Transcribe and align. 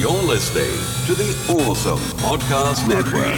You're 0.00 0.12
listening 0.12 0.64
to 1.04 1.14
the 1.14 1.62
Awesome 1.62 1.98
Podcast 2.20 2.88
Network. 2.88 3.34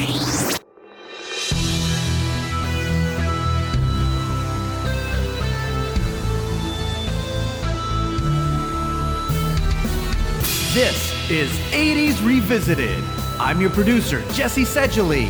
This 10.72 11.28
is 11.28 11.50
80s 11.72 12.24
Revisited. 12.24 13.02
I'm 13.40 13.60
your 13.60 13.70
producer, 13.70 14.22
Jesse 14.30 14.64
Seidule. 14.64 15.24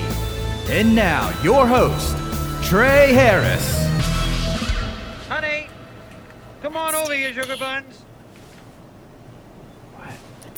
And 0.68 0.94
now, 0.94 1.32
your 1.42 1.66
host, 1.66 2.14
Trey 2.62 3.14
Harris. 3.14 3.86
Honey, 5.30 5.68
come 6.60 6.76
on 6.76 6.94
over 6.94 7.14
here, 7.14 7.32
sugar 7.32 7.56
buns. 7.56 8.02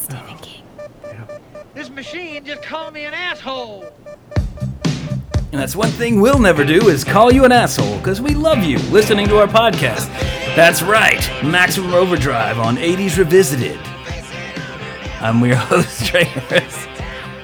Stephen 0.05 0.37
King. 0.39 0.63
This 1.75 1.91
machine 1.91 2.45
just 2.45 2.63
called 2.63 2.95
me 2.95 3.05
an 3.05 3.13
asshole. 3.15 3.87
And 4.37 5.61
that's 5.61 5.75
one 5.75 5.91
thing 5.91 6.21
we'll 6.21 6.39
never 6.39 6.65
do 6.65 6.89
is 6.89 7.03
call 7.03 7.33
you 7.33 7.45
an 7.45 7.51
asshole, 7.51 7.99
because 7.99 8.21
we 8.21 8.33
love 8.35 8.63
you 8.63 8.79
listening 8.91 9.27
to 9.27 9.39
our 9.41 9.49
podcast. 9.49 10.07
That's 10.55 10.83
right, 10.83 11.21
Maximum 11.43 11.93
Overdrive 11.95 12.61
on 12.61 12.77
80s 12.77 13.19
Revisited. 13.19 13.77
I'm 15.21 15.45
your 15.45 15.57
host, 15.71 16.07
Trey 16.07 16.25
Harris. 16.25 16.87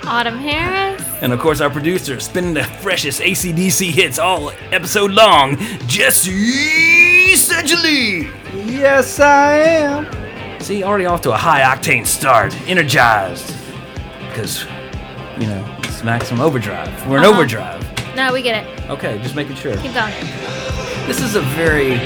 Autumn 0.04 0.38
Harris. 0.38 1.02
And 1.22 1.32
of 1.32 1.40
course, 1.40 1.60
our 1.60 1.70
producer, 1.70 2.20
spinning 2.20 2.54
the 2.54 2.62
freshest 2.62 3.20
ACDC 3.20 3.90
hits 3.90 4.20
all 4.20 4.52
episode 4.70 5.10
long, 5.10 5.56
Jesse 5.88 7.34
Seidule. 7.34 8.30
Yes, 8.54 9.18
I 9.18 9.54
am. 9.58 10.60
See, 10.60 10.84
already 10.84 11.06
off 11.06 11.20
to 11.22 11.32
a 11.32 11.36
high 11.36 11.62
octane 11.62 12.06
start, 12.06 12.54
energized. 12.68 13.56
Because, 14.40 14.64
you 15.38 15.46
know, 15.48 15.76
it's 15.80 16.02
Maximum 16.02 16.40
Overdrive. 16.40 16.88
We're 17.06 17.18
in 17.18 17.24
Uh-huh. 17.24 17.34
overdrive. 17.34 18.16
No, 18.16 18.32
we 18.32 18.40
get 18.40 18.64
it. 18.64 18.90
Okay, 18.90 19.18
just 19.22 19.34
making 19.34 19.56
sure. 19.56 19.76
Keep 19.76 19.92
going. 19.92 20.14
This 21.06 21.20
is 21.20 21.34
a 21.34 21.42
very 21.42 21.98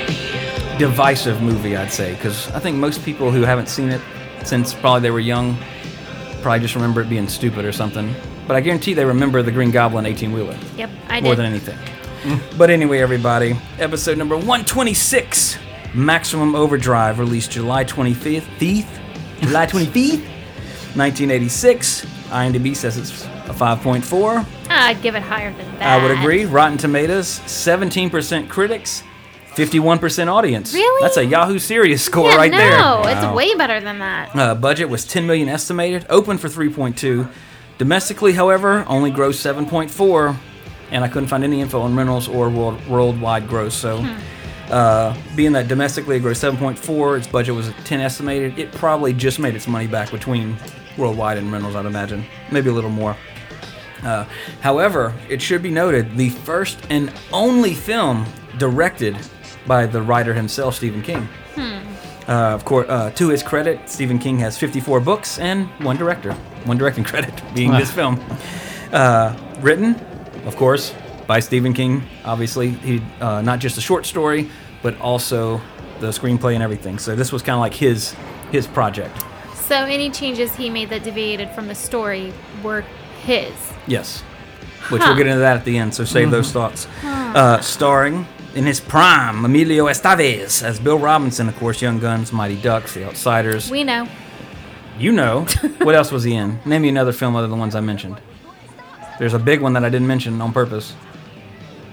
divisive 0.78 1.40
movie, 1.40 1.76
I'd 1.76 1.92
say, 1.92 2.14
because 2.14 2.50
I 2.50 2.58
think 2.58 2.76
most 2.76 3.04
people 3.04 3.30
who 3.30 3.42
haven't 3.42 3.68
seen 3.68 3.90
it 3.90 4.00
since 4.42 4.74
probably 4.74 5.02
they 5.02 5.10
were 5.12 5.20
young 5.20 5.56
probably 6.42 6.58
just 6.60 6.74
remember 6.74 7.00
it 7.02 7.08
being 7.08 7.28
stupid 7.28 7.64
or 7.64 7.70
something. 7.72 8.12
But 8.48 8.56
I 8.56 8.60
guarantee 8.62 8.94
they 8.94 9.04
remember 9.04 9.40
the 9.42 9.52
Green 9.52 9.70
Goblin 9.70 10.04
18 10.04 10.32
wheeler 10.32 10.56
Yep, 10.76 10.90
I 11.08 11.14
did. 11.20 11.24
more 11.24 11.34
than 11.36 11.46
anything. 11.46 11.78
But 12.58 12.68
anyway, 12.68 12.98
everybody, 12.98 13.56
episode 13.78 14.18
number 14.18 14.34
126 14.36 15.56
Maximum 15.94 16.54
Overdrive, 16.56 17.18
released 17.20 17.52
July 17.52 17.84
25th, 17.84 18.42
thief? 18.58 18.86
July 19.40 19.66
25th, 19.66 20.20
1986. 20.96 22.06
IMDb 22.28 22.74
says 22.74 22.96
it's 22.96 23.24
a 23.48 23.52
5.4. 23.54 24.44
Ah, 24.70 24.86
I'd 24.88 25.02
give 25.02 25.14
it 25.14 25.22
higher 25.22 25.52
than 25.52 25.78
that. 25.78 25.82
I 26.00 26.02
would 26.02 26.10
agree. 26.18 26.44
Rotten 26.46 26.78
Tomatoes, 26.78 27.40
17% 27.46 28.48
critics, 28.48 29.02
51% 29.54 30.26
audience. 30.28 30.74
Really? 30.74 31.02
That's 31.02 31.16
a 31.16 31.24
Yahoo 31.24 31.58
Serious 31.58 32.02
score 32.04 32.30
Yeah, 32.30 32.36
right 32.36 32.50
no, 32.50 32.56
there. 32.58 32.78
No, 32.78 33.02
it's 33.06 33.36
way 33.36 33.54
better 33.54 33.80
than 33.80 33.98
that. 34.00 34.34
Uh, 34.34 34.54
budget 34.54 34.88
was 34.88 35.04
10 35.06 35.26
million 35.26 35.48
estimated, 35.48 36.06
open 36.08 36.38
for 36.38 36.48
3.2. 36.48 37.28
Domestically, 37.78 38.32
however, 38.32 38.84
only 38.88 39.10
grossed 39.10 39.40
7.4, 39.44 40.36
and 40.90 41.04
I 41.04 41.08
couldn't 41.08 41.28
find 41.28 41.44
any 41.44 41.60
info 41.60 41.80
on 41.80 41.94
rentals 41.94 42.28
or 42.28 42.48
world, 42.50 42.84
worldwide 42.88 43.48
gross. 43.48 43.74
So, 43.74 43.98
Hmm. 43.98 44.72
uh, 44.72 45.14
being 45.36 45.52
that 45.52 45.68
domestically 45.68 46.16
it 46.16 46.22
grossed 46.22 46.38
7.4, 46.40 47.16
its 47.18 47.26
budget 47.26 47.54
was 47.54 47.70
10 47.84 48.00
estimated, 48.00 48.58
it 48.58 48.72
probably 48.72 49.12
just 49.12 49.38
made 49.38 49.54
its 49.54 49.68
money 49.68 49.86
back 49.86 50.10
between 50.10 50.56
worldwide 50.96 51.38
in 51.38 51.50
rentals, 51.50 51.74
I'd 51.76 51.86
imagine, 51.86 52.24
maybe 52.50 52.70
a 52.70 52.72
little 52.72 52.90
more. 52.90 53.16
Uh, 54.02 54.24
however, 54.60 55.14
it 55.28 55.40
should 55.40 55.62
be 55.62 55.70
noted 55.70 56.16
the 56.16 56.28
first 56.30 56.78
and 56.90 57.12
only 57.32 57.74
film 57.74 58.26
directed 58.58 59.16
by 59.66 59.86
the 59.86 60.02
writer 60.02 60.34
himself, 60.34 60.74
Stephen 60.76 61.02
King. 61.02 61.28
Uh, 62.26 62.54
of 62.54 62.64
course, 62.64 62.88
uh, 62.88 63.10
to 63.10 63.28
his 63.28 63.42
credit, 63.42 63.88
Stephen 63.88 64.18
King 64.18 64.38
has 64.38 64.56
54 64.56 65.00
books 65.00 65.38
and 65.38 65.66
one 65.84 65.96
director, 65.96 66.32
one 66.64 66.78
directing 66.78 67.04
credit 67.12 67.34
being 67.54 67.70
this 67.72 67.90
film. 67.90 68.18
Uh, 68.92 69.36
written, 69.60 69.94
of 70.46 70.56
course, 70.56 70.94
by 71.26 71.40
Stephen 71.40 71.72
King. 71.72 72.02
Obviously, 72.24 72.70
he 72.70 73.02
uh, 73.20 73.40
not 73.42 73.58
just 73.58 73.76
a 73.76 73.80
short 73.80 74.06
story, 74.06 74.50
but 74.82 74.98
also 75.00 75.60
the 76.00 76.08
screenplay 76.08 76.54
and 76.54 76.62
everything. 76.62 76.98
So 76.98 77.14
this 77.14 77.32
was 77.32 77.42
kind 77.42 77.54
of 77.54 77.60
like 77.60 77.74
his 77.74 78.14
his 78.52 78.66
project. 78.66 79.23
So 79.68 79.76
any 79.84 80.10
changes 80.10 80.54
he 80.54 80.68
made 80.70 80.90
that 80.90 81.02
deviated 81.04 81.50
from 81.50 81.68
the 81.68 81.74
story 81.74 82.32
were 82.62 82.82
his. 83.24 83.52
Yes. 83.86 84.20
Which 84.90 85.00
Huh. 85.02 85.08
we'll 85.10 85.16
get 85.16 85.26
into 85.26 85.40
that 85.40 85.56
at 85.56 85.64
the 85.64 85.78
end, 85.78 85.94
so 85.94 86.04
save 86.04 86.30
those 86.30 86.52
thoughts. 86.52 86.86
Uh, 87.02 87.58
starring 87.60 88.26
in 88.54 88.66
his 88.66 88.78
prime, 88.80 89.44
Emilio 89.44 89.86
Estevez 89.86 90.62
as 90.62 90.78
Bill 90.78 90.98
Robinson, 90.98 91.48
of 91.48 91.56
course, 91.56 91.80
Young 91.80 91.98
Guns, 91.98 92.32
Mighty 92.32 92.56
Ducks, 92.56 92.92
The 92.94 93.04
Outsiders. 93.06 93.70
We 93.70 93.82
know. 93.84 94.06
you 94.98 95.10
know. 95.12 95.46
what 95.82 95.94
else 95.94 96.12
was 96.12 96.24
he 96.24 96.34
in? 96.34 96.58
Name 96.66 96.82
me 96.82 96.88
another 96.90 97.12
film 97.12 97.34
other 97.34 97.46
than 97.48 97.52
the 97.56 97.60
ones 97.60 97.74
I 97.74 97.80
mentioned. 97.80 98.20
There's 99.18 99.34
a 99.34 99.38
big 99.38 99.60
one 99.62 99.72
that 99.72 99.84
I 99.84 99.88
didn't 99.88 100.06
mention 100.06 100.40
on 100.42 100.52
purpose. 100.52 100.94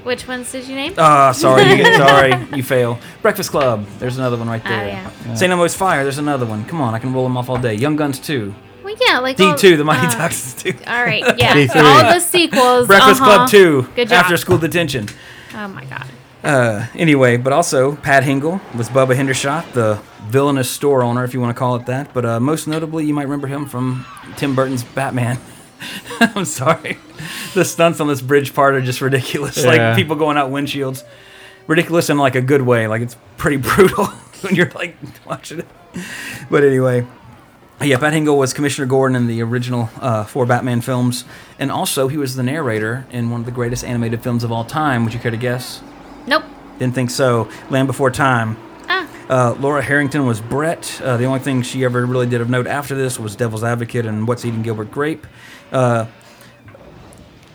Which 0.03 0.27
ones 0.27 0.51
did 0.51 0.67
you 0.67 0.75
name? 0.75 0.93
Ah, 0.97 1.31
sorry, 1.31 1.63
you 1.73 1.85
sorry, 1.95 2.33
you 2.55 2.63
fail. 2.63 2.99
Breakfast 3.21 3.51
Club, 3.51 3.85
there's 3.99 4.17
another 4.17 4.37
one 4.37 4.47
right 4.49 4.61
Oh, 4.65 4.69
there. 4.69 4.87
yeah. 4.87 5.33
St. 5.35 5.51
Elmo's 5.51 5.75
Fire, 5.75 6.03
there's 6.03 6.17
another 6.17 6.45
one. 6.45 6.65
Come 6.65 6.81
on, 6.81 6.95
I 6.95 6.99
can 6.99 7.13
roll 7.13 7.23
them 7.23 7.37
off 7.37 7.49
all 7.49 7.57
day. 7.59 7.75
Young 7.75 7.95
Guns 7.95 8.19
2. 8.19 8.53
well, 8.83 8.95
yeah, 9.07 9.19
like 9.19 9.37
D2, 9.37 9.77
The 9.77 9.83
Mighty 9.83 10.07
uh, 10.07 10.11
Ducks 10.17 10.53
2. 10.55 10.73
All 10.87 11.03
right, 11.05 11.21
yeah, 11.37 11.53
D3. 11.53 11.75
all 11.75 12.13
the 12.13 12.19
sequels. 12.19 12.87
Breakfast 12.87 13.21
uh-huh. 13.21 13.35
Club 13.47 13.49
2. 13.49 13.89
Good 13.95 14.09
job. 14.09 14.23
After 14.23 14.37
School 14.37 14.57
Detention. 14.57 15.07
Oh 15.53 15.67
my 15.67 15.85
god. 15.85 16.07
Uh, 16.43 16.87
anyway, 16.95 17.37
but 17.37 17.53
also 17.53 17.95
Pat 17.97 18.23
Hingle 18.23 18.59
was 18.75 18.89
Bubba 18.89 19.15
Hendershot, 19.15 19.73
the 19.73 20.01
villainous 20.23 20.71
store 20.71 21.03
owner, 21.03 21.23
if 21.23 21.35
you 21.35 21.39
want 21.39 21.55
to 21.55 21.59
call 21.59 21.75
it 21.75 21.85
that. 21.85 22.11
But 22.15 22.25
uh, 22.25 22.39
most 22.39 22.67
notably, 22.67 23.05
you 23.05 23.13
might 23.13 23.23
remember 23.25 23.45
him 23.47 23.67
from 23.67 24.05
Tim 24.37 24.55
Burton's 24.55 24.83
Batman. 24.83 25.37
I'm 26.19 26.45
sorry, 26.45 26.97
the 27.53 27.65
stunts 27.65 27.99
on 27.99 28.07
this 28.07 28.21
bridge 28.21 28.53
part 28.53 28.75
are 28.75 28.81
just 28.81 29.01
ridiculous. 29.01 29.57
Yeah. 29.63 29.67
Like 29.69 29.95
people 29.97 30.15
going 30.15 30.37
out 30.37 30.51
windshields, 30.51 31.03
ridiculous 31.67 32.09
in 32.09 32.17
like 32.17 32.35
a 32.35 32.41
good 32.41 32.61
way. 32.61 32.87
Like 32.87 33.01
it's 33.01 33.15
pretty 33.37 33.57
brutal 33.75 34.05
when 34.41 34.55
you're 34.55 34.71
like 34.71 34.95
watching 35.25 35.59
it. 35.59 35.67
But 36.49 36.63
anyway, 36.63 37.05
yeah, 37.81 37.97
Pat 37.97 38.13
Hingle 38.13 38.37
was 38.37 38.53
Commissioner 38.53 38.87
Gordon 38.87 39.15
in 39.15 39.27
the 39.27 39.41
original 39.41 39.89
uh, 39.99 40.23
four 40.23 40.45
Batman 40.45 40.81
films, 40.81 41.25
and 41.59 41.71
also 41.71 42.07
he 42.07 42.17
was 42.17 42.35
the 42.35 42.43
narrator 42.43 43.05
in 43.11 43.29
one 43.29 43.41
of 43.41 43.45
the 43.45 43.51
greatest 43.51 43.83
animated 43.83 44.21
films 44.23 44.43
of 44.43 44.51
all 44.51 44.63
time. 44.65 45.03
Would 45.03 45.13
you 45.13 45.19
care 45.19 45.31
to 45.31 45.37
guess? 45.37 45.81
Nope. 46.27 46.43
Didn't 46.79 46.95
think 46.95 47.09
so. 47.09 47.49
Land 47.69 47.87
Before 47.87 48.09
Time. 48.11 48.57
Ah, 48.87 49.07
Uh, 49.29 49.55
Laura 49.59 49.81
Harrington 49.81 50.25
was 50.25 50.39
Brett. 50.41 50.99
Uh, 51.03 51.17
the 51.17 51.25
only 51.25 51.39
thing 51.39 51.61
she 51.61 51.83
ever 51.83 52.05
really 52.05 52.25
did 52.27 52.41
of 52.41 52.49
note 52.49 52.67
after 52.67 52.95
this 52.95 53.19
was 53.19 53.35
Devil's 53.35 53.63
Advocate 53.63 54.05
and 54.05 54.27
What's 54.27 54.45
Eating 54.45 54.61
Gilbert 54.61 54.91
Grape. 54.91 55.25
Uh, 55.71 56.05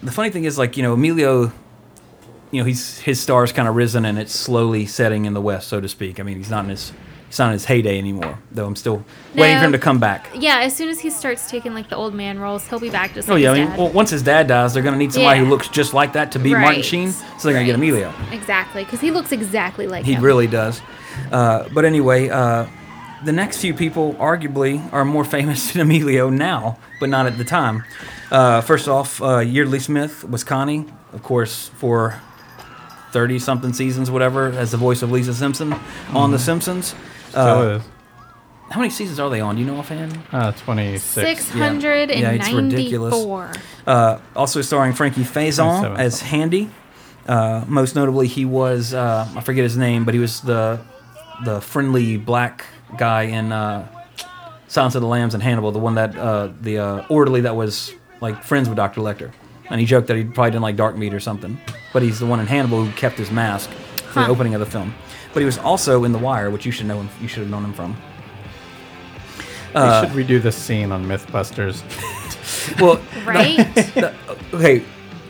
the 0.07 0.13
funny 0.13 0.31
thing 0.31 0.45
is, 0.45 0.57
like 0.59 0.77
you 0.77 0.83
know, 0.83 0.95
Emilio, 0.95 1.53
you 2.51 2.61
know, 2.63 2.65
he's 2.65 2.99
his 3.01 3.21
star's 3.21 3.53
kind 3.53 3.69
of 3.69 3.75
risen 3.77 4.05
and 4.05 4.19
it's 4.19 4.33
slowly 4.35 4.87
setting 4.87 5.25
in 5.25 5.35
the 5.35 5.41
West, 5.41 5.69
so 5.69 5.81
to 5.81 5.89
speak. 5.89 6.21
I 6.21 6.23
mean, 6.23 6.37
he's 6.39 6.51
not 6.51 6.65
in 6.65 6.71
his 6.71 6.93
he's 7.29 7.39
not 7.39 7.49
in 7.49 7.53
his 7.55 7.65
heyday 7.65 7.99
anymore. 7.99 8.39
Though 8.53 8.67
I'm 8.67 8.77
still 8.77 9.05
waiting 9.35 9.59
for 9.59 9.65
him 9.67 9.73
to 9.73 9.79
come 9.79 9.99
back. 9.99 10.31
yeah. 10.35 10.61
As 10.61 10.75
soon 10.77 10.89
as 10.89 11.01
he 11.01 11.11
starts 11.11 11.51
taking 11.51 11.75
like 11.75 11.89
the 11.91 11.97
old 11.97 12.15
man 12.15 12.39
roles, 12.39 12.67
he'll 12.69 12.79
be 12.81 12.89
back 12.91 13.15
just 13.15 13.29
Oh 13.29 13.35
like 13.35 13.43
yeah, 13.43 13.53
I 13.53 13.65
mean, 13.67 13.77
well, 13.77 13.89
once 13.91 14.11
his 14.11 14.23
dad 14.23 14.47
dies, 14.47 14.73
they're 14.75 14.83
gonna 14.83 14.97
need 14.97 15.13
somebody 15.13 15.41
who 15.41 15.47
looks 15.47 15.69
just 15.69 15.93
like 15.93 16.13
that 16.15 16.33
to 16.33 16.39
be 16.39 16.53
Martin 16.53 16.83
Sheen. 16.83 17.11
So 17.11 17.27
they're 17.43 17.53
gonna 17.55 17.67
get 17.67 17.75
Emilio. 17.75 18.15
Exactly, 18.31 18.85
because 18.85 19.01
he 19.01 19.11
looks 19.11 19.33
exactly 19.33 19.87
like 19.89 20.05
He 20.05 20.15
him. 20.15 20.23
really 20.23 20.47
does. 20.47 20.81
Uh, 21.33 21.69
but 21.75 21.85
anyway, 21.85 22.29
uh, 22.29 22.67
the 23.27 23.33
next 23.33 23.59
few 23.61 23.75
people 23.75 24.15
arguably 24.15 24.81
are 24.93 25.05
more 25.05 25.25
famous 25.25 25.73
than 25.73 25.83
Emilio 25.83 26.31
now, 26.31 26.79
but 27.01 27.09
not 27.11 27.27
at 27.27 27.37
the 27.39 27.45
time. 27.45 27.85
Uh, 28.31 28.61
first 28.61 28.89
off, 28.89 29.21
uh, 29.21 29.39
Yeardley 29.41 29.79
Smith 29.81 30.25
was 30.29 30.43
Connie, 30.45 30.87
of 31.13 31.23
course, 31.23 31.69
for 31.77 32.21
30 33.13 33.39
something 33.39 33.73
seasons, 33.73 34.11
whatever, 34.11 34.47
as 34.49 34.71
the 34.71 34.77
voice 34.77 35.03
of 35.03 35.11
Lisa 35.13 35.35
Simpson 35.35 35.75
on 36.13 36.31
The 36.33 36.39
Simpsons. 36.39 36.95
Still 37.29 37.43
Uh, 37.43 37.63
is. 37.77 37.83
how 38.71 38.81
many 38.81 38.91
seasons 38.91 39.19
are 39.21 39.31
they 39.31 39.41
on? 39.41 39.55
Do 39.57 39.61
you 39.63 39.67
know 39.67 39.79
offhand? 39.79 40.19
Uh, 40.33 40.53
26. 40.53 41.03
Six 41.03 41.55
Yeah. 41.55 41.65
Yeah, 42.21 42.31
it's 42.33 42.47
ridiculous. 42.75 43.15
Uh, 43.87 44.19
also 44.35 44.61
starring 44.63 44.93
Frankie 44.93 45.23
Faison 45.25 45.97
as 45.99 46.21
Handy. 46.21 46.71
Uh, 47.29 47.65
most 47.67 47.95
notably, 47.97 48.27
he 48.29 48.45
was 48.45 48.95
uh, 48.95 49.27
I 49.37 49.41
forget 49.41 49.63
his 49.65 49.77
name, 49.77 50.05
but 50.05 50.15
he 50.15 50.21
was 50.21 50.41
the 50.43 50.81
the 51.45 51.61
friendly 51.61 52.17
black 52.17 52.65
guy 52.99 53.23
in 53.25 53.53
uh, 53.53 53.87
Silence 54.69 54.95
of 54.95 55.03
the 55.03 55.09
Lambs 55.09 55.35
and 55.35 55.43
Hannibal, 55.43 55.73
the 55.73 55.79
one 55.79 55.95
that 55.97 56.17
uh, 56.17 56.51
the 56.61 56.79
uh, 56.79 57.07
orderly 57.09 57.43
that 57.43 57.55
was 57.57 57.93
like 58.21 58.43
friends 58.43 58.69
with 58.69 58.77
Doctor 58.77 59.01
Lecter, 59.01 59.33
and 59.71 59.81
he 59.81 59.87
joked 59.87 60.09
that 60.09 60.17
he 60.17 60.25
probably 60.25 60.51
didn't 60.53 60.63
like 60.63 60.77
dark 60.77 60.97
meat 60.97 61.13
or 61.15 61.21
something. 61.21 61.59
But 61.93 62.03
he's 62.03 62.19
the 62.19 62.27
one 62.27 62.41
in 62.41 62.47
Hannibal 62.47 62.85
who 62.85 62.93
kept 62.93 63.17
his 63.19 63.31
mask 63.31 63.71
for 63.71 64.21
the 64.21 64.27
Huh. 64.27 64.31
opening 64.31 64.55
of 64.55 64.61
the 64.61 64.67
film. 64.67 64.95
But 65.33 65.41
he 65.41 65.47
was 65.47 65.59
also 65.59 66.05
in 66.05 66.13
The 66.13 66.19
Wire, 66.19 66.51
which 66.51 66.65
you 66.65 66.73
should 66.73 66.87
know 66.87 66.97
him, 67.01 67.09
you 67.21 67.29
should 67.29 67.41
have 67.41 67.51
known 67.51 67.65
him 67.65 67.73
from. 67.75 67.97
Uh, 69.75 70.09
we 70.15 70.23
should 70.25 70.29
redo 70.29 70.43
this 70.43 70.57
scene 70.57 70.93
on 70.93 71.05
MythBusters. 71.05 71.83
Well, 72.81 73.01
Right? 73.25 73.57
the, 73.75 74.13
okay, 74.53 74.83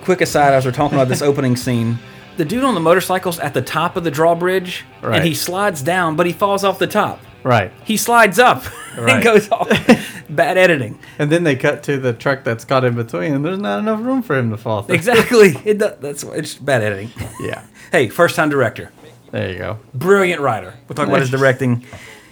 quick 0.02 0.20
aside 0.22 0.54
as 0.54 0.64
we're 0.64 0.72
talking 0.72 0.96
about 0.96 1.08
this 1.08 1.20
opening 1.22 1.54
scene. 1.56 1.98
The 2.38 2.44
dude 2.46 2.64
on 2.64 2.74
the 2.74 2.80
motorcycle's 2.80 3.38
at 3.40 3.52
the 3.54 3.60
top 3.62 3.96
of 3.96 4.04
the 4.04 4.10
drawbridge, 4.10 4.84
Right. 5.02 5.16
and 5.16 5.24
he 5.24 5.34
slides 5.34 5.82
down, 5.82 6.16
but 6.16 6.26
he 6.26 6.32
falls 6.32 6.64
off 6.64 6.78
the 6.78 6.86
top. 6.86 7.20
Right. 7.48 7.72
He 7.84 7.96
slides 7.96 8.38
up 8.38 8.64
Right. 8.96 9.16
and 9.16 9.24
goes 9.24 9.50
off. 9.50 9.68
Bad 10.30 10.56
editing. 10.58 10.98
And 11.18 11.30
then 11.30 11.44
they 11.44 11.54
cut 11.56 11.82
to 11.84 11.98
the 11.98 12.12
truck 12.12 12.44
that's 12.44 12.64
caught 12.64 12.84
in 12.84 12.94
between, 12.94 13.34
and 13.34 13.44
there's 13.44 13.58
not 13.58 13.78
enough 13.78 14.00
room 14.00 14.22
for 14.22 14.36
him 14.36 14.50
to 14.50 14.56
fall 14.56 14.82
through. 14.82 14.94
Exactly. 14.94 15.54
It, 15.64 15.78
do- 15.78 15.92
that's 16.00 16.22
it's 16.22 16.54
bad 16.54 16.82
editing. 16.82 17.10
Yeah. 17.40 17.62
Hey, 17.92 18.08
first 18.08 18.36
time 18.36 18.48
director, 18.48 18.90
There 19.32 19.50
you 19.52 19.58
go. 19.58 19.78
brilliant 19.94 20.40
writer. 20.40 20.74
We'll 20.88 20.96
talk 20.96 21.08
about 21.08 21.20
his 21.20 21.30
directing 21.30 21.84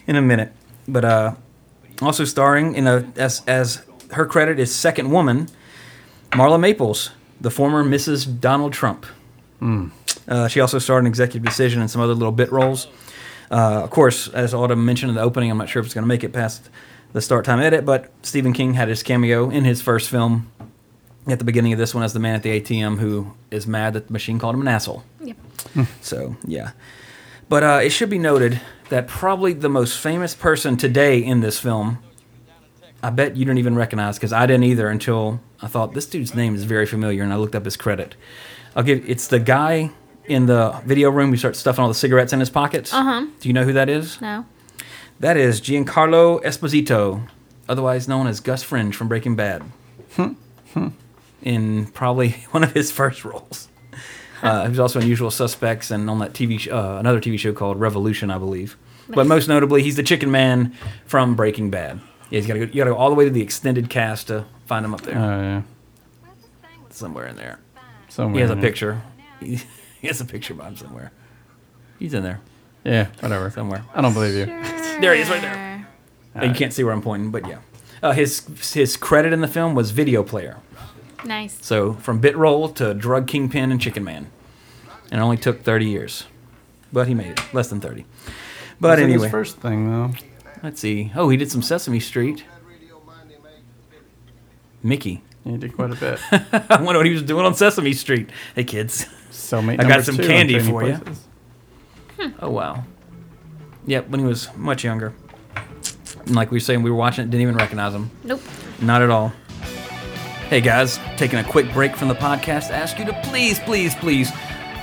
in 0.06 0.16
a 0.16 0.22
minute. 0.22 0.52
But 0.88 1.04
uh, 1.04 1.34
also 2.02 2.24
starring 2.24 2.74
in 2.74 2.86
a 2.86 3.06
as 3.16 3.42
as 3.46 3.82
her 4.12 4.26
credit 4.26 4.58
is 4.58 4.74
second 4.74 5.10
woman, 5.10 5.48
Marla 6.32 6.58
Maples, 6.58 7.10
the 7.40 7.50
former 7.50 7.84
Mrs. 7.84 8.40
Donald 8.40 8.72
Trump. 8.72 9.06
Uh, 10.26 10.48
she 10.48 10.60
also 10.60 10.78
starred 10.78 11.00
in 11.04 11.06
Executive 11.06 11.42
Decision 11.44 11.80
and 11.80 11.90
some 11.90 12.00
other 12.02 12.14
little 12.14 12.32
bit 12.32 12.50
roles. 12.50 12.86
Uh, 13.54 13.84
of 13.84 13.90
course, 13.90 14.26
as 14.28 14.52
Autumn 14.52 14.84
mentioned 14.84 15.10
in 15.10 15.14
the 15.14 15.22
opening, 15.22 15.48
I'm 15.48 15.58
not 15.58 15.68
sure 15.68 15.78
if 15.78 15.86
it's 15.86 15.94
going 15.94 16.02
to 16.02 16.08
make 16.08 16.24
it 16.24 16.32
past 16.32 16.68
the 17.12 17.20
start 17.20 17.44
time 17.44 17.60
edit, 17.60 17.84
but 17.84 18.10
Stephen 18.22 18.52
King 18.52 18.74
had 18.74 18.88
his 18.88 19.04
cameo 19.04 19.48
in 19.48 19.62
his 19.62 19.80
first 19.80 20.10
film 20.10 20.50
at 21.28 21.38
the 21.38 21.44
beginning 21.44 21.72
of 21.72 21.78
this 21.78 21.94
one 21.94 22.02
as 22.02 22.12
the 22.12 22.18
man 22.18 22.34
at 22.34 22.42
the 22.42 22.60
ATM 22.60 22.98
who 22.98 23.32
is 23.52 23.64
mad 23.64 23.92
that 23.92 24.08
the 24.08 24.12
machine 24.12 24.40
called 24.40 24.56
him 24.56 24.62
an 24.62 24.66
asshole. 24.66 25.04
Yep. 25.20 25.36
So 26.00 26.36
yeah, 26.44 26.72
but 27.48 27.62
uh, 27.62 27.80
it 27.80 27.90
should 27.90 28.10
be 28.10 28.18
noted 28.18 28.60
that 28.88 29.06
probably 29.06 29.52
the 29.52 29.68
most 29.68 30.00
famous 30.00 30.34
person 30.34 30.76
today 30.76 31.18
in 31.18 31.40
this 31.40 31.60
film, 31.60 31.98
I 33.04 33.10
bet 33.10 33.36
you 33.36 33.44
didn't 33.44 33.58
even 33.58 33.76
recognize 33.76 34.16
because 34.16 34.32
I 34.32 34.46
didn't 34.46 34.64
either 34.64 34.88
until 34.88 35.40
I 35.62 35.68
thought 35.68 35.94
this 35.94 36.06
dude's 36.06 36.34
name 36.34 36.56
is 36.56 36.64
very 36.64 36.86
familiar 36.86 37.22
and 37.22 37.32
I 37.32 37.36
looked 37.36 37.54
up 37.54 37.64
his 37.64 37.76
credit. 37.76 38.16
I'll 38.74 38.82
give 38.82 39.08
it's 39.08 39.28
the 39.28 39.38
guy 39.38 39.92
in 40.26 40.46
the 40.46 40.80
video 40.84 41.10
room 41.10 41.30
we 41.30 41.36
start 41.36 41.56
stuffing 41.56 41.82
all 41.82 41.88
the 41.88 41.94
cigarettes 41.94 42.32
in 42.32 42.40
his 42.40 42.50
pockets. 42.50 42.92
Uh 42.92 42.98
Uh-huh. 42.98 43.26
Do 43.40 43.48
you 43.48 43.52
know 43.52 43.64
who 43.64 43.72
that 43.74 43.88
is? 43.88 44.20
No. 44.20 44.46
That 45.20 45.36
is 45.36 45.60
Giancarlo 45.60 46.42
Esposito, 46.42 47.28
otherwise 47.68 48.08
known 48.08 48.26
as 48.26 48.40
Gus 48.40 48.62
Fring 48.62 48.90
from 48.92 49.08
Breaking 49.08 49.36
Bad. 49.36 49.62
in 51.42 51.86
probably 51.88 52.30
one 52.50 52.64
of 52.64 52.72
his 52.72 52.90
first 52.90 53.24
roles. 53.24 53.68
Uh, 54.42 54.64
he 54.64 54.68
was 54.70 54.80
also 54.80 55.00
in 55.00 55.06
Usual 55.06 55.30
Suspects 55.30 55.90
and 55.90 56.10
on 56.10 56.18
that 56.18 56.32
TV 56.32 56.58
sh- 56.58 56.68
uh, 56.68 56.96
another 56.98 57.20
TV 57.20 57.38
show 57.38 57.52
called 57.52 57.78
Revolution, 57.80 58.30
I 58.30 58.38
believe. 58.38 58.76
But 59.08 59.26
most 59.26 59.48
notably, 59.48 59.82
he's 59.82 59.96
the 59.96 60.02
Chicken 60.02 60.30
Man 60.30 60.74
from 61.06 61.34
Breaking 61.36 61.70
Bad. 61.70 62.00
Yeah, 62.30 62.38
he's 62.40 62.46
got 62.46 62.54
to 62.54 62.60
go, 62.60 62.64
you 62.66 62.78
got 62.78 62.84
to 62.84 62.90
go 62.90 62.96
all 62.96 63.08
the 63.10 63.14
way 63.14 63.24
to 63.24 63.30
the 63.30 63.42
extended 63.42 63.88
cast 63.90 64.26
to 64.28 64.44
find 64.66 64.84
him 64.84 64.92
up 64.94 65.02
there, 65.02 65.16
Oh 65.16 65.40
yeah. 65.40 65.62
somewhere 66.90 67.26
in 67.26 67.36
there. 67.36 67.58
Somewhere. 68.08 68.34
He 68.34 68.40
has 68.40 68.50
a 68.50 68.54
in 68.54 68.60
there. 68.60 68.70
picture. 68.70 69.02
He, 70.04 70.08
he 70.08 70.08
has 70.08 70.20
a 70.20 70.24
picture 70.24 70.52
of 70.54 70.60
him 70.60 70.76
somewhere. 70.76 71.10
He's 71.98 72.14
in 72.14 72.22
there 72.22 72.40
Yeah. 72.84 73.08
Whatever. 73.20 73.50
somewhere. 73.50 73.84
I 73.94 74.00
don't 74.02 74.12
believe 74.14 74.34
you. 74.34 74.46
There 75.00 75.14
he 75.14 75.20
is, 75.22 75.28
right 75.30 75.40
there. 75.40 75.86
Uh, 76.36 76.44
you 76.46 76.54
can't 76.54 76.72
see 76.72 76.84
where 76.84 76.92
I'm 76.92 77.02
pointing, 77.02 77.30
but 77.30 77.46
yeah. 77.48 77.58
Uh, 78.02 78.12
his 78.12 78.46
his 78.74 78.96
credit 78.96 79.32
in 79.32 79.40
the 79.40 79.48
film 79.48 79.74
was 79.74 79.90
video 79.92 80.22
player. 80.22 80.58
Nice. 81.24 81.56
So 81.64 81.94
from 81.94 82.18
bit 82.20 82.36
roll 82.36 82.68
to 82.70 82.92
drug 82.92 83.26
kingpin 83.26 83.70
and 83.72 83.80
chicken 83.80 84.04
man, 84.04 84.30
and 85.10 85.20
it 85.20 85.22
only 85.22 85.36
took 85.38 85.62
30 85.62 85.86
years, 85.86 86.24
but 86.92 87.08
he 87.08 87.14
made 87.14 87.30
it 87.38 87.54
less 87.54 87.68
than 87.68 87.80
30. 87.80 88.04
But 88.80 88.88
What's 88.90 89.00
in 89.02 89.08
his 89.08 89.14
anyway, 89.22 89.30
first 89.30 89.56
thing 89.58 89.90
though. 89.90 90.10
let's 90.62 90.80
see. 90.80 91.12
Oh, 91.14 91.28
he 91.30 91.36
did 91.38 91.50
some 91.50 91.62
Sesame 91.62 92.00
Street. 92.00 92.44
Mickey. 94.82 95.22
He 95.44 95.56
did 95.56 95.74
quite 95.74 95.90
a 95.92 95.96
bit. 95.96 96.18
I 96.70 96.82
wonder 96.82 96.98
what 96.98 97.06
he 97.06 97.12
was 97.12 97.22
doing 97.22 97.44
on 97.46 97.54
Sesame 97.54 97.92
Street. 97.92 98.28
Hey 98.54 98.64
kids. 98.64 99.06
So 99.44 99.60
many. 99.60 99.78
I 99.78 99.86
got 99.86 100.04
some 100.04 100.16
candy 100.16 100.54
Trading 100.54 100.70
for 100.72 100.86
you. 100.86 100.96
Places. 100.96 101.24
Hmm. 102.18 102.28
Oh 102.40 102.50
wow. 102.50 102.84
Yep, 103.86 104.08
when 104.08 104.20
he 104.20 104.26
was 104.26 104.48
much 104.56 104.82
younger. 104.84 105.12
And 106.26 106.34
like 106.34 106.50
we 106.50 106.56
were 106.56 106.60
saying, 106.60 106.82
we 106.82 106.90
were 106.90 106.96
watching 106.96 107.24
it, 107.24 107.30
didn't 107.30 107.42
even 107.42 107.56
recognize 107.56 107.92
him. 107.92 108.10
Nope. 108.24 108.40
Not 108.80 109.02
at 109.02 109.10
all. 109.10 109.32
Hey 110.48 110.60
guys, 110.60 110.98
taking 111.16 111.38
a 111.38 111.44
quick 111.44 111.70
break 111.72 111.94
from 111.96 112.08
the 112.08 112.14
podcast 112.14 112.68
to 112.68 112.74
ask 112.74 112.98
you 112.98 113.04
to 113.04 113.12
please, 113.24 113.58
please, 113.60 113.94
please 113.96 114.30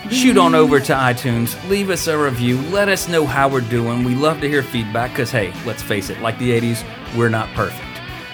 shoot 0.10 0.38
on 0.38 0.54
over 0.54 0.80
to 0.80 0.94
iTunes, 0.94 1.58
leave 1.70 1.90
us 1.90 2.08
a 2.08 2.18
review, 2.18 2.60
let 2.70 2.90
us 2.90 3.08
know 3.08 3.26
how 3.26 3.48
we're 3.48 3.62
doing. 3.62 4.04
We 4.04 4.16
love 4.16 4.42
to 4.42 4.50
hear 4.50 4.64
feedback 4.64 5.12
because, 5.12 5.32
hey, 5.32 5.54
let's 5.66 5.82
face 5.82 6.10
it, 6.10 6.20
like 6.22 6.38
the 6.40 6.52
80s, 6.60 6.84
we're 7.16 7.30
not 7.30 7.48
perfect. 7.50 7.82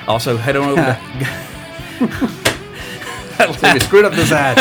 Also, 0.08 0.36
head 0.38 0.56
on 0.56 0.70
over 0.70 1.00
to. 2.00 2.44
So 3.58 3.74
we 3.74 3.80
screwed 3.80 4.06
up 4.06 4.14
this 4.14 4.32
ad. 4.32 4.56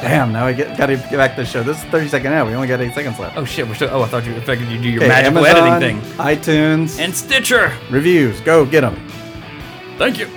Damn. 0.00 0.32
Now 0.32 0.46
we 0.46 0.54
get 0.54 0.76
got 0.76 0.86
to 0.86 0.96
get 0.96 1.12
back 1.12 1.36
to 1.36 1.42
the 1.42 1.46
show. 1.46 1.62
This 1.62 1.78
is 1.78 1.84
30 1.84 2.08
second 2.08 2.32
ad. 2.32 2.46
We 2.46 2.54
only 2.54 2.66
got 2.68 2.80
eight 2.80 2.92
seconds 2.94 3.18
left. 3.18 3.36
oh 3.36 3.44
shit, 3.44 3.66
we're 3.68 3.74
still. 3.74 3.90
Oh, 3.92 4.02
I 4.02 4.06
thought 4.08 4.24
you 4.26 4.32
expected 4.34 4.68
you 4.68 4.80
do 4.80 4.88
your 4.88 5.02
Okay, 5.02 5.08
magical 5.08 5.44
Amazon, 5.46 5.72
editing 5.82 6.00
thing. 6.00 6.12
iTunes, 6.18 6.98
And 7.00 7.14
Stitcher. 7.14 7.72
reviews. 7.90 8.40
Go 8.40 8.66
get 8.66 8.80
them. 8.82 8.96
Thank 9.98 10.18
you. 10.18 10.28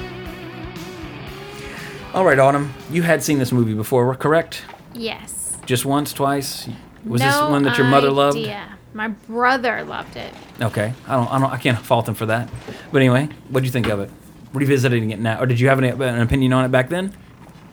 All 2.14 2.24
right, 2.26 2.40
Autumn, 2.40 2.74
you 2.90 3.04
had 3.04 3.22
seen 3.24 3.38
this 3.40 3.52
movie 3.52 3.74
before, 3.74 4.14
correct? 4.16 4.64
Yes. 4.94 5.58
Just 5.66 5.86
once, 5.86 6.14
twice? 6.14 6.68
Was 7.06 7.22
no 7.22 7.28
this 7.28 7.40
one 7.42 7.64
that 7.64 7.78
your 7.78 7.88
mother 7.88 8.10
loved? 8.10 8.38
idea. 8.38 8.78
My 8.94 9.10
brother 9.10 9.84
loved 9.84 10.16
it. 10.16 10.34
Okay, 10.62 10.94
I 11.08 11.16
don't, 11.16 11.32
I 11.32 11.40
don't, 11.40 11.52
I 11.52 11.58
can't 11.58 11.78
fault 11.78 12.08
him 12.08 12.16
for 12.16 12.26
that. 12.28 12.50
But 12.92 13.02
anyway, 13.02 13.30
what 13.50 13.60
do 13.60 13.66
you 13.66 13.72
think 13.72 13.88
of 13.88 14.00
it? 14.00 14.10
Revisiting 14.54 15.12
it 15.12 15.20
now, 15.20 15.40
or 15.40 15.46
did 15.46 15.60
you 15.60 15.68
have 15.70 15.78
any, 15.78 15.90
an 15.90 16.22
opinion 16.22 16.54
on 16.54 16.66
it 16.66 16.70
back 16.70 16.90
then? 16.90 17.14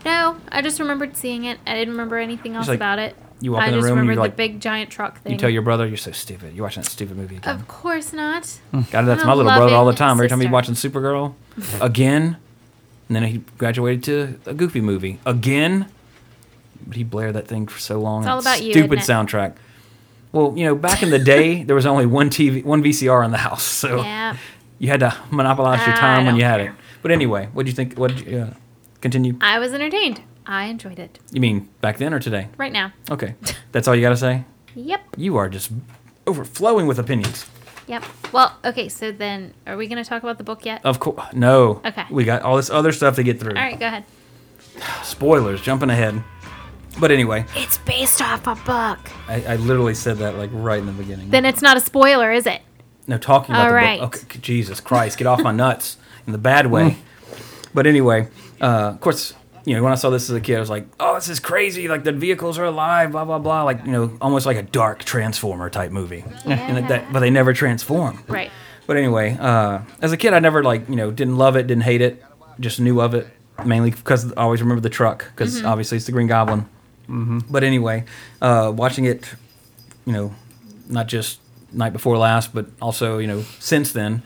No, 0.05 0.37
I 0.51 0.61
just 0.63 0.79
remembered 0.81 1.17
seeing 1.17 1.45
it. 1.45 1.59
I 1.67 1.75
didn't 1.75 1.93
remember 1.95 2.17
anything 2.19 2.55
else 2.57 2.69
like, 2.69 2.77
about 2.77 2.99
it. 2.99 3.17
you 3.41 3.53
walk 3.53 3.63
I 3.63 3.67
in 3.69 3.73
the 3.73 3.79
just 3.79 3.89
room 3.89 3.99
and 3.99 4.07
you're 4.07 4.15
the 4.17 4.21
like- 4.21 4.37
big 4.37 4.61
giant 4.61 4.91
truck 4.91 5.21
thing. 5.21 5.33
You 5.33 5.39
tell 5.39 5.51
your 5.51 5.63
brother 5.63 5.87
you're 5.87 5.97
so 5.97 6.13
stupid. 6.13 6.55
You're 6.55 6.65
watching 6.65 6.83
that 6.83 6.91
stupid 6.91 7.17
movie 7.17 7.37
again. 7.37 7.55
Of 7.55 7.67
course 7.69 8.13
not. 8.13 8.59
God, 8.73 9.03
that's 9.07 9.25
my 9.25 9.33
little 9.35 9.51
brother 9.51 9.75
all 9.75 9.87
the 9.87 9.93
time. 9.95 10.13
Every 10.13 10.29
time 10.29 10.41
he's 10.41 10.51
watching 10.51 10.75
Supergirl, 10.75 11.35
again, 11.81 12.37
and 13.09 13.17
then 13.17 13.23
he 13.25 13.39
graduated 13.59 14.03
to 14.45 14.51
a 14.51 14.55
Goofy 14.55 14.81
movie 14.81 15.21
again. 15.27 15.87
But 16.87 16.97
he 16.97 17.05
blared 17.05 17.35
that 17.35 17.49
thing 17.49 17.67
for 17.67 17.79
so 17.79 17.99
long. 17.99 18.23
It's 18.25 18.29
all 18.29 18.41
about 18.41 18.63
you, 18.63 18.73
Stupid 18.73 18.99
isn't 18.99 19.11
it? 19.11 19.27
soundtrack. 19.29 19.55
Well, 20.33 20.53
you 20.57 20.65
know, 20.67 20.75
back 20.75 21.03
in 21.03 21.09
the 21.11 21.19
day, 21.19 21.63
there 21.65 21.77
was 21.77 21.87
only 21.87 22.05
one 22.05 22.29
TV, 22.29 22.63
one 22.63 22.83
VCR 22.83 23.25
in 23.25 23.31
the 23.31 23.39
house, 23.39 23.63
so 23.63 24.03
Yeah. 24.03 24.37
you 24.79 24.89
had 24.89 25.01
to 25.01 25.17
monopolize 25.31 25.87
your 25.87 25.97
time 25.97 26.27
when 26.27 26.37
you 26.37 26.45
had 26.45 26.59
care. 26.61 26.71
it. 26.71 26.77
But 27.01 27.11
anyway, 27.13 27.49
what 27.55 27.65
do 27.65 27.71
you 27.71 27.75
think? 27.77 27.97
What 27.97 28.15
did 28.15 28.27
you 28.27 28.39
uh, 28.41 28.55
continue? 29.05 29.37
I 29.43 29.59
was 29.59 29.75
entertained. 29.75 30.23
I 30.47 30.65
enjoyed 30.65 30.99
it. 30.99 31.19
You 31.31 31.41
mean 31.43 31.69
back 31.83 31.99
then 31.99 32.15
or 32.15 32.19
today? 32.19 32.49
Right 32.57 32.73
now. 32.73 32.93
Okay, 33.11 33.35
that's 33.73 33.87
all 33.87 33.95
you 33.95 34.01
got 34.01 34.09
to 34.11 34.17
say. 34.17 34.45
Yep. 34.75 35.01
You 35.19 35.37
are 35.37 35.49
just 35.51 35.71
overflowing 36.27 36.87
with 36.87 36.99
opinions. 36.99 37.47
Yep. 37.87 38.03
Well, 38.33 38.57
okay, 38.65 38.89
so 38.89 39.13
then 39.13 39.53
are 39.67 39.77
we 39.77 39.87
going 39.89 40.03
to 40.03 40.09
talk 40.09 40.23
about 40.23 40.39
the 40.39 40.45
book 40.45 40.65
yet? 40.65 40.81
Of 40.85 41.01
course, 41.01 41.23
no. 41.35 41.83
Okay. 41.85 42.05
We 42.11 42.25
got 42.25 42.41
all 42.43 42.57
this 42.57 42.71
other 42.71 42.93
stuff 42.93 43.17
to 43.17 43.23
get 43.23 43.39
through. 43.39 43.55
All 43.55 43.63
right, 43.63 43.79
go 43.79 43.87
ahead. 43.87 44.05
Spoilers, 45.03 45.61
jumping 45.61 45.91
ahead. 45.91 46.25
But 46.99 47.11
anyway, 47.11 47.45
It's 47.57 47.77
based 47.79 48.23
off 48.23 48.47
a 48.47 48.55
book. 48.55 48.99
I, 49.29 49.45
I 49.47 49.57
literally 49.57 49.95
said 49.95 50.17
that 50.19 50.37
like 50.37 50.51
right 50.53 50.79
in 50.79 50.87
the 50.87 50.93
beginning. 50.93 51.29
Then 51.29 51.45
it's 51.45 51.61
not 51.61 51.77
a 51.77 51.81
spoiler, 51.81 52.33
is 52.33 52.47
it? 52.47 52.63
no, 53.07 53.19
talking 53.19 53.55
about 53.55 53.65
All 53.65 53.69
the 53.69 53.75
right. 53.75 54.01
book. 54.01 54.17
Okay, 54.25 54.39
Jesus 54.41 54.81
Christ, 54.81 55.19
get 55.19 55.27
off 55.27 55.43
my 55.43 55.53
nuts 55.53 55.99
in 56.27 56.33
the 56.33 56.39
bad 56.39 56.69
way. 56.69 56.97
but 57.75 57.87
anyway, 57.87 58.29
uh, 58.65 58.89
of 58.95 59.01
course, 59.01 59.35
you 59.67 59.75
know, 59.75 59.83
when 59.83 59.93
I 59.93 59.97
saw 59.97 60.11
this 60.11 60.29
as 60.31 60.37
a 60.37 60.41
kid, 60.41 60.57
I 60.57 60.61
was 60.61 60.71
like, 60.71 60.87
"Oh, 61.01 61.15
this 61.15 61.29
is 61.29 61.41
crazy! 61.41 61.89
Like 61.89 62.05
the 62.05 62.13
vehicles 62.13 62.59
are 62.59 62.65
alive, 62.65 63.13
blah 63.13 63.25
blah 63.25 63.39
blah." 63.39 63.63
Like 63.63 63.85
you 63.87 63.93
know, 63.93 64.17
almost 64.21 64.47
like 64.47 64.57
a 64.57 64.63
dark 64.63 65.05
Transformer 65.05 65.71
type 65.71 65.91
movie. 65.93 66.25
And 66.45 66.77
that- 66.77 66.89
that, 66.89 67.13
but 67.13 67.21
they 67.21 67.31
never 67.31 67.53
transform. 67.53 68.23
Right. 68.29 68.51
But 68.87 68.97
anyway, 68.99 69.37
uh, 69.41 69.81
as 70.03 70.13
a 70.13 70.17
kid, 70.17 70.35
I 70.35 70.39
never 70.41 70.63
like 70.63 70.89
you 70.89 70.97
know 70.97 71.11
didn't 71.11 71.37
love 71.39 71.57
it, 71.57 71.67
didn't 71.67 71.85
hate 71.85 72.03
it, 72.03 72.23
just 72.61 72.79
knew 72.81 73.01
of 73.01 73.15
it 73.15 73.27
mainly 73.65 73.91
because 73.91 74.33
I 74.33 74.43
always 74.43 74.61
remember 74.61 74.81
the 74.83 74.91
truck 74.91 75.25
because 75.31 75.57
Mm-hmm. 75.59 75.67
obviously 75.67 75.97
it's 75.97 76.07
the 76.07 76.13
Green 76.13 76.27
Goblin. 76.27 76.67
But 77.51 77.65
anyway, 77.65 78.05
uh, 78.43 78.73
watching 78.75 79.05
it, 79.05 79.35
you 80.07 80.13
know, 80.13 80.35
not 80.89 81.07
just 81.07 81.39
night 81.73 81.93
before 81.93 82.17
last, 82.19 82.53
but 82.55 82.67
also 82.81 83.19
you 83.19 83.27
know 83.27 83.45
since 83.61 83.93
then, 83.93 84.23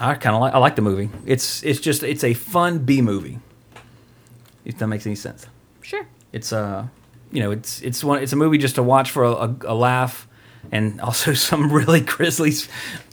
I 0.00 0.14
kind 0.14 0.34
of 0.36 0.40
like 0.40 0.54
I 0.54 0.58
like 0.58 0.76
the 0.76 0.82
movie. 0.82 1.10
It's 1.26 1.62
it's 1.62 1.80
just 1.80 2.02
it's 2.02 2.24
a 2.24 2.34
fun 2.34 2.78
B 2.80 3.02
movie. 3.02 3.38
If 4.66 4.78
that 4.78 4.88
makes 4.88 5.06
any 5.06 5.14
sense. 5.14 5.46
Sure. 5.80 6.06
It's 6.32 6.52
uh, 6.52 6.88
you 7.32 7.40
know, 7.40 7.52
it's 7.52 7.80
it's 7.80 8.04
one 8.04 8.22
it's 8.22 8.32
a 8.32 8.36
movie 8.36 8.58
just 8.58 8.74
to 8.74 8.82
watch 8.82 9.10
for 9.10 9.24
a, 9.24 9.30
a, 9.32 9.56
a 9.66 9.74
laugh, 9.74 10.28
and 10.70 11.00
also 11.06 11.32
some 11.32 11.72
really 11.72 12.00
grisly 12.00 12.52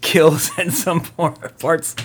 kills 0.01 0.51
and 0.57 0.73
some 0.73 1.01
parts. 1.01 1.95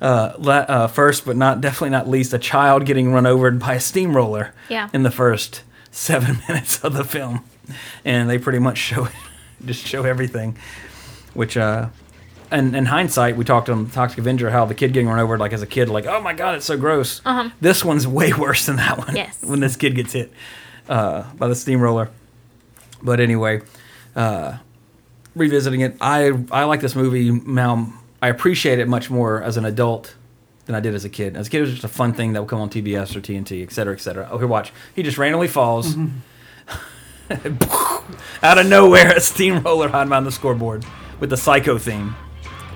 Uh, 0.00 0.32
la- 0.38 0.66
uh, 0.68 0.86
first, 0.86 1.24
but 1.24 1.36
not 1.36 1.60
definitely 1.60 1.90
not 1.90 2.08
least, 2.08 2.32
a 2.32 2.38
child 2.38 2.84
getting 2.86 3.12
run 3.12 3.26
over 3.26 3.50
by 3.50 3.74
a 3.74 3.80
steamroller. 3.80 4.52
Yeah. 4.68 4.88
In 4.92 5.02
the 5.02 5.10
first 5.10 5.62
seven 5.90 6.38
minutes 6.48 6.84
of 6.84 6.92
the 6.94 7.04
film, 7.04 7.44
and 8.04 8.28
they 8.28 8.38
pretty 8.38 8.58
much 8.60 8.78
show 8.78 9.06
it, 9.06 9.12
just 9.64 9.86
show 9.86 10.04
everything, 10.04 10.56
which 11.34 11.56
uh, 11.56 11.88
and 12.50 12.74
in 12.74 12.86
hindsight, 12.86 13.36
we 13.36 13.44
talked 13.44 13.68
on 13.68 13.88
Toxic 13.90 14.18
Avenger 14.18 14.50
how 14.50 14.64
the 14.64 14.74
kid 14.74 14.92
getting 14.92 15.08
run 15.08 15.18
over 15.18 15.36
like 15.38 15.52
as 15.52 15.62
a 15.62 15.66
kid, 15.66 15.88
like 15.88 16.06
oh 16.06 16.20
my 16.20 16.32
god, 16.32 16.54
it's 16.56 16.66
so 16.66 16.76
gross. 16.76 17.20
Uh-huh. 17.24 17.50
This 17.60 17.84
one's 17.84 18.06
way 18.18 18.32
worse 18.32 18.66
than 18.66 18.76
that 18.76 18.98
one. 18.98 19.16
Yes. 19.16 19.42
when 19.42 19.60
this 19.60 19.76
kid 19.76 19.94
gets 19.94 20.12
hit 20.12 20.32
uh, 20.88 21.24
by 21.34 21.48
the 21.48 21.54
steamroller. 21.54 22.10
But 23.02 23.20
anyway, 23.20 23.62
uh, 24.16 24.58
revisiting 25.34 25.80
it, 25.82 25.96
I 26.00 26.32
I 26.50 26.64
like 26.64 26.80
this 26.80 26.94
movie 26.94 27.30
now. 27.30 27.92
I 28.20 28.28
appreciate 28.28 28.80
it 28.80 28.88
much 28.88 29.10
more 29.10 29.40
as 29.42 29.56
an 29.56 29.64
adult 29.64 30.16
than 30.66 30.74
I 30.74 30.80
did 30.80 30.94
as 30.94 31.04
a 31.04 31.08
kid. 31.08 31.36
As 31.36 31.46
a 31.46 31.50
kid, 31.50 31.58
it 31.58 31.60
was 31.62 31.70
just 31.70 31.84
a 31.84 31.88
fun 31.88 32.12
thing 32.12 32.32
that 32.32 32.40
would 32.40 32.48
come 32.50 32.60
on 32.60 32.68
TBS 32.68 33.14
or 33.14 33.20
TNT, 33.20 33.62
et 33.62 33.70
cetera, 33.72 33.94
et 33.94 34.00
cetera. 34.00 34.28
Oh, 34.30 34.38
here, 34.38 34.46
watch. 34.48 34.72
He 34.94 35.02
just 35.04 35.16
randomly 35.16 35.46
falls. 35.48 35.96
Out 38.42 38.58
of 38.58 38.66
nowhere, 38.66 39.12
a 39.16 39.20
steamroller 39.20 39.88
hiding 39.88 40.08
behind 40.08 40.26
the 40.26 40.32
scoreboard 40.32 40.84
with 41.20 41.30
the 41.30 41.36
psycho 41.36 41.78
theme. 41.78 42.16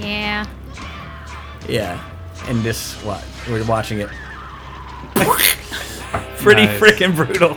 Yeah. 0.03 0.47
Yeah. 1.69 2.03
And 2.49 2.63
this, 2.63 2.95
what? 3.05 3.25
We're 3.49 3.65
watching 3.65 4.01
it. 4.01 4.09
Pretty 6.39 6.67
Nice. 6.67 6.81
freaking 6.81 7.15
brutal. 7.15 7.57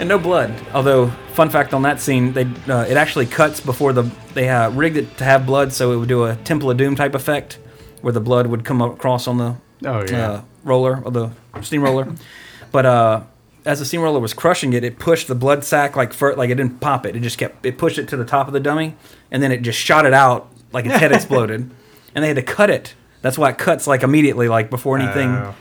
And 0.00 0.08
no 0.08 0.18
blood. 0.18 0.54
Although, 0.72 1.08
fun 1.34 1.50
fact 1.50 1.74
on 1.74 1.82
that 1.82 2.00
scene, 2.00 2.32
they 2.32 2.44
uh, 2.68 2.86
it 2.88 2.96
actually 2.96 3.26
cuts 3.26 3.60
before 3.60 3.92
the 3.92 4.10
they 4.34 4.48
uh, 4.48 4.70
rigged 4.70 4.96
it 4.96 5.18
to 5.18 5.24
have 5.24 5.44
blood, 5.44 5.72
so 5.72 5.92
it 5.92 5.96
would 5.98 6.08
do 6.08 6.24
a 6.24 6.36
Temple 6.36 6.70
of 6.70 6.78
Doom 6.78 6.96
type 6.96 7.14
effect, 7.14 7.58
where 8.00 8.12
the 8.12 8.20
blood 8.20 8.46
would 8.46 8.64
come 8.64 8.80
across 8.80 9.28
on 9.28 9.36
the 9.36 9.56
Oh, 9.84 10.04
yeah. 10.08 10.30
uh, 10.30 10.42
roller 10.64 11.02
or 11.04 11.10
the 11.10 11.30
steamroller. 11.60 12.08
but 12.72 12.86
uh, 12.86 13.22
as 13.66 13.78
the 13.80 13.84
steamroller 13.84 14.18
was 14.20 14.32
crushing 14.32 14.72
it, 14.72 14.82
it 14.84 14.98
pushed 14.98 15.28
the 15.28 15.34
blood 15.34 15.62
sac 15.64 15.94
like 15.94 16.12
fur, 16.14 16.34
like 16.34 16.48
it 16.50 16.54
didn't 16.54 16.80
pop 16.80 17.04
it. 17.04 17.14
It 17.14 17.20
just 17.20 17.36
kept 17.38 17.64
it 17.66 17.76
pushed 17.76 17.98
it 17.98 18.08
to 18.08 18.16
the 18.16 18.24
top 18.24 18.46
of 18.46 18.54
the 18.54 18.60
dummy, 18.60 18.94
and 19.30 19.42
then 19.42 19.52
it 19.52 19.60
just 19.62 19.78
shot 19.78 20.06
it 20.06 20.14
out 20.14 20.48
like 20.72 20.84
its 20.86 20.96
head 20.96 21.12
exploded, 21.12 21.70
and 22.14 22.22
they 22.24 22.28
had 22.28 22.36
to 22.36 22.42
cut 22.42 22.70
it. 22.70 22.94
That's 23.20 23.38
why 23.38 23.50
it 23.50 23.58
cuts 23.58 23.86
like 23.86 24.02
immediately, 24.02 24.48
like 24.48 24.68
before 24.70 24.98
anything, 24.98 25.30
Oh. 25.30 25.54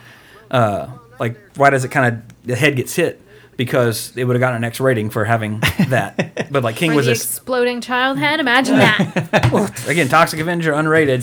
uh, 0.52 0.90
like 1.20 1.38
right 1.58 1.74
as 1.74 1.84
it 1.86 1.90
kind 1.90 2.16
of 2.16 2.48
the 2.48 2.56
head 2.56 2.76
gets 2.76 2.96
hit, 2.96 3.22
because 3.58 4.12
it 4.16 4.24
would 4.24 4.36
have 4.36 4.40
gotten 4.40 4.58
an 4.58 4.64
X 4.64 4.80
rating 4.80 5.10
for 5.12 5.26
having 5.26 5.60
that. 5.90 6.48
but 6.52 6.64
like 6.64 6.76
King 6.76 6.94
Or 6.94 6.96
was 6.96 7.06
the 7.06 7.12
a 7.12 7.16
exploding 7.16 7.80
child 7.82 8.18
head. 8.18 8.40
Imagine 8.40 8.78
that. 8.78 9.84
again 9.88 10.08
Toxic 10.08 10.40
Avenger 10.40 10.72
unrated, 10.74 11.22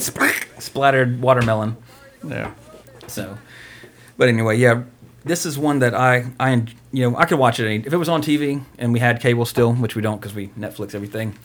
splattered 0.60 1.20
watermelon. 1.20 1.76
yeah. 2.26 2.52
So, 3.08 3.38
but 4.16 4.28
anyway, 4.28 4.58
yeah, 4.58 4.82
this 5.24 5.44
is 5.44 5.58
one 5.58 5.80
that 5.80 5.94
I, 5.94 6.26
I, 6.40 6.52
you 6.92 7.10
know, 7.10 7.16
I 7.16 7.24
could 7.26 7.38
watch 7.38 7.60
it 7.60 7.66
any, 7.66 7.76
if 7.86 7.92
it 7.92 7.96
was 7.96 8.08
on 8.08 8.22
TV 8.22 8.62
and 8.78 8.92
we 8.92 8.98
had 9.00 9.20
cable 9.20 9.44
still, 9.44 9.72
which 9.74 9.94
we 9.94 10.02
don't 10.02 10.18
because 10.20 10.34
we 10.34 10.48
Netflix 10.48 10.94
everything 10.94 11.36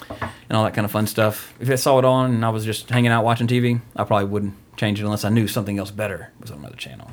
and 0.50 0.58
all 0.58 0.64
that 0.64 0.74
kind 0.74 0.86
of 0.86 0.92
fun 0.92 1.08
stuff. 1.08 1.54
If 1.60 1.70
I 1.70 1.76
saw 1.76 2.00
it 2.00 2.06
on 2.06 2.34
and 2.34 2.46
I 2.46 2.50
was 2.50 2.66
just 2.66 2.90
hanging 2.90 3.12
out 3.12 3.24
watching 3.26 3.48
TV, 3.48 3.82
I 3.96 4.04
probably 4.04 4.28
wouldn't 4.28 4.54
change 4.78 5.00
it 5.00 5.04
unless 5.04 5.26
I 5.26 5.30
knew 5.30 5.48
something 5.48 5.78
else 5.80 5.92
better 5.92 6.32
was 6.40 6.52
on 6.52 6.60
another 6.60 6.76
channel. 6.76 7.12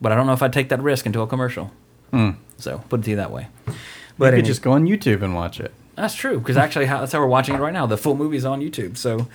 But 0.00 0.12
I 0.12 0.14
don't 0.14 0.26
know 0.26 0.32
if 0.32 0.42
I'd 0.42 0.52
take 0.52 0.68
that 0.70 0.80
risk 0.80 1.06
into 1.06 1.20
a 1.20 1.26
commercial. 1.26 1.70
Hmm. 2.10 2.30
So 2.58 2.78
put 2.88 3.00
it 3.00 3.02
to 3.04 3.10
you 3.10 3.16
that 3.16 3.30
way. 3.30 3.48
But 3.66 4.26
you 4.26 4.30
could 4.30 4.34
any- 4.34 4.42
just 4.42 4.62
go 4.62 4.72
on 4.72 4.86
YouTube 4.86 5.22
and 5.22 5.34
watch 5.34 5.60
it. 5.60 5.72
that's 5.96 6.14
true 6.14 6.38
because 6.38 6.56
actually 6.56 6.86
how, 6.86 7.00
that's 7.00 7.12
how 7.12 7.20
we're 7.20 7.26
watching 7.26 7.54
it 7.54 7.58
right 7.58 7.72
now. 7.72 7.86
The 7.86 7.96
full 7.96 8.16
movie 8.16 8.36
is 8.36 8.44
on 8.44 8.60
YouTube, 8.60 8.96
so 8.96 9.26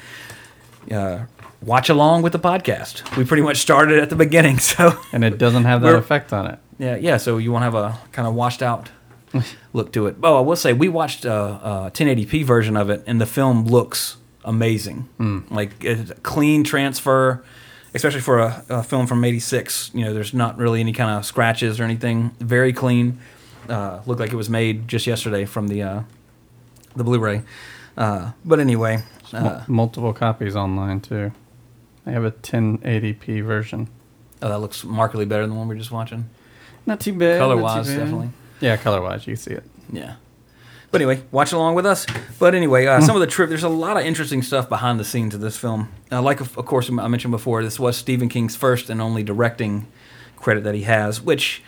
uh, 0.91 1.25
watch 1.61 1.89
along 1.89 2.21
with 2.23 2.33
the 2.33 2.39
podcast. 2.39 3.15
We 3.17 3.23
pretty 3.25 3.43
much 3.43 3.57
started 3.57 3.99
at 3.99 4.09
the 4.09 4.15
beginning, 4.15 4.59
so 4.71 4.99
And 5.11 5.23
it 5.23 5.37
doesn't 5.37 5.65
have 5.65 5.81
that 5.81 5.95
effect 5.95 6.33
on 6.33 6.47
it. 6.47 6.59
yeah, 6.77 6.95
yeah. 6.95 7.17
So 7.17 7.37
you 7.37 7.51
want 7.51 7.61
to 7.61 7.65
have 7.65 7.75
a 7.75 7.97
kind 8.11 8.27
of 8.27 8.33
washed 8.35 8.61
out 8.61 8.89
look 9.73 9.91
to 9.93 10.07
it. 10.07 10.15
Oh, 10.23 10.37
I 10.37 10.41
will 10.41 10.55
say 10.55 10.73
we 10.73 10.87
watched 10.89 11.25
a, 11.25 11.33
a 11.33 11.91
1080p 11.93 12.43
version 12.45 12.77
of 12.77 12.89
it, 12.89 13.03
and 13.07 13.19
the 13.19 13.25
film 13.25 13.65
looks 13.65 14.17
amazing. 14.45 15.09
Like 15.51 15.83
it's 15.83 16.11
a 16.11 16.15
clean 16.15 16.63
transfer, 16.63 17.43
especially 17.93 18.21
for 18.21 18.39
a, 18.39 18.63
a 18.69 18.83
film 18.83 19.05
from 19.07 19.23
'86. 19.25 19.91
You 19.93 20.05
know, 20.05 20.13
there's 20.13 20.33
not 20.33 20.57
really 20.57 20.79
any 20.79 20.93
kind 20.93 21.11
of 21.11 21.25
scratches 21.25 21.79
or 21.79 21.83
anything. 21.83 22.31
Very 22.39 22.71
clean. 22.73 23.19
Uh, 23.67 23.99
looked 24.05 24.21
like 24.21 24.31
it 24.31 24.37
was 24.37 24.49
made 24.49 24.87
just 24.87 25.05
yesterday 25.05 25.43
from 25.43 25.67
the 25.67 25.83
uh, 25.83 26.01
the 26.95 27.03
Blu-ray. 27.03 27.41
Uh, 27.97 28.31
but 28.45 28.59
anyway, 28.61 29.03
uh, 29.33 29.63
multiple 29.67 30.13
copies 30.13 30.55
online 30.55 31.01
too. 31.01 31.31
I 32.05 32.11
have 32.11 32.23
a 32.23 32.31
1080p 32.31 33.43
version. 33.43 33.89
oh, 34.41 34.49
that 34.49 34.59
looks 34.59 34.83
markedly 34.83 35.25
better 35.25 35.43
than 35.43 35.51
the 35.51 35.55
one 35.57 35.67
we 35.67 35.75
are 35.75 35.77
just 35.77 35.91
watching. 35.91 36.29
Not 36.85 36.99
too 37.01 37.13
bad. 37.13 37.39
Color 37.39 37.57
wise, 37.57 37.87
definitely. 37.87 38.29
Yeah, 38.61 38.77
color 38.77 39.01
wise, 39.01 39.27
you 39.27 39.35
see 39.35 39.51
it. 39.51 39.63
Yeah. 39.91 40.15
But 40.89 41.01
anyway, 41.01 41.21
watch 41.31 41.51
along 41.51 41.75
with 41.75 41.85
us. 41.85 42.05
But 42.39 42.55
anyway, 42.55 42.85
uh, 42.85 43.01
some 43.01 43.15
of 43.15 43.19
the 43.19 43.27
trip. 43.27 43.49
There's 43.49 43.63
a 43.63 43.69
lot 43.69 43.97
of 43.97 44.05
interesting 44.05 44.41
stuff 44.41 44.69
behind 44.69 44.99
the 44.99 45.03
scenes 45.03 45.35
of 45.35 45.41
this 45.41 45.57
film. 45.57 45.91
Uh, 46.09 46.21
like, 46.21 46.39
of, 46.39 46.57
of 46.57 46.65
course, 46.65 46.89
I 46.89 47.07
mentioned 47.09 47.31
before, 47.31 47.61
this 47.61 47.77
was 47.77 47.97
Stephen 47.97 48.29
King's 48.29 48.55
first 48.55 48.89
and 48.89 49.01
only 49.01 49.21
directing 49.21 49.85
credit 50.37 50.63
that 50.63 50.75
he 50.75 50.83
has. 50.83 51.21
Which, 51.21 51.61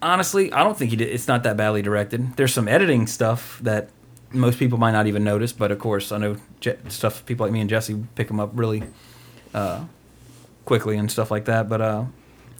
honestly, 0.00 0.50
I 0.52 0.64
don't 0.64 0.76
think 0.78 0.90
he 0.90 0.96
did. 0.96 1.08
It's 1.08 1.28
not 1.28 1.42
that 1.42 1.58
badly 1.58 1.82
directed. 1.82 2.34
There's 2.36 2.54
some 2.54 2.66
editing 2.66 3.06
stuff 3.06 3.58
that 3.62 3.90
most 4.32 4.58
people 4.58 4.78
might 4.78 4.92
not 4.92 5.06
even 5.06 5.24
notice. 5.24 5.52
But 5.52 5.70
of 5.72 5.78
course, 5.78 6.12
I 6.12 6.18
know 6.18 6.36
Je- 6.60 6.76
stuff. 6.88 7.24
People 7.26 7.46
like 7.46 7.52
me 7.52 7.60
and 7.60 7.70
Jesse 7.70 8.04
pick 8.14 8.28
them 8.28 8.40
up 8.40 8.50
really 8.54 8.82
uh, 9.54 9.84
quickly 10.64 10.96
and 10.96 11.10
stuff 11.10 11.30
like 11.30 11.44
that. 11.46 11.68
But 11.68 11.80
uh, 11.80 12.04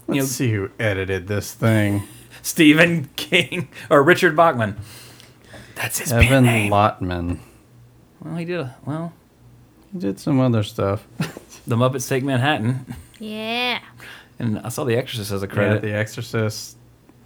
Let's 0.07 0.15
you 0.15 0.21
know, 0.21 0.25
see 0.25 0.51
who 0.51 0.69
edited 0.79 1.27
this 1.27 1.53
thing. 1.53 2.03
Stephen 2.41 3.09
King 3.15 3.67
or 3.89 4.01
Richard 4.03 4.35
Bachman. 4.35 4.77
That's 5.75 5.99
his 5.99 6.11
pen 6.11 6.23
Evan 6.23 6.43
name. 6.45 6.71
Lottman. 6.71 7.39
Well, 8.21 8.35
he 8.35 8.45
did. 8.45 8.59
A, 8.59 8.75
well, 8.85 9.13
He 9.93 9.99
did 9.99 10.19
some 10.19 10.39
other 10.39 10.63
stuff. 10.63 11.05
The 11.67 11.75
Muppets 11.75 12.07
Take 12.09 12.23
Manhattan, 12.23 12.95
Yeah. 13.19 13.79
and 14.39 14.57
I 14.59 14.69
saw 14.69 14.85
The 14.85 14.95
Exorcist 14.95 15.31
as 15.31 15.43
a 15.43 15.45
Yeah, 15.45 15.53
credit. 15.53 15.81
The 15.83 15.93
Exorcist, 15.93 16.77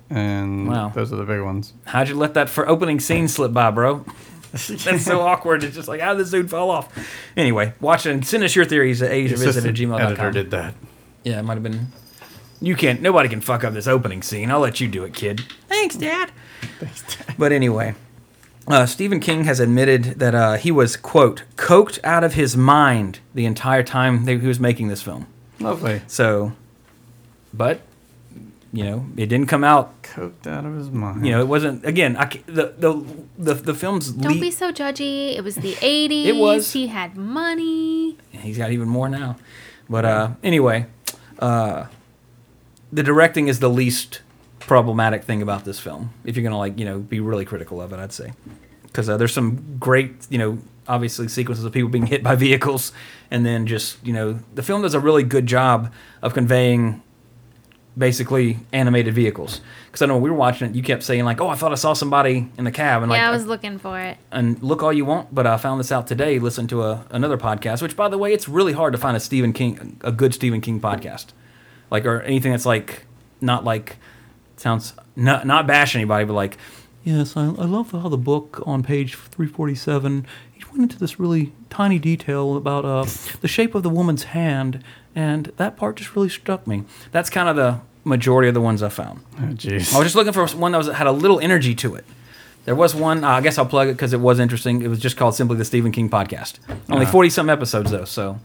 and 0.09 0.67
Wow. 0.67 0.89
those 0.89 1.13
are 1.13 1.15
the 1.15 1.23
big 1.23 1.39
ones. 1.41 1.71
How'd 1.85 2.09
you 2.09 2.15
let 2.15 2.33
that 2.33 2.49
for 2.49 2.67
opening 2.67 2.99
scene 2.99 3.29
slip 3.29 3.53
by, 3.53 3.71
bro? 3.71 4.03
That's 4.67 5.03
so 5.03 5.21
awkward. 5.21 5.63
It's 5.63 5.75
just 5.75 5.87
like, 5.87 5.99
how 5.99 6.13
did 6.13 6.21
this 6.21 6.29
dude 6.31 6.47
fall 6.49 6.69
off? 6.69 6.95
Anyway, 7.35 7.73
watch 7.81 8.05
it 8.05 8.11
and 8.11 8.25
send 8.25 8.43
us 8.43 8.55
your 8.55 8.65
theories 8.65 9.01
at 9.01 9.09
asiavisit 9.11 9.25
at 9.25 9.31
Assistant 9.39 9.65
editor 9.65 9.87
gmail.com. 9.87 10.33
did 10.33 10.51
that. 10.51 10.75
Yeah, 11.23 11.39
it 11.39 11.43
might 11.43 11.55
have 11.55 11.63
been. 11.63 11.87
You 12.61 12.75
can't. 12.75 13.01
Nobody 13.01 13.29
can 13.29 13.41
fuck 13.41 13.63
up 13.63 13.73
this 13.73 13.87
opening 13.87 14.21
scene. 14.21 14.51
I'll 14.51 14.59
let 14.59 14.79
you 14.79 14.87
do 14.87 15.03
it, 15.05 15.15
kid. 15.15 15.41
Thanks, 15.67 15.95
Dad. 15.95 16.31
Thanks, 16.79 17.17
Dad. 17.17 17.35
But 17.37 17.51
anyway, 17.51 17.95
uh, 18.67 18.85
Stephen 18.85 19.19
King 19.19 19.45
has 19.45 19.59
admitted 19.59 20.03
that 20.19 20.35
uh, 20.35 20.53
he 20.53 20.71
was 20.71 20.95
quote 20.95 21.43
coked 21.55 21.99
out 22.03 22.23
of 22.23 22.35
his 22.35 22.55
mind 22.55 23.19
the 23.33 23.45
entire 23.45 23.83
time 23.83 24.25
that 24.25 24.39
he 24.39 24.47
was 24.47 24.59
making 24.59 24.87
this 24.87 25.01
film. 25.01 25.25
Lovely. 25.59 26.01
So, 26.07 26.53
but 27.53 27.81
you 28.73 28.83
know, 28.83 29.05
it 29.15 29.27
didn't 29.27 29.45
come 29.45 29.63
out. 29.63 30.01
Coked 30.01 30.47
out 30.47 30.65
of 30.65 30.75
his 30.75 30.89
mind. 30.89 31.25
You 31.25 31.31
know, 31.31 31.41
it 31.41 31.47
wasn't. 31.47 31.85
Again, 31.85 32.17
I, 32.17 32.25
the 32.47 32.73
the 32.77 33.05
the 33.37 33.53
the 33.53 33.73
film's 33.75 34.11
Don't 34.11 34.33
le- 34.33 34.41
be 34.41 34.49
so 34.49 34.71
judgy. 34.71 35.37
It 35.37 35.43
was 35.43 35.55
the 35.55 35.73
80s. 35.75 36.25
It 36.25 36.35
was. 36.35 36.73
He 36.73 36.87
had 36.87 37.15
money. 37.15 38.17
He's 38.31 38.57
got 38.57 38.71
even 38.71 38.89
more 38.89 39.07
now. 39.07 39.37
But 39.87 40.05
uh, 40.05 40.29
anyway, 40.41 40.87
uh, 41.37 41.85
the 42.91 43.03
directing 43.03 43.47
is 43.47 43.59
the 43.59 43.69
least 43.69 44.21
problematic 44.59 45.23
thing 45.23 45.43
about 45.43 45.65
this 45.65 45.79
film. 45.79 46.11
If 46.25 46.35
you're 46.35 46.43
gonna 46.43 46.57
like, 46.57 46.79
you 46.79 46.85
know, 46.85 46.97
be 46.97 47.19
really 47.19 47.45
critical 47.45 47.79
of 47.79 47.93
it, 47.93 47.99
I'd 47.99 48.11
say, 48.13 48.33
because 48.83 49.07
uh, 49.07 49.17
there's 49.17 49.33
some 49.33 49.77
great, 49.79 50.25
you 50.31 50.39
know, 50.39 50.57
obviously 50.87 51.27
sequences 51.27 51.63
of 51.63 51.73
people 51.73 51.89
being 51.89 52.07
hit 52.07 52.23
by 52.23 52.33
vehicles, 52.47 52.91
and 53.29 53.45
then 53.45 53.67
just, 53.67 54.03
you 54.03 54.13
know, 54.13 54.39
the 54.55 54.63
film 54.63 54.81
does 54.81 54.95
a 54.95 54.99
really 54.99 55.23
good 55.23 55.45
job 55.45 55.93
of 56.23 56.33
conveying 56.33 57.03
basically 57.97 58.57
animated 58.71 59.13
vehicles. 59.13 59.61
Because 59.85 60.01
I 60.01 60.05
know 60.07 60.15
when 60.15 60.23
we 60.23 60.29
were 60.31 60.35
watching 60.35 60.69
it, 60.69 60.75
you 60.75 60.81
kept 60.81 61.03
saying 61.03 61.25
like, 61.25 61.39
"Oh, 61.39 61.47
I 61.47 61.55
thought 61.55 61.71
I 61.71 61.75
saw 61.75 61.93
somebody 61.93 62.49
in 62.57 62.63
the 62.63 62.71
cab," 62.71 63.03
and 63.03 63.11
like, 63.11 63.19
yeah, 63.19 63.29
I 63.29 63.31
was 63.31 63.45
looking 63.45 63.77
for 63.77 63.99
it. 63.99 64.17
and 64.31 64.61
look 64.63 64.81
all 64.81 64.91
you 64.91 65.05
want, 65.05 65.33
but 65.33 65.45
I 65.45 65.57
found 65.57 65.79
this 65.79 65.91
out 65.91 66.07
today. 66.07 66.39
Listen 66.39 66.67
to 66.67 66.83
a, 66.83 67.05
another 67.11 67.37
podcast, 67.37 67.81
which 67.81 67.95
by 67.95 68.07
the 68.09 68.17
way, 68.17 68.33
it's 68.33 68.49
really 68.49 68.73
hard 68.73 68.93
to 68.93 68.99
find 68.99 69.15
a 69.15 69.19
Stephen 69.19 69.53
King, 69.53 69.97
a 70.01 70.11
good 70.11 70.33
Stephen 70.33 70.61
King 70.61 70.79
podcast, 70.79 71.27
like 71.91 72.05
or 72.05 72.21
anything 72.21 72.51
that's 72.51 72.65
like 72.65 73.05
not 73.41 73.63
like 73.63 73.97
sounds 74.57 74.93
not 75.15 75.45
not 75.45 75.67
bash 75.67 75.95
anybody, 75.95 76.25
but 76.25 76.33
like 76.33 76.57
yes, 77.03 77.37
I, 77.37 77.43
I 77.45 77.65
love 77.65 77.91
how 77.91 78.09
the 78.09 78.17
book 78.17 78.63
on 78.65 78.81
page 78.81 79.15
three 79.15 79.47
forty 79.47 79.75
seven. 79.75 80.25
He 80.51 80.63
went 80.71 80.81
into 80.81 80.97
this 80.97 81.19
really 81.19 81.53
tiny 81.69 81.99
detail 81.99 82.55
about 82.55 82.85
uh, 82.85 83.03
the 83.41 83.47
shape 83.47 83.75
of 83.75 83.83
the 83.83 83.89
woman's 83.89 84.23
hand, 84.23 84.83
and 85.15 85.51
that 85.57 85.77
part 85.77 85.97
just 85.97 86.15
really 86.15 86.29
struck 86.29 86.65
me. 86.67 86.83
That's 87.11 87.29
kind 87.29 87.49
of 87.49 87.55
the 87.55 87.81
majority 88.03 88.47
of 88.47 88.53
the 88.53 88.61
ones 88.61 88.83
I 88.83 88.89
found. 88.89 89.21
Oh, 89.37 89.53
jeez. 89.53 89.93
I 89.93 89.99
was 89.99 90.05
just 90.05 90.15
looking 90.15 90.33
for 90.33 90.45
one 90.57 90.71
that 90.71 90.77
was 90.77 90.87
had 90.87 91.07
a 91.07 91.11
little 91.11 91.39
energy 91.39 91.75
to 91.75 91.95
it. 91.95 92.05
There 92.65 92.75
was 92.75 92.95
one. 92.95 93.23
Uh, 93.23 93.29
I 93.29 93.41
guess 93.41 93.57
I'll 93.57 93.65
plug 93.65 93.89
it 93.89 93.93
because 93.93 94.13
it 94.13 94.19
was 94.19 94.39
interesting. 94.39 94.81
It 94.81 94.87
was 94.87 94.99
just 94.99 95.17
called 95.17 95.35
simply 95.35 95.57
the 95.57 95.65
Stephen 95.65 95.91
King 95.91 96.09
podcast. 96.09 96.59
Only 96.89 97.05
forty 97.05 97.29
some 97.29 97.49
episodes 97.49 97.91
though. 97.91 98.05
So, 98.05 98.39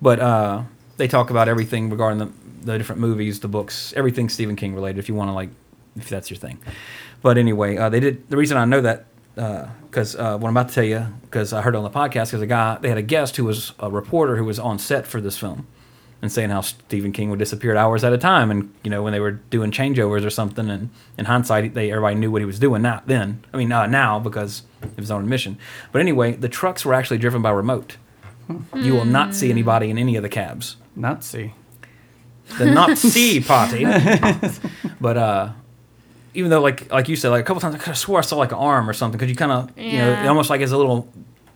but 0.00 0.20
uh, 0.20 0.62
they 0.96 1.08
talk 1.08 1.30
about 1.30 1.48
everything 1.48 1.90
regarding 1.90 2.18
the 2.18 2.30
the 2.62 2.78
different 2.78 3.00
movies, 3.00 3.40
the 3.40 3.48
books, 3.48 3.92
everything 3.96 4.28
Stephen 4.28 4.54
King 4.54 4.74
related. 4.74 4.98
If 4.98 5.08
you 5.08 5.14
want 5.14 5.30
to 5.30 5.32
like, 5.32 5.48
if 5.96 6.08
that's 6.08 6.30
your 6.30 6.38
thing. 6.38 6.58
But 7.22 7.38
anyway, 7.38 7.76
uh, 7.76 7.88
they 7.88 8.00
did. 8.00 8.28
The 8.30 8.36
reason 8.36 8.56
I 8.56 8.64
know 8.64 8.80
that 8.82 9.06
because 9.34 10.14
uh, 10.16 10.36
what 10.38 10.48
I'm 10.48 10.56
about 10.56 10.68
to 10.68 10.74
tell 10.74 10.84
you, 10.84 11.06
because 11.22 11.52
I 11.52 11.62
heard 11.62 11.74
it 11.74 11.78
on 11.78 11.84
the 11.84 11.90
podcast, 11.90 12.26
because 12.26 12.42
a 12.42 12.46
guy 12.46 12.78
they 12.80 12.88
had 12.88 12.98
a 12.98 13.02
guest 13.02 13.36
who 13.36 13.44
was 13.44 13.72
a 13.78 13.90
reporter 13.90 14.36
who 14.36 14.44
was 14.44 14.58
on 14.58 14.78
set 14.78 15.06
for 15.06 15.20
this 15.20 15.38
film, 15.38 15.66
and 16.22 16.30
saying 16.30 16.50
how 16.50 16.60
Stephen 16.60 17.12
King 17.12 17.30
would 17.30 17.38
disappear 17.38 17.76
hours 17.76 18.04
at 18.04 18.12
a 18.12 18.18
time, 18.18 18.50
and 18.50 18.72
you 18.82 18.90
know 18.90 19.02
when 19.02 19.12
they 19.12 19.20
were 19.20 19.32
doing 19.32 19.70
changeovers 19.70 20.24
or 20.24 20.30
something, 20.30 20.68
and 20.68 20.90
in 21.16 21.24
hindsight, 21.24 21.74
they 21.74 21.90
everybody 21.90 22.16
knew 22.16 22.30
what 22.30 22.42
he 22.42 22.46
was 22.46 22.58
doing. 22.58 22.82
Not 22.82 23.06
then, 23.06 23.44
I 23.52 23.56
mean 23.56 23.72
uh, 23.72 23.86
now 23.86 24.18
because 24.18 24.62
it 24.82 24.96
was 24.98 25.10
on 25.10 25.22
a 25.22 25.26
mission. 25.26 25.58
But 25.92 26.00
anyway, 26.00 26.32
the 26.32 26.48
trucks 26.48 26.84
were 26.84 26.94
actually 26.94 27.18
driven 27.18 27.42
by 27.42 27.50
remote. 27.50 27.96
You 28.74 28.94
will 28.94 29.04
not 29.04 29.34
see 29.34 29.48
anybody 29.50 29.90
in 29.90 29.98
any 29.98 30.16
of 30.16 30.22
the 30.24 30.28
cabs 30.28 30.76
Nazi. 30.96 31.54
the 32.58 32.66
Nazi 32.66 33.40
party. 33.44 33.84
but 35.00 35.16
uh, 35.16 35.50
even 36.34 36.50
though, 36.50 36.60
like 36.60 36.90
like 36.92 37.08
you 37.08 37.16
said, 37.16 37.30
like 37.30 37.42
a 37.42 37.44
couple 37.44 37.60
times, 37.60 37.74
I 37.76 37.78
could 37.78 37.86
have 37.88 37.98
swore 37.98 38.18
I 38.18 38.22
saw 38.22 38.36
like 38.36 38.52
an 38.52 38.58
arm 38.58 38.90
or 38.90 38.92
something 38.92 39.18
because 39.18 39.30
you 39.30 39.36
kind 39.36 39.52
of 39.52 39.78
you 39.78 39.98
know 39.98 40.28
almost 40.28 40.50
like 40.50 40.60
it's 40.60 40.72
a 40.72 40.76
little 40.76 41.08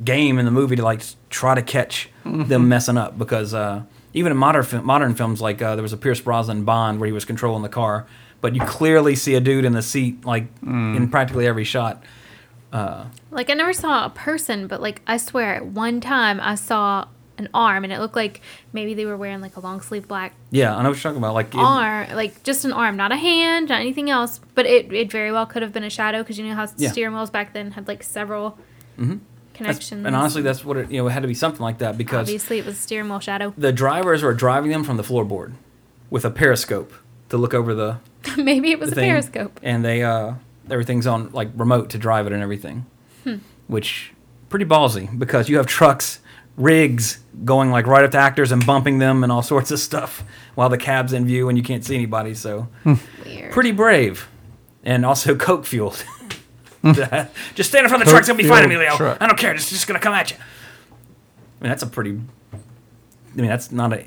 game 0.03 0.39
in 0.39 0.45
the 0.45 0.51
movie 0.51 0.77
to 0.77 0.83
like 0.83 1.03
try 1.31 1.55
to 1.55 1.63
catch 1.63 2.09
them 2.25 2.69
messing 2.75 2.97
up 2.97 3.19
because 3.19 3.55
uh, 3.55 3.83
even 4.15 4.33
in 4.33 4.39
modern 4.39 4.85
modern 4.85 5.15
films 5.15 5.41
like 5.43 5.61
uh, 5.61 5.75
there 5.77 5.83
was 5.83 5.93
a 5.93 5.97
Pierce 5.99 6.21
Brosnan 6.21 6.65
Bond 6.65 6.99
where 7.01 7.07
he 7.07 7.13
was 7.13 7.25
controlling 7.25 7.63
the 7.63 7.69
car, 7.69 8.07
but 8.41 8.55
you 8.55 8.63
clearly 8.63 9.15
see 9.17 9.35
a 9.35 9.41
dude 9.41 9.65
in 9.65 9.73
the 9.75 9.83
seat 9.83 10.25
like 10.25 10.47
in 10.63 11.09
practically 11.11 11.47
every 11.47 11.65
shot. 11.65 12.03
Like 12.73 13.51
I 13.51 13.55
never 13.55 13.73
saw 13.73 14.07
a 14.07 14.11
person, 14.11 14.67
but 14.67 14.81
like 14.81 15.03
I 15.07 15.17
swear, 15.17 15.55
at 15.57 15.67
one 15.67 16.01
time 16.01 16.41
I 16.41 16.55
saw 16.55 17.07
an 17.37 17.49
arm, 17.53 17.83
and 17.83 17.93
it 17.93 17.99
looked 17.99 18.15
like 18.17 18.41
maybe 18.73 18.95
they 18.95 19.05
were 19.07 19.17
wearing 19.17 19.41
like 19.41 19.57
a 19.57 19.61
long 19.61 19.81
sleeve 19.81 20.07
black 20.07 20.35
Yeah, 20.51 20.77
I 20.77 20.83
know 20.83 20.91
what 20.91 20.97
you're 20.97 21.03
talking 21.03 21.19
about. 21.19 21.35
Like 21.35 21.49
it- 21.53 21.59
arm, 21.59 22.15
like 22.15 22.43
just 22.45 22.65
an 22.65 22.73
arm, 22.73 22.97
not 22.97 23.11
a 23.13 23.17
hand, 23.17 23.69
not 23.71 23.81
anything 23.81 24.09
else. 24.11 24.41
But 24.55 24.67
it, 24.67 24.93
it 24.93 25.11
very 25.11 25.33
well 25.33 25.45
could 25.47 25.63
have 25.63 25.73
been 25.73 25.83
a 25.85 25.91
shadow 25.91 26.19
because 26.23 26.39
you 26.39 26.47
know 26.47 26.55
how 26.55 26.63
Yeah. 26.63 26.69
Mm-hmm. 26.69 26.93
steering 26.93 27.15
wheels 27.15 27.31
back 27.31 27.53
then 27.53 27.73
had 27.73 27.89
like 27.89 28.03
several 28.05 28.59
that's- 28.97 29.21
connections. 29.55 30.05
and 30.05 30.15
honestly, 30.15 30.43
that's 30.43 30.65
what 30.65 30.77
it 30.77 30.91
you 30.91 30.99
know 31.01 31.07
it 31.09 31.11
had 31.13 31.23
to 31.23 31.29
be 31.29 31.35
something 31.35 31.63
like 31.63 31.79
that 31.79 31.97
because 31.97 32.21
obviously 32.29 32.59
it 32.59 32.67
was 32.67 32.77
steering 32.77 33.09
wheel 33.09 33.21
shadow. 33.21 33.55
the 33.57 33.73
drivers 33.73 34.23
were 34.23 34.35
driving 34.35 34.71
them 34.71 34.85
from 34.85 34.97
the 34.97 35.03
floorboard 35.03 35.53
with 36.11 36.25
a 36.25 36.31
periscope 36.31 36.93
to 37.31 37.37
look 37.37 37.55
over 37.55 37.75
the, 37.75 37.99
maybe 38.37 38.71
it 38.71 38.79
was 38.79 38.91
the 38.91 38.97
a 38.97 39.01
thing, 39.01 39.11
periscope. 39.11 39.59
and 39.63 39.85
they 39.85 40.03
uh 40.03 40.35
everything's 40.71 41.07
on 41.07 41.31
like 41.33 41.49
remote 41.57 41.91
to 41.91 41.99
drive 41.99 42.27
it 42.27 42.33
and 42.33 42.43
everything 42.43 42.87
Hmm. 43.25 43.37
which 43.69 44.13
pretty 44.51 44.65
ballsy 44.67 45.09
because 45.19 45.49
you 45.49 45.57
have 45.57 45.67
trucks 45.67 46.21
rigs 46.57 47.19
going 47.45 47.71
like 47.71 47.87
right 47.87 48.05
up 48.05 48.11
to 48.13 48.19
actors 48.19 48.53
and 48.53 48.65
bumping 48.65 48.99
them 48.99 49.23
and 49.25 49.33
all 49.33 49.43
sorts 49.55 49.71
of 49.71 49.79
stuff 49.81 50.23
while 50.55 50.69
the 50.69 50.79
cab's 50.79 51.13
in 51.13 51.27
view 51.27 51.49
and 51.49 51.59
you 51.59 51.65
can't 51.65 51.85
see 51.85 51.95
anybody 51.95 52.35
so 52.35 52.69
Weird. 53.25 53.53
pretty 53.53 53.73
brave 53.73 54.29
and 54.85 55.05
also 55.05 55.35
coke 55.49 55.65
fueled 55.67 56.05
just 57.55 57.71
stand 57.71 57.85
in 57.85 57.89
front 57.89 58.03
of 58.03 58.07
the 58.07 58.13
truck 58.13 58.21
it's 58.21 58.29
gonna 58.29 58.37
be 58.37 58.43
fine 58.49 58.63
Coke-fueled 58.63 58.73
emilio 58.83 58.97
truck. 58.97 59.19
i 59.21 59.27
don't 59.27 59.39
care 59.39 59.55
it's 59.55 59.71
just 59.71 59.87
gonna 59.87 59.99
come 60.01 60.13
at 60.15 60.31
you 60.31 60.37
i 60.37 61.65
mean 61.65 61.71
that's 61.71 61.83
a 61.83 61.87
pretty 61.87 62.21
i 62.53 62.57
mean 63.37 63.47
that's 63.49 63.73
not 63.73 63.93
a 63.93 64.07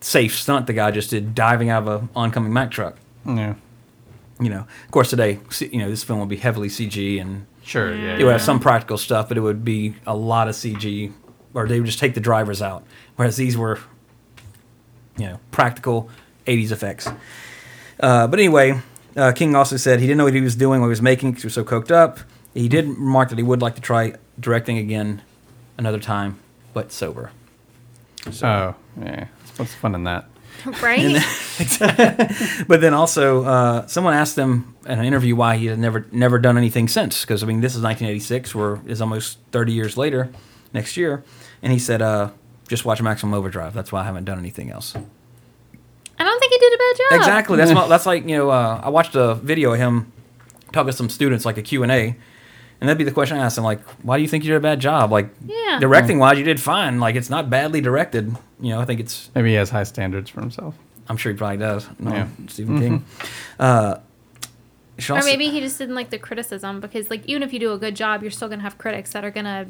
safe 0.00 0.34
stunt 0.36 0.66
the 0.66 0.72
guy 0.72 0.90
just 0.90 1.10
did 1.10 1.34
diving 1.34 1.70
out 1.70 1.86
of 1.88 2.02
a 2.04 2.08
oncoming 2.14 2.52
mack 2.52 2.70
truck 2.70 2.96
Yeah. 3.24 3.54
you 4.40 4.48
know 4.50 4.60
of 4.84 4.90
course 4.90 5.10
today 5.10 5.40
you 5.60 5.78
know 5.78 5.88
this 5.88 6.04
film 6.04 6.18
will 6.18 6.26
be 6.26 6.36
heavily 6.36 6.68
cg 6.68 7.20
and 7.20 7.46
Sure. 7.62 7.94
Yeah. 7.94 8.16
it 8.16 8.24
would 8.24 8.32
have 8.32 8.40
some 8.42 8.60
practical 8.60 8.96
stuff 8.96 9.28
but 9.28 9.36
it 9.36 9.40
would 9.42 9.64
be 9.64 9.94
a 10.06 10.14
lot 10.16 10.48
of 10.48 10.54
cg 10.54 11.12
or 11.54 11.66
they 11.66 11.80
would 11.80 11.86
just 11.86 11.98
take 11.98 12.14
the 12.14 12.20
drivers 12.20 12.62
out 12.62 12.82
whereas 13.16 13.36
these 13.36 13.56
were 13.56 13.78
you 15.18 15.26
know 15.26 15.40
practical 15.50 16.08
80s 16.46 16.70
effects 16.72 17.08
uh, 18.00 18.26
but 18.26 18.38
anyway 18.38 18.80
uh, 19.18 19.32
king 19.32 19.54
also 19.54 19.76
said 19.76 20.00
he 20.00 20.06
didn't 20.06 20.18
know 20.18 20.24
what 20.24 20.34
he 20.34 20.40
was 20.40 20.56
doing 20.56 20.80
when 20.80 20.88
he 20.88 20.90
was 20.90 21.02
making 21.02 21.30
because 21.32 21.42
he 21.42 21.46
was 21.46 21.54
so 21.54 21.64
coked 21.64 21.90
up 21.90 22.18
he 22.54 22.68
did 22.68 22.86
remark 22.86 23.28
that 23.28 23.38
he 23.38 23.44
would 23.44 23.60
like 23.60 23.74
to 23.74 23.80
try 23.80 24.14
directing 24.40 24.78
again 24.78 25.20
another 25.76 25.98
time 25.98 26.38
but 26.72 26.90
sober 26.92 27.30
Oh, 28.42 28.74
yeah. 29.00 29.26
What's 29.56 29.74
fun 29.74 29.94
in 29.94 30.04
that? 30.04 30.26
right? 30.82 31.22
But 32.68 32.80
then 32.80 32.92
also, 32.94 33.44
uh, 33.44 33.86
someone 33.86 34.14
asked 34.14 34.36
him 34.36 34.74
in 34.86 34.98
an 34.98 35.04
interview 35.04 35.34
why 35.36 35.56
he 35.56 35.66
had 35.66 35.78
never 35.78 36.06
never 36.12 36.38
done 36.38 36.58
anything 36.58 36.88
since. 36.88 37.22
Because 37.22 37.42
I 37.42 37.46
mean, 37.46 37.60
this 37.60 37.74
is 37.74 37.82
1986, 37.82 38.54
where 38.54 38.80
is 38.86 39.00
almost 39.00 39.38
30 39.52 39.72
years 39.72 39.96
later, 39.96 40.30
next 40.72 40.96
year, 40.96 41.24
and 41.62 41.72
he 41.72 41.78
said, 41.78 42.02
uh, 42.02 42.30
"Just 42.68 42.84
watch 42.84 43.00
Maximum 43.00 43.34
Overdrive. 43.34 43.72
That's 43.72 43.92
why 43.92 44.02
I 44.02 44.04
haven't 44.04 44.24
done 44.24 44.38
anything 44.38 44.70
else." 44.70 44.94
I 46.20 46.24
don't 46.24 46.40
think 46.40 46.52
he 46.52 46.58
did 46.58 46.67
a 46.78 46.94
bad 46.94 46.96
job. 47.10 47.20
Exactly. 47.20 47.56
That's 47.56 47.70
not, 47.80 47.88
that's 47.88 48.06
like 48.06 48.26
you 48.28 48.36
know, 48.36 48.50
uh, 48.50 48.80
I 48.82 48.88
watched 48.90 49.14
a 49.14 49.34
video 49.34 49.72
of 49.72 49.78
him 49.78 50.12
talking 50.72 50.90
to 50.90 50.96
some 50.96 51.08
students, 51.08 51.44
like 51.44 51.56
a 51.58 51.62
Q 51.62 51.82
and 51.82 51.92
A. 51.92 52.16
And 52.80 52.88
that'd 52.88 52.96
be 52.98 53.02
the 53.04 53.10
question 53.10 53.36
I 53.36 53.40
asked 53.44 53.58
him, 53.58 53.64
like, 53.64 53.80
why 54.04 54.16
do 54.18 54.22
you 54.22 54.28
think 54.28 54.44
you 54.44 54.50
did 54.52 54.56
a 54.56 54.60
bad 54.60 54.78
job? 54.78 55.10
Like, 55.10 55.30
Yeah. 55.44 55.78
directing 55.80 56.20
wise, 56.20 56.38
you 56.38 56.44
did 56.44 56.60
fine. 56.60 57.00
Like, 57.00 57.16
it's 57.16 57.28
not 57.28 57.50
badly 57.50 57.80
directed. 57.80 58.36
You 58.60 58.70
know, 58.70 58.80
I 58.80 58.84
think 58.84 59.00
it's 59.00 59.30
Maybe 59.34 59.48
he 59.48 59.54
has 59.56 59.70
high 59.70 59.82
standards 59.82 60.30
for 60.30 60.40
himself. 60.40 60.76
I'm 61.08 61.16
sure 61.16 61.32
he 61.32 61.38
probably 61.38 61.56
does. 61.56 61.88
No, 61.98 62.12
Yeah. 62.12 62.28
Stephen 62.46 62.78
King. 62.78 63.04
Uh, 63.58 63.96
Or 65.10 65.16
also- 65.16 65.26
maybe 65.26 65.48
he 65.48 65.58
just 65.60 65.76
didn't 65.78 65.96
like 65.96 66.10
the 66.10 66.18
criticism 66.18 66.78
because, 66.80 67.10
like, 67.10 67.26
even 67.26 67.42
if 67.42 67.52
you 67.52 67.58
do 67.58 67.72
a 67.72 67.78
good 67.78 67.96
job, 67.96 68.22
you're 68.22 68.30
still 68.30 68.48
gonna 68.48 68.62
have 68.62 68.78
critics 68.78 69.10
that 69.12 69.24
are 69.24 69.30
gonna 69.32 69.66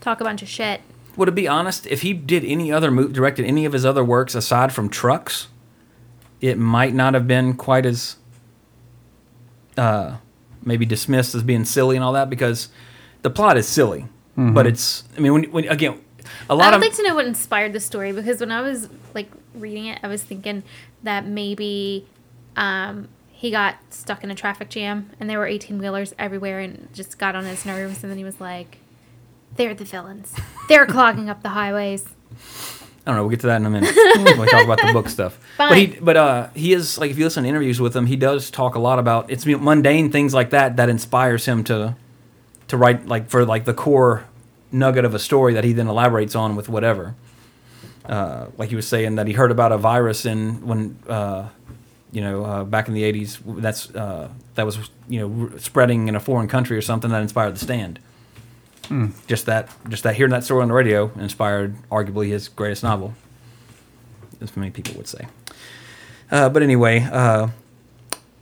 talk 0.00 0.20
a 0.20 0.24
bunch 0.24 0.40
of 0.42 0.48
shit. 0.48 0.82
Well, 1.16 1.26
to 1.26 1.32
be 1.32 1.48
honest, 1.48 1.86
if 1.88 2.02
he 2.02 2.12
did 2.12 2.44
any 2.44 2.70
other 2.72 2.90
mo- 2.92 3.08
directed 3.08 3.44
any 3.44 3.64
of 3.64 3.72
his 3.72 3.84
other 3.84 4.04
works 4.04 4.36
aside 4.36 4.72
from 4.72 4.88
Trucks, 4.88 5.48
it 6.42 6.58
might 6.58 6.92
not 6.92 7.14
have 7.14 7.26
been 7.26 7.54
quite 7.54 7.86
as 7.86 8.16
uh, 9.78 10.16
maybe 10.62 10.84
dismissed 10.84 11.34
as 11.34 11.42
being 11.42 11.64
silly 11.64 11.96
and 11.96 12.04
all 12.04 12.12
that 12.12 12.28
because 12.28 12.68
the 13.22 13.30
plot 13.30 13.56
is 13.56 13.66
silly, 13.66 14.06
but 14.36 14.66
it's. 14.66 15.04
I 15.16 15.20
mean, 15.20 15.32
when, 15.32 15.44
when 15.44 15.68
again, 15.68 16.00
a 16.50 16.54
lot 16.54 16.74
of 16.74 16.74
I'd 16.74 16.76
of 16.76 16.82
like 16.82 16.96
to 16.96 17.02
know 17.04 17.14
what 17.14 17.26
inspired 17.26 17.72
the 17.72 17.80
story 17.80 18.12
because 18.12 18.40
when 18.40 18.52
I 18.52 18.60
was 18.60 18.88
like 19.14 19.30
reading 19.54 19.86
it, 19.86 20.00
I 20.02 20.08
was 20.08 20.22
thinking 20.22 20.64
that 21.04 21.26
maybe 21.26 22.06
um, 22.56 23.08
he 23.30 23.50
got 23.50 23.76
stuck 23.90 24.24
in 24.24 24.30
a 24.30 24.34
traffic 24.34 24.68
jam 24.68 25.10
and 25.18 25.28
there 25.28 25.38
were 25.38 25.46
18 25.46 25.78
wheelers 25.78 26.14
everywhere 26.18 26.60
and 26.60 26.88
just 26.92 27.18
got 27.18 27.34
on 27.34 27.44
his 27.44 27.64
nerves. 27.64 28.02
And 28.02 28.10
then 28.10 28.18
he 28.18 28.24
was 28.24 28.40
like, 28.40 28.78
they're 29.56 29.74
the 29.74 29.84
villains. 29.84 30.34
They're 30.68 30.86
clogging 30.86 31.28
up 31.28 31.42
the 31.42 31.50
highways. 31.50 32.06
I 33.04 33.10
don't 33.10 33.16
know. 33.16 33.22
We'll 33.22 33.30
get 33.30 33.40
to 33.40 33.48
that 33.48 33.56
in 33.56 33.66
a 33.66 33.70
minute 33.70 33.94
when 34.24 34.38
we 34.38 34.46
talk 34.46 34.64
about 34.64 34.80
the 34.80 34.92
book 34.92 35.08
stuff. 35.08 35.38
Fine. 35.56 35.68
But 35.68 35.78
he, 35.78 35.86
but 36.00 36.16
uh, 36.16 36.48
he 36.54 36.72
is 36.72 36.98
like 36.98 37.10
if 37.10 37.18
you 37.18 37.24
listen 37.24 37.42
to 37.42 37.48
interviews 37.48 37.80
with 37.80 37.96
him, 37.96 38.06
he 38.06 38.14
does 38.14 38.50
talk 38.50 38.76
a 38.76 38.78
lot 38.78 39.00
about 39.00 39.30
it's 39.30 39.44
mundane 39.44 40.12
things 40.12 40.32
like 40.32 40.50
that 40.50 40.76
that 40.76 40.88
inspires 40.88 41.46
him 41.46 41.64
to 41.64 41.96
to 42.68 42.76
write 42.76 43.06
like 43.06 43.28
for 43.28 43.44
like 43.44 43.64
the 43.64 43.74
core 43.74 44.24
nugget 44.70 45.04
of 45.04 45.14
a 45.14 45.18
story 45.18 45.52
that 45.54 45.64
he 45.64 45.72
then 45.72 45.88
elaborates 45.88 46.34
on 46.34 46.54
with 46.54 46.68
whatever. 46.68 47.14
Uh, 48.04 48.46
like 48.56 48.70
he 48.70 48.76
was 48.76 48.86
saying 48.86 49.16
that 49.16 49.26
he 49.26 49.32
heard 49.32 49.50
about 49.50 49.72
a 49.72 49.78
virus 49.78 50.24
in 50.24 50.66
when 50.66 50.98
uh, 51.08 51.48
you 52.12 52.20
know 52.20 52.44
uh, 52.44 52.64
back 52.64 52.86
in 52.86 52.94
the 52.94 53.02
'80s 53.02 53.38
that's 53.60 53.92
uh, 53.94 54.28
that 54.54 54.64
was 54.64 54.90
you 55.08 55.20
know 55.20 55.58
spreading 55.58 56.08
in 56.08 56.14
a 56.14 56.20
foreign 56.20 56.48
country 56.48 56.76
or 56.76 56.82
something 56.82 57.10
that 57.10 57.22
inspired 57.22 57.56
The 57.56 57.60
Stand. 57.60 57.98
Just 59.26 59.46
that, 59.46 59.68
just 59.88 60.02
that 60.02 60.14
hearing 60.16 60.32
that 60.32 60.44
story 60.44 60.62
on 60.62 60.68
the 60.68 60.74
radio 60.74 61.10
inspired 61.18 61.74
arguably 61.90 62.28
his 62.28 62.48
greatest 62.48 62.82
novel, 62.82 63.14
as 64.40 64.54
many 64.56 64.70
people 64.70 64.94
would 64.96 65.08
say. 65.08 65.26
Uh, 66.30 66.48
but 66.48 66.62
anyway, 66.62 67.00
uh, 67.10 67.48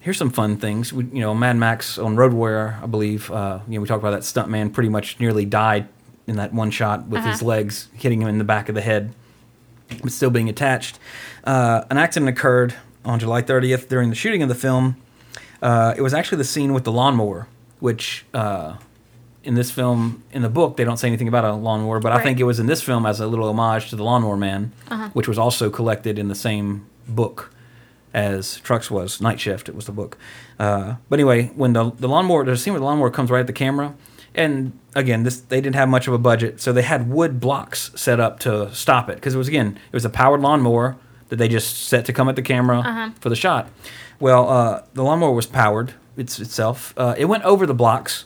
here's 0.00 0.16
some 0.16 0.30
fun 0.30 0.56
things. 0.56 0.92
We, 0.92 1.04
you 1.04 1.20
know, 1.20 1.34
Mad 1.34 1.56
Max 1.56 1.98
on 1.98 2.16
Road 2.16 2.32
Warrior, 2.32 2.78
I 2.82 2.86
believe. 2.86 3.30
Uh, 3.30 3.60
you 3.68 3.74
know, 3.74 3.80
we 3.82 3.88
talked 3.88 4.02
about 4.02 4.10
that 4.12 4.22
stuntman 4.22 4.72
pretty 4.72 4.88
much 4.88 5.20
nearly 5.20 5.44
died 5.44 5.88
in 6.26 6.36
that 6.36 6.52
one 6.52 6.70
shot 6.70 7.06
with 7.06 7.24
his 7.24 7.36
Uh-huh. 7.40 7.46
legs 7.46 7.88
hitting 7.94 8.20
him 8.22 8.28
in 8.28 8.38
the 8.38 8.44
back 8.44 8.68
of 8.68 8.74
the 8.74 8.80
head, 8.80 9.12
but 10.02 10.10
still 10.12 10.30
being 10.30 10.48
attached. 10.48 10.98
Uh, 11.44 11.82
an 11.90 11.96
accident 11.98 12.28
occurred 12.28 12.74
on 13.04 13.18
July 13.18 13.42
30th 13.42 13.88
during 13.88 14.08
the 14.10 14.16
shooting 14.16 14.42
of 14.42 14.48
the 14.48 14.54
film. 14.54 14.96
Uh, 15.62 15.94
it 15.96 16.02
was 16.02 16.14
actually 16.14 16.38
the 16.38 16.44
scene 16.44 16.72
with 16.72 16.84
the 16.84 16.92
lawnmower, 16.92 17.46
which 17.80 18.24
uh, 18.34 18.76
in 19.42 19.54
this 19.54 19.70
film, 19.70 20.22
in 20.32 20.42
the 20.42 20.48
book, 20.48 20.76
they 20.76 20.84
don't 20.84 20.98
say 20.98 21.08
anything 21.08 21.28
about 21.28 21.44
a 21.44 21.52
lawnmower, 21.54 21.98
but 22.00 22.12
I 22.12 22.22
think 22.22 22.40
it 22.40 22.44
was 22.44 22.60
in 22.60 22.66
this 22.66 22.82
film 22.82 23.06
as 23.06 23.20
a 23.20 23.26
little 23.26 23.48
homage 23.48 23.88
to 23.90 23.96
the 23.96 24.04
Lawnmower 24.04 24.36
Man, 24.36 24.72
which 25.14 25.26
was 25.28 25.38
also 25.38 25.70
collected 25.70 26.18
in 26.18 26.28
the 26.28 26.34
same 26.34 26.86
book 27.08 27.52
as 28.12 28.58
Trucks 28.60 28.90
was. 28.90 29.20
Night 29.20 29.40
Shift, 29.40 29.68
it 29.68 29.74
was 29.74 29.86
the 29.86 29.92
book. 29.92 30.18
Uh, 30.58 30.96
but 31.08 31.18
anyway, 31.18 31.46
when 31.56 31.72
the 31.72 31.90
the 31.92 32.08
lawnmower, 32.08 32.44
there's 32.44 32.60
a 32.60 32.62
scene 32.62 32.74
where 32.74 32.80
the 32.80 32.84
lawnmower 32.86 33.10
comes 33.10 33.30
right 33.30 33.40
at 33.40 33.46
the 33.46 33.52
camera, 33.52 33.94
and 34.34 34.78
again, 34.94 35.22
this 35.22 35.40
they 35.40 35.60
didn't 35.60 35.76
have 35.76 35.88
much 35.88 36.06
of 36.06 36.12
a 36.12 36.18
budget, 36.18 36.60
so 36.60 36.72
they 36.72 36.82
had 36.82 37.08
wood 37.08 37.40
blocks 37.40 37.90
set 37.94 38.20
up 38.20 38.40
to 38.40 38.72
stop 38.74 39.08
it 39.08 39.14
because 39.14 39.34
it 39.34 39.38
was 39.38 39.48
again 39.48 39.78
it 39.90 39.96
was 39.96 40.04
a 40.04 40.10
powered 40.10 40.40
lawnmower 40.40 40.96
that 41.30 41.36
they 41.36 41.48
just 41.48 41.84
set 41.88 42.04
to 42.04 42.12
come 42.12 42.28
at 42.28 42.36
the 42.36 42.42
camera 42.42 42.82
for 43.20 43.28
the 43.30 43.36
shot. 43.36 43.70
Well, 44.18 44.48
uh, 44.50 44.82
the 44.92 45.02
lawnmower 45.02 45.32
was 45.32 45.46
powered. 45.46 45.94
It's 46.16 46.38
itself. 46.40 46.92
Uh, 46.96 47.14
it 47.16 47.24
went 47.26 47.44
over 47.44 47.66
the 47.66 47.74
blocks, 47.74 48.24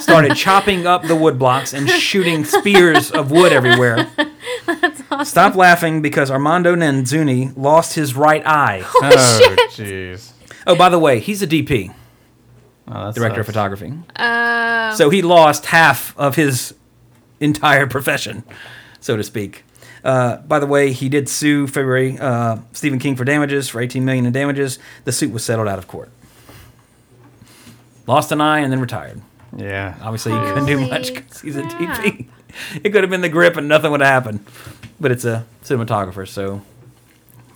started 0.00 0.34
chopping 0.36 0.86
up 0.86 1.02
the 1.02 1.16
wood 1.16 1.38
blocks 1.38 1.72
and 1.74 1.88
shooting 1.90 2.44
spears 2.44 3.10
of 3.10 3.30
wood 3.30 3.52
everywhere. 3.52 4.08
Awesome. 4.66 5.24
Stop 5.26 5.54
laughing 5.54 6.00
because 6.02 6.30
Armando 6.30 6.74
Nannuzzi 6.74 7.52
lost 7.56 7.94
his 7.94 8.14
right 8.14 8.44
eye. 8.46 8.82
Oh, 8.84 9.56
jeez. 9.70 10.32
Oh, 10.66 10.74
by 10.74 10.88
the 10.88 10.98
way, 10.98 11.20
he's 11.20 11.42
a 11.42 11.46
DP. 11.46 11.94
Oh, 12.88 13.04
that 13.06 13.14
director 13.14 13.40
of 13.40 13.46
photography. 13.46 13.92
Uh, 14.16 14.94
So 14.94 15.10
he 15.10 15.22
lost 15.22 15.66
half 15.66 16.16
of 16.18 16.36
his 16.36 16.74
entire 17.40 17.86
profession, 17.86 18.42
so 19.00 19.16
to 19.16 19.22
speak. 19.22 19.64
Uh, 20.02 20.38
by 20.38 20.58
the 20.58 20.66
way, 20.66 20.92
he 20.92 21.08
did 21.08 21.28
sue 21.28 21.66
February 21.66 22.18
uh, 22.18 22.58
Stephen 22.72 22.98
King 22.98 23.14
for 23.16 23.24
damages 23.24 23.68
for 23.68 23.80
18 23.80 24.04
million 24.04 24.26
in 24.26 24.32
damages. 24.32 24.78
The 25.04 25.12
suit 25.12 25.32
was 25.32 25.44
settled 25.44 25.68
out 25.68 25.78
of 25.78 25.86
court. 25.86 26.10
Lost 28.06 28.32
an 28.32 28.40
eye 28.40 28.60
and 28.60 28.72
then 28.72 28.80
retired. 28.80 29.20
Yeah. 29.56 29.94
Obviously, 30.02 30.32
he 30.32 30.38
couldn't 30.38 30.66
do 30.66 30.88
much 30.88 31.14
because 31.14 31.40
he's 31.42 31.56
a 31.56 31.62
crap. 31.62 32.04
DP. 32.04 32.26
It 32.82 32.90
could 32.90 33.02
have 33.02 33.10
been 33.10 33.20
the 33.20 33.28
grip 33.28 33.56
and 33.56 33.68
nothing 33.68 33.90
would 33.90 34.00
have 34.00 34.08
happened. 34.08 34.44
But 35.00 35.10
it's 35.10 35.24
a 35.24 35.44
cinematographer, 35.64 36.26
so 36.28 36.62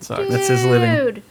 Sucks. 0.01 0.29
that's 0.29 0.49
his 0.49 0.65
living. 0.65 0.93
Dude, 0.95 1.23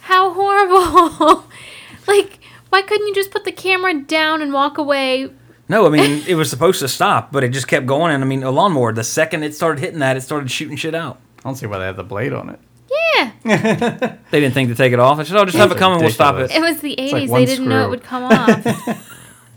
how 0.00 0.32
horrible! 0.32 1.44
like, 2.06 2.38
why 2.68 2.82
couldn't 2.82 3.06
you 3.06 3.14
just 3.14 3.30
put 3.30 3.44
the 3.44 3.52
camera 3.52 3.94
down 3.94 4.40
and 4.40 4.52
walk 4.52 4.78
away? 4.78 5.30
No, 5.68 5.86
I 5.86 5.90
mean 5.90 6.24
it 6.28 6.34
was 6.34 6.48
supposed 6.48 6.80
to 6.80 6.88
stop, 6.88 7.32
but 7.32 7.42
it 7.44 7.48
just 7.48 7.68
kept 7.68 7.86
going. 7.86 8.14
And 8.14 8.22
I 8.22 8.26
mean, 8.26 8.42
a 8.42 8.50
lawnmower. 8.50 8.92
The 8.92 9.04
second 9.04 9.42
it 9.42 9.54
started 9.54 9.80
hitting 9.80 9.98
that, 9.98 10.16
it 10.16 10.22
started 10.22 10.50
shooting 10.50 10.76
shit 10.76 10.94
out. 10.94 11.20
I 11.38 11.42
don't 11.42 11.56
see 11.56 11.66
why 11.66 11.78
they 11.78 11.86
had 11.86 11.96
the 11.96 12.04
blade 12.04 12.32
on 12.32 12.50
it. 12.50 12.60
Yeah, 12.90 13.32
They 14.30 14.40
didn't 14.40 14.54
think 14.54 14.70
to 14.70 14.74
take 14.74 14.92
it 14.92 14.98
off. 15.00 15.18
I 15.18 15.22
said, 15.24 15.36
"Oh, 15.36 15.44
just 15.44 15.56
have 15.58 15.66
it 15.70 15.74
That's 15.74 15.78
come 15.80 15.92
and 15.92 16.00
we'll 16.02 16.10
stop 16.10 16.36
it." 16.36 16.50
it 16.50 16.60
was 16.60 16.80
the 16.80 16.90
like 16.90 16.98
'80s. 17.24 17.28
one 17.28 17.40
they 17.40 17.46
didn't 17.46 17.68
know 17.68 17.78
it 17.80 17.82
screw. 17.82 17.90
would 17.90 18.02
come 18.02 18.22
off. 18.24 18.66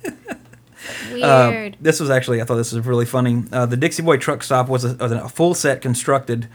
Uh, 0.09 1.49
Weird. 1.51 1.77
this 1.81 1.99
was 1.99 2.09
actually, 2.09 2.41
I 2.41 2.45
thought 2.45 2.55
this 2.55 2.71
was 2.71 2.85
really 2.85 3.05
funny. 3.05 3.43
Uh, 3.51 3.65
the 3.65 3.77
Dixie 3.77 4.01
Boy 4.03 4.17
truck 4.17 4.43
stop 4.43 4.67
was 4.69 4.83
a, 4.85 4.95
was 4.95 5.11
a 5.11 5.29
full 5.29 5.53
set 5.53 5.81
constructed 5.81 6.47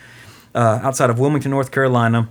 uh, 0.54 0.80
outside 0.82 1.10
of 1.10 1.18
Wilmington, 1.18 1.50
North 1.50 1.70
Carolina. 1.70 2.28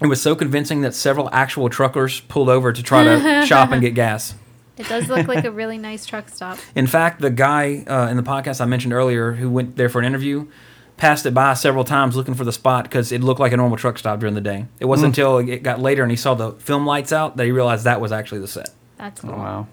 It 0.00 0.06
was 0.06 0.20
so 0.20 0.34
convincing 0.34 0.82
that 0.82 0.94
several 0.94 1.28
actual 1.32 1.68
truckers 1.68 2.20
pulled 2.20 2.48
over 2.48 2.72
to 2.72 2.82
try 2.82 3.04
to 3.04 3.46
shop 3.46 3.70
and 3.72 3.80
get 3.80 3.94
gas. 3.94 4.34
it 4.76 4.88
does 4.88 5.08
look 5.08 5.26
like 5.28 5.44
a 5.44 5.50
really 5.50 5.78
nice 5.78 6.04
truck 6.04 6.28
stop. 6.28 6.58
In 6.74 6.86
fact, 6.86 7.20
the 7.20 7.30
guy 7.30 7.84
uh, 7.86 8.08
in 8.10 8.16
the 8.16 8.22
podcast 8.22 8.60
I 8.60 8.66
mentioned 8.66 8.92
earlier 8.92 9.32
who 9.32 9.48
went 9.50 9.76
there 9.76 9.88
for 9.88 10.00
an 10.00 10.04
interview 10.04 10.46
passed 10.96 11.26
it 11.26 11.34
by 11.34 11.54
several 11.54 11.84
times 11.84 12.14
looking 12.16 12.34
for 12.34 12.44
the 12.44 12.52
spot 12.52 12.84
because 12.84 13.10
it 13.12 13.20
looked 13.20 13.40
like 13.40 13.52
a 13.52 13.56
normal 13.56 13.76
truck 13.76 13.98
stop 13.98 14.20
during 14.20 14.34
the 14.34 14.40
day. 14.40 14.66
It 14.80 14.84
wasn't 14.86 15.08
until 15.08 15.38
it 15.38 15.62
got 15.62 15.80
later 15.80 16.02
and 16.02 16.10
he 16.10 16.16
saw 16.16 16.34
the 16.34 16.52
film 16.52 16.86
lights 16.86 17.12
out 17.12 17.36
that 17.36 17.44
he 17.44 17.50
realized 17.50 17.84
that 17.84 18.00
was 18.00 18.12
actually 18.12 18.40
the 18.40 18.48
set. 18.48 18.70
That's 18.96 19.22
Oh, 19.24 19.28
cool. 19.28 19.36
wow. 19.38 19.66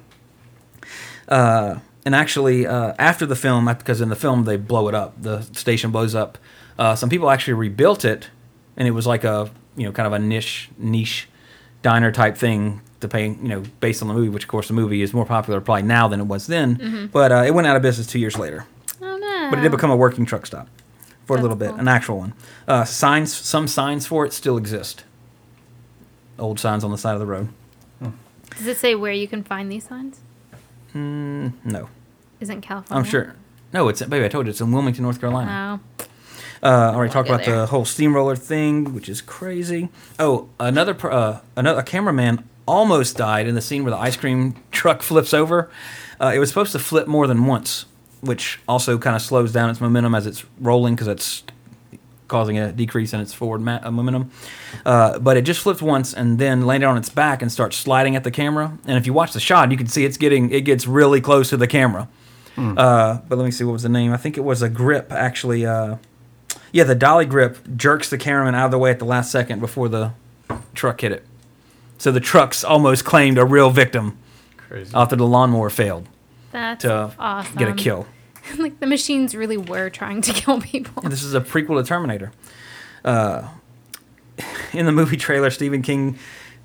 Uh, 1.27 1.79
and 2.05 2.15
actually, 2.15 2.65
uh, 2.65 2.93
after 2.97 3.25
the 3.25 3.36
film, 3.36 3.65
because 3.65 4.01
in 4.01 4.10
the 4.10 4.15
film 4.15 4.43
they 4.45 4.57
blow 4.57 4.88
it 4.88 4.95
up, 4.95 5.13
the 5.21 5.41
station 5.53 5.91
blows 5.91 6.15
up. 6.15 6.38
Uh, 6.79 6.95
some 6.95 7.10
people 7.10 7.29
actually 7.29 7.53
rebuilt 7.53 8.03
it, 8.03 8.29
and 8.75 8.88
it 8.88 8.91
was 8.91 9.05
like 9.05 9.23
a 9.23 9.49
you 9.77 9.86
know 9.86 9.91
kind 9.91 10.07
of 10.07 10.13
a 10.13 10.19
niche 10.19 10.69
niche 10.77 11.27
diner 11.84 12.12
type 12.12 12.36
thing 12.38 12.81
to 12.99 13.07
pay 13.07 13.27
you 13.27 13.47
know 13.47 13.63
based 13.79 14.01
on 14.01 14.07
the 14.07 14.13
movie, 14.15 14.29
which 14.29 14.43
of 14.43 14.49
course 14.49 14.67
the 14.67 14.73
movie 14.73 15.01
is 15.03 15.13
more 15.13 15.25
popular 15.25 15.62
probably 15.62 15.84
now 15.84 16.07
than 16.07 16.19
it 16.19 16.25
was 16.25 16.47
then. 16.47 17.10
But 17.13 17.31
uh, 17.31 17.43
it 17.45 17.53
went 17.53 17.67
out 17.67 17.75
of 17.75 17.84
business 17.84 18.07
two 18.07 18.19
years 18.19 18.38
later. 18.39 18.65
Oh 19.01 19.17
no! 19.17 19.47
But 19.51 19.60
it 19.60 19.62
did 19.62 19.71
become 19.71 19.91
a 19.91 19.95
working 19.95 20.25
truck 20.25 20.45
stop 20.47 20.67
for 21.32 21.36
a 21.36 21.38
That's 21.38 21.41
little 21.44 21.58
bit, 21.58 21.70
cool. 21.72 21.80
an 21.80 21.88
actual 21.88 22.17
one. 22.20 22.34
Uh, 22.67 22.84
signs, 22.84 23.34
some 23.34 23.67
signs 23.67 24.06
for 24.08 24.26
it 24.26 24.34
still 24.34 24.58
exist. 24.58 25.04
Old 26.38 26.60
signs 26.60 26.84
on 26.84 26.91
the 26.91 26.98
side 26.98 27.13
of 27.13 27.20
the 27.20 27.26
road. 27.26 27.50
Does 28.58 28.67
it 28.67 28.78
say 28.78 28.96
where 28.96 29.13
you 29.13 29.28
can 29.28 29.44
find 29.44 29.72
these 29.72 29.86
signs? 29.88 30.20
No, 30.94 31.89
Isn't 32.41 32.62
California? 32.62 33.00
I'm 33.04 33.10
sure. 33.10 33.36
No, 33.74 33.88
it's 33.88 34.02
baby. 34.02 34.26
I 34.26 34.28
told 34.28 34.46
you 34.46 34.50
it's 34.50 34.60
in 34.60 34.72
Wilmington, 34.74 35.04
North 35.04 35.20
Carolina. 35.22 35.80
Oh, 36.02 36.06
Uh, 36.63 36.91
already 36.94 37.12
talked 37.13 37.30
about 37.30 37.46
there. 37.46 37.56
the 37.62 37.65
whole 37.67 37.86
steamroller 37.86 38.36
thing, 38.36 38.94
which 38.94 39.08
is 39.08 39.22
crazy. 39.22 39.88
Oh, 40.20 40.50
another 40.60 40.96
uh, 41.10 41.39
another 41.56 41.80
a 41.80 41.84
cameraman 41.84 42.44
almost 42.67 43.15
died 43.17 43.48
in 43.48 43.56
the 43.56 43.62
scene 43.62 43.84
where 43.84 43.91
the 43.91 43.98
ice 43.98 44.17
cream 44.17 44.56
truck 44.72 45.02
flips 45.10 45.34
over. 45.34 45.70
Uh, 46.20 46.32
it 46.36 46.39
was 46.39 46.50
supposed 46.50 46.74
to 46.74 46.80
flip 46.80 47.08
more 47.08 47.26
than 47.26 47.46
once, 47.46 47.86
which 48.21 48.60
also 48.67 48.97
kind 48.97 49.15
of 49.15 49.21
slows 49.21 49.51
down 49.51 49.69
its 49.69 49.81
momentum 49.81 50.15
as 50.15 50.25
it's 50.25 50.45
rolling 50.60 50.95
because 50.95 51.07
it's 51.07 51.43
causing 52.27 52.57
a 52.57 52.71
decrease 52.71 53.13
in 53.13 53.19
its 53.19 53.34
forward 53.34 53.60
ma- 53.62 53.79
uh, 53.84 53.91
momentum. 53.91 54.31
Uh, 54.86 55.19
but 55.19 55.36
it 55.36 55.41
just 55.41 55.60
flipped 55.60 55.81
once 55.81 56.13
and 56.13 56.39
then 56.39 56.65
landed 56.65 56.88
on 56.88 56.97
its 56.97 57.10
back 57.10 57.41
and 57.41 57.51
starts 57.51 57.75
sliding 57.75 58.15
at 58.15 58.23
the 58.23 58.31
camera. 58.31 58.77
And 58.86 58.97
if 58.97 59.05
you 59.05 59.12
watch 59.12 59.34
the 59.34 59.39
shot, 59.39 59.69
you 59.69 59.77
can 59.77 59.88
see 59.88 60.05
it's 60.05 60.17
getting 60.17 60.49
it 60.51 60.62
gets 60.62 60.88
really 60.88 61.19
close 61.19 61.49
to 61.49 61.57
the 61.57 61.67
camera. 61.67 62.07
Uh, 62.57 63.17
but 63.27 63.38
let 63.39 63.45
me 63.45 63.49
see 63.51 63.63
what 63.63 63.73
was 63.73 63.81
the 63.84 63.89
name. 63.89 64.13
I 64.13 64.17
think 64.17 64.38
it 64.38 64.41
was 64.41 64.62
a 64.62 64.69
grip 64.69 65.12
actually. 65.12 65.65
Uh, 65.65 65.97
yeah, 66.71 66.84
the 66.84 66.95
dolly 66.95 67.25
grip 67.25 67.57
jerks 67.75 68.10
the 68.10 68.17
cameraman 68.19 68.53
out 68.55 68.65
of 68.65 68.71
the 68.71 68.77
way 68.77 68.91
at 68.91 68.99
the 68.99 69.05
last 69.05 69.31
second 69.31 69.60
before 69.60 69.89
the 69.89 70.13
truck 70.75 71.01
hit 71.01 71.12
it. 71.12 71.25
So 71.97 72.12
the 72.12 72.19
truck's 72.19 72.63
almost 72.63 73.03
claimed 73.03 73.38
a 73.38 73.45
real 73.45 73.71
victim 73.71 74.17
Crazy. 74.57 74.91
after 74.93 75.15
the 75.15 75.25
lawnmower 75.25 75.69
failed 75.69 76.07
that's 76.52 76.84
to 76.84 77.14
awesome. 77.20 77.56
get 77.58 77.68
a 77.70 77.74
kill. 77.74 78.08
like 78.58 78.80
the 78.80 78.88
machines 78.88 79.36
really 79.36 79.58
were 79.58 79.90
trying 79.90 80.22
to 80.22 80.34
kill 80.42 80.62
people. 80.62 81.04
And 81.04 81.12
this 81.12 81.24
is 81.24 81.34
a 81.34 81.42
prequel 81.42 81.82
to 81.82 81.88
Terminator. 81.88 82.32
Uh, 83.04 83.50
in 84.74 84.86
the 84.86 84.92
movie 84.92 85.18
trailer, 85.18 85.50
Stephen 85.50 85.82
King 85.82 86.18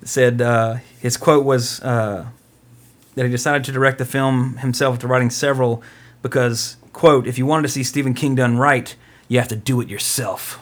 said 0.03 0.41
uh, 0.41 0.75
his 0.99 1.17
quote 1.17 1.43
was 1.45 1.81
uh, 1.81 2.27
that 3.15 3.25
he 3.25 3.31
decided 3.31 3.63
to 3.65 3.71
direct 3.71 3.97
the 3.97 4.05
film 4.05 4.57
himself 4.57 4.95
after 4.95 5.07
writing 5.07 5.29
several 5.29 5.81
because, 6.21 6.77
quote, 6.93 7.27
if 7.27 7.37
you 7.37 7.45
wanted 7.45 7.63
to 7.63 7.69
see 7.69 7.83
Stephen 7.83 8.13
King 8.13 8.35
done 8.35 8.57
right, 8.57 8.95
you 9.27 9.39
have 9.39 9.47
to 9.49 9.55
do 9.55 9.81
it 9.81 9.89
yourself. 9.89 10.59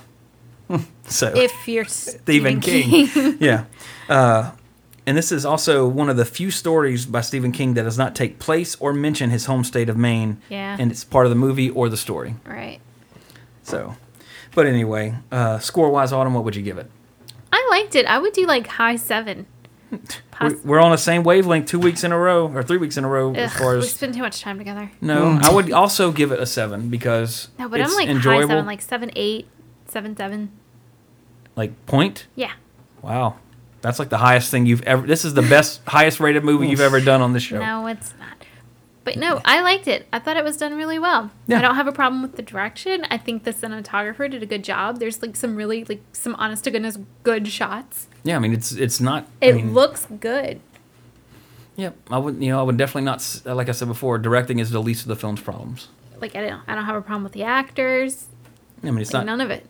so 1.05 1.31
If 1.35 1.67
you're 1.67 1.85
Stephen 1.85 2.59
King. 2.59 3.37
yeah. 3.39 3.65
And 5.07 5.15
this 5.15 5.31
is 5.31 5.45
also 5.45 5.87
one 5.87 6.09
of 6.09 6.17
the 6.17 6.25
few 6.25 6.49
stories 6.49 7.05
by 7.05 7.21
Stephen 7.21 7.51
King 7.51 7.75
that 7.75 7.83
does 7.83 7.97
not 7.97 8.15
take 8.15 8.39
place 8.39 8.75
or 8.79 8.91
mention 8.93 9.29
his 9.29 9.45
home 9.45 9.63
state 9.63 9.87
of 9.87 9.97
Maine. 9.97 10.41
Yeah. 10.49 10.75
And 10.79 10.91
it's 10.91 11.03
part 11.03 11.25
of 11.27 11.29
the 11.29 11.35
movie 11.35 11.69
or 11.69 11.89
the 11.89 11.97
story. 11.97 12.35
right. 12.45 12.79
So, 13.63 13.95
but 14.53 14.65
anyway, 14.67 15.15
uh, 15.31 15.59
score 15.59 15.89
wise, 15.89 16.11
Autumn, 16.13 16.33
what 16.33 16.43
would 16.43 16.55
you 16.55 16.61
give 16.63 16.77
it? 16.77 16.89
I 17.51 17.67
liked 17.71 17.95
it. 17.95 18.05
I 18.05 18.17
would 18.19 18.33
do 18.33 18.45
like 18.45 18.67
high 18.67 18.95
seven. 18.95 19.45
Poss- 20.31 20.53
We- 20.63 20.69
We're 20.71 20.79
on 20.81 20.91
the 20.91 20.97
same 20.97 21.23
wavelength 21.23 21.67
two 21.67 21.79
weeks 21.79 22.03
in 22.03 22.11
a 22.11 22.17
row, 22.17 22.47
or 22.53 22.61
three 22.63 22.77
weeks 22.77 22.97
in 22.97 23.03
a 23.05 23.07
row, 23.07 23.33
as 23.33 23.51
Ugh, 23.51 23.57
far 23.57 23.75
we 23.77 23.83
spend 23.83 24.13
too 24.13 24.21
much 24.21 24.41
time 24.41 24.57
together. 24.57 24.91
No, 25.01 25.39
I 25.41 25.51
would 25.53 25.71
also 25.71 26.11
give 26.11 26.31
it 26.31 26.39
a 26.39 26.45
seven 26.45 26.89
because 26.89 27.47
No, 27.57 27.69
but 27.69 27.79
it's 27.79 27.89
I'm 27.91 27.95
like 27.95 28.09
enjoyable. 28.09 28.47
high 28.47 28.53
seven, 28.53 28.65
like 28.65 28.81
seven, 28.81 29.11
eight, 29.15 29.47
seven, 29.87 30.15
seven. 30.17 30.51
like 31.55 31.85
point. 31.85 32.27
Yeah. 32.35 32.51
Wow, 33.01 33.37
that's 33.85 33.99
like 33.99 34.09
the 34.09 34.17
highest 34.17 34.49
thing 34.51 34.65
you've 34.65 34.81
ever. 34.83 35.05
This 35.05 35.23
is 35.25 35.33
the 35.33 35.41
best, 35.43 35.81
highest 35.87 36.19
rated 36.19 36.43
movie 36.43 36.67
you've 36.67 36.79
ever 36.81 36.99
done 36.99 37.21
on 37.21 37.33
this 37.33 37.43
show. 37.43 37.59
No, 37.59 37.87
it's 37.87 38.13
not. 38.19 38.29
But 39.03 39.17
no, 39.17 39.39
I 39.45 39.61
liked 39.61 39.87
it. 39.87 40.07
I 40.11 40.17
thought 40.17 40.35
it 40.35 40.43
was 40.43 40.57
done 40.57 40.75
really 40.75 40.97
well. 40.97 41.29
Yeah. 41.45 41.59
I 41.59 41.61
don't 41.61 41.75
have 41.75 41.85
a 41.85 41.91
problem 41.91 42.23
with 42.23 42.37
the 42.37 42.41
direction. 42.41 43.05
I 43.11 43.19
think 43.19 43.43
the 43.43 43.53
cinematographer 43.53 44.29
did 44.31 44.41
a 44.41 44.47
good 44.47 44.63
job. 44.63 44.97
There's 44.99 45.21
like 45.21 45.35
some 45.35 45.55
really 45.55 45.83
like 45.83 46.01
some 46.11 46.33
honest 46.39 46.63
to 46.63 46.71
goodness 46.71 46.97
good 47.21 47.47
shots. 47.47 48.07
Yeah, 48.23 48.35
I 48.35 48.39
mean 48.39 48.53
it's 48.53 48.71
it's 48.71 48.99
not. 48.99 49.27
I 49.43 49.45
It 49.47 49.55
mean, 49.57 49.73
looks 49.75 50.07
good. 50.19 50.59
Yep, 51.75 51.95
I 52.09 52.17
would. 52.17 52.41
You 52.41 52.49
know, 52.51 52.59
I 52.59 52.63
would 52.63 52.77
definitely 52.77 53.03
not. 53.03 53.41
Like 53.45 53.69
I 53.69 53.73
said 53.73 53.87
before, 53.87 54.17
directing 54.17 54.57
is 54.59 54.71
the 54.71 54.81
least 54.81 55.03
of 55.03 55.09
the 55.09 55.15
film's 55.15 55.41
problems. 55.41 55.89
Like 56.19 56.35
I 56.35 56.47
don't 56.47 56.61
I 56.67 56.73
don't 56.73 56.85
have 56.85 56.95
a 56.95 57.01
problem 57.01 57.23
with 57.23 57.33
the 57.33 57.43
actors. 57.43 58.25
I 58.81 58.87
mean, 58.89 58.99
it's 58.99 59.13
Like 59.13 59.25
not. 59.25 59.37
none 59.37 59.41
of 59.41 59.51
it. 59.51 59.67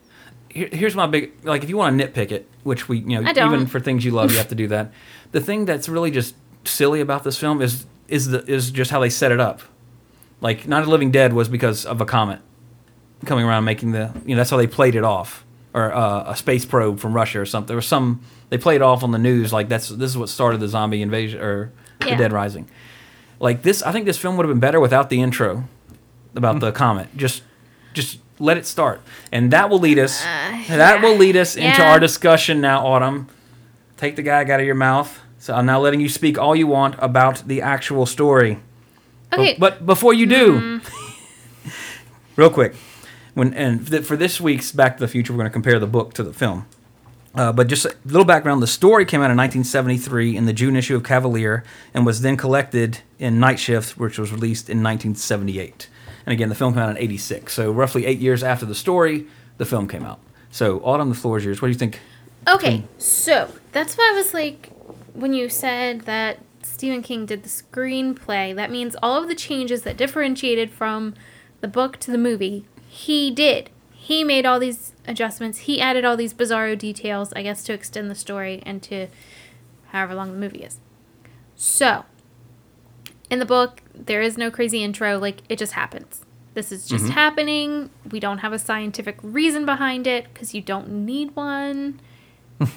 Here, 0.56 0.70
here's 0.72 0.96
my 0.96 1.06
big 1.06 1.32
like 1.44 1.63
if 1.63 1.70
you 1.70 1.78
want 1.78 2.00
to 2.00 2.08
nitpick 2.08 2.32
it 2.32 2.48
which 2.63 2.88
we 2.89 3.00
you 3.00 3.22
know 3.22 3.30
even 3.30 3.68
for 3.68 3.80
things 3.80 4.04
you 4.04 4.12
love 4.12 4.32
you 4.32 4.38
have 4.38 4.48
to 4.50 4.56
do 4.56 4.68
that. 4.70 4.91
The 5.32 5.41
thing 5.41 5.65
that's 5.65 5.88
really 5.88 6.10
just 6.10 6.34
silly 6.63 7.02
about 7.02 7.24
this 7.24 7.38
film 7.38 7.62
is 7.62 7.86
is 8.08 8.28
the 8.30 8.44
is 8.52 8.72
just 8.72 8.89
how 8.89 9.00
they 9.00 9.10
set 9.10 9.32
it 9.32 9.39
up. 9.39 9.62
Like 10.41 10.68
Not 10.68 10.84
a 10.84 10.89
living 10.89 11.12
dead 11.12 11.34
was 11.34 11.48
because 11.50 11.86
of 11.86 12.02
a 12.02 12.06
comet 12.06 12.39
coming 13.26 13.46
around 13.46 13.65
making 13.65 13.91
the 13.91 14.12
you 14.26 14.36
know 14.36 14.38
that's 14.39 14.50
how 14.50 14.58
they 14.58 14.68
played 14.68 14.96
it 14.96 15.04
off. 15.04 15.44
Or 15.74 15.94
uh, 15.94 16.32
a 16.32 16.36
space 16.38 16.63
probe 16.63 17.00
from 17.00 17.13
russia 17.13 17.41
or 17.41 17.46
something. 17.46 17.68
There 17.68 17.76
was 17.76 17.86
some 17.86 18.22
they 18.50 18.58
played 18.58 18.78
it 18.78 18.82
off 18.82 19.04
on 19.04 19.12
the 19.12 19.18
news 19.20 19.52
like 19.52 19.68
that's 19.68 19.89
this 19.89 20.10
is 20.10 20.18
what 20.18 20.30
started 20.30 20.60
the 20.62 20.70
zombie 20.70 21.02
invasion 21.02 21.41
or 21.41 21.72
the 22.00 22.08
Yeah. 22.10 22.18
dead 22.18 22.32
rising. 22.32 22.70
Like 23.39 23.62
this 23.63 23.84
i 23.84 23.91
think 23.91 24.06
this 24.06 24.18
film 24.18 24.38
would 24.38 24.46
have 24.46 24.54
been 24.56 24.62
better 24.62 24.80
without 24.80 25.10
the 25.10 25.22
intro 25.22 25.65
about 26.34 26.60
the 26.62 26.72
comet. 26.72 27.08
Just 27.18 27.44
just 27.94 28.20
let 28.39 28.58
it 28.58 28.65
start. 28.65 29.02
And 29.32 29.52
that 29.52 29.69
will 29.69 29.80
lead 29.80 29.98
us 30.00 30.21
that 30.67 31.02
will 31.02 31.15
lead 31.15 31.36
us 31.38 31.56
into 31.56 31.82
Yeah. 31.82 31.91
our 31.91 32.00
discussion 32.00 32.62
now 32.62 32.86
autumn. 32.86 33.28
Take 33.98 34.15
the 34.15 34.21
gag 34.24 34.50
out 34.50 34.60
of 34.60 34.65
your 34.65 34.76
mouth. 34.76 35.19
So 35.39 35.54
i'm 35.54 35.65
now 35.65 35.80
letting 35.80 36.02
you 36.02 36.10
speak 36.10 36.38
all 36.39 36.56
you 36.56 36.67
want 36.67 36.95
about 37.00 37.48
the 37.48 37.62
actual 37.62 38.06
story. 38.06 38.60
But- 39.30 39.39
Okay. 39.39 39.56
but, 39.60 39.86
before 39.86 40.13
you 40.13 40.26
do 40.26 40.82
real 42.36 42.50
quick 42.50 42.76
when 43.34 43.54
and 43.54 43.88
th- 43.88 44.04
for 44.04 44.15
this 44.17 44.39
week's 44.39 44.71
back 44.71 44.98
to 44.98 45.02
the 45.04 45.08
future 45.08 45.34
we're 45.34 45.38
going 45.38 45.50
to 45.50 45.54
compare 45.54 45.80
the 45.80 45.88
book 45.88 46.13
to 46.13 46.24
the 46.24 46.34
film. 46.34 46.65
Uh, 47.34 47.52
but 47.52 47.67
just 47.67 47.86
a 47.86 47.93
little 48.06 48.24
background 48.26 48.62
the 48.63 48.67
story 48.67 49.04
came 49.06 49.19
out 49.21 49.30
in 49.32 49.36
1973 49.38 50.38
in 50.38 50.45
the 50.45 50.54
june 50.54 50.76
issue 50.76 50.95
of 50.95 51.04
cavalier 51.04 51.63
and 51.93 52.06
was 52.06 52.21
then 52.21 52.38
collected 52.38 53.00
in 53.19 53.39
night 53.39 53.60
shift 53.60 53.98
which 53.98 54.17
was 54.17 54.32
released 54.32 54.69
in 54.69 54.82
1978 54.82 55.89
and 56.25 56.33
again 56.33 56.49
the 56.49 56.55
film 56.55 56.73
came 56.73 56.83
out 56.83 56.89
in 56.89 56.97
86 56.97 57.53
so 57.53 57.71
roughly 57.71 58.05
eight 58.05 58.19
years 58.19 58.43
after 58.43 58.65
the 58.65 58.75
story 58.75 59.27
the 59.57 59.65
film 59.65 59.88
came 59.88 60.03
out 60.03 60.19
so 60.51 60.79
autumn 60.79 61.09
the 61.09 61.15
floor 61.15 61.38
is 61.38 61.45
yours 61.45 61.61
what 61.61 61.67
do 61.67 61.71
you 61.71 61.77
think 61.77 61.99
Okay, 62.47 62.83
so 62.99 63.51
that's 63.71 63.95
why 63.97 64.11
I 64.13 64.15
was 64.15 64.33
like, 64.33 64.69
when 65.13 65.33
you 65.33 65.49
said 65.49 66.01
that 66.01 66.39
Stephen 66.61 67.01
King 67.01 67.25
did 67.25 67.41
the 67.41 67.49
screenplay, 67.49 68.55
that 68.55 68.69
means 68.69 68.95
all 69.01 69.21
of 69.21 69.27
the 69.27 69.35
changes 69.35 69.81
that 69.81 69.97
differentiated 69.97 70.69
from 70.69 71.15
the 71.61 71.67
book 71.67 71.97
to 72.01 72.11
the 72.11 72.19
movie, 72.19 72.65
he 72.88 73.31
did. 73.31 73.71
He 73.91 74.23
made 74.23 74.45
all 74.45 74.59
these 74.59 74.93
adjustments. 75.07 75.59
He 75.59 75.81
added 75.81 76.05
all 76.05 76.15
these 76.15 76.35
bizarro 76.35 76.77
details, 76.77 77.33
I 77.33 77.41
guess, 77.41 77.63
to 77.63 77.73
extend 77.73 78.11
the 78.11 78.15
story 78.15 78.61
and 78.63 78.83
to 78.83 79.07
however 79.88 80.13
long 80.13 80.31
the 80.31 80.38
movie 80.38 80.63
is. 80.63 80.79
So, 81.55 82.05
in 83.31 83.39
the 83.39 83.45
book, 83.45 83.81
there 83.97 84.21
is 84.21 84.38
no 84.38 84.51
crazy 84.51 84.84
intro. 84.84 85.17
Like, 85.17 85.41
it 85.49 85.58
just 85.58 85.73
happens. 85.73 86.21
This 86.53 86.71
is 86.71 86.88
just 86.88 87.10
happening. 87.10 87.89
We 88.12 88.21
don't 88.21 88.38
have 88.38 88.53
a 88.53 88.60
scientific 88.60 89.17
reason 89.21 89.65
behind 89.65 90.08
it 90.08 90.34
because 90.34 90.53
you 90.53 90.62
don't 90.62 91.05
need 91.05 91.36
one. 91.36 91.99
uh, 92.62 92.67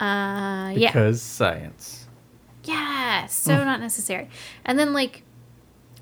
yeah. 0.00 0.88
Because 0.88 1.22
science. 1.22 2.08
Yeah, 2.64 3.26
so 3.26 3.64
not 3.64 3.80
necessary. 3.80 4.28
And 4.64 4.78
then 4.78 4.92
like 4.92 5.22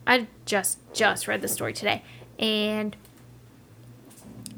I 0.07 0.27
just 0.45 0.79
just 0.93 1.29
read 1.29 1.43
the 1.43 1.49
story 1.49 1.73
today 1.73 2.03
and 2.39 2.97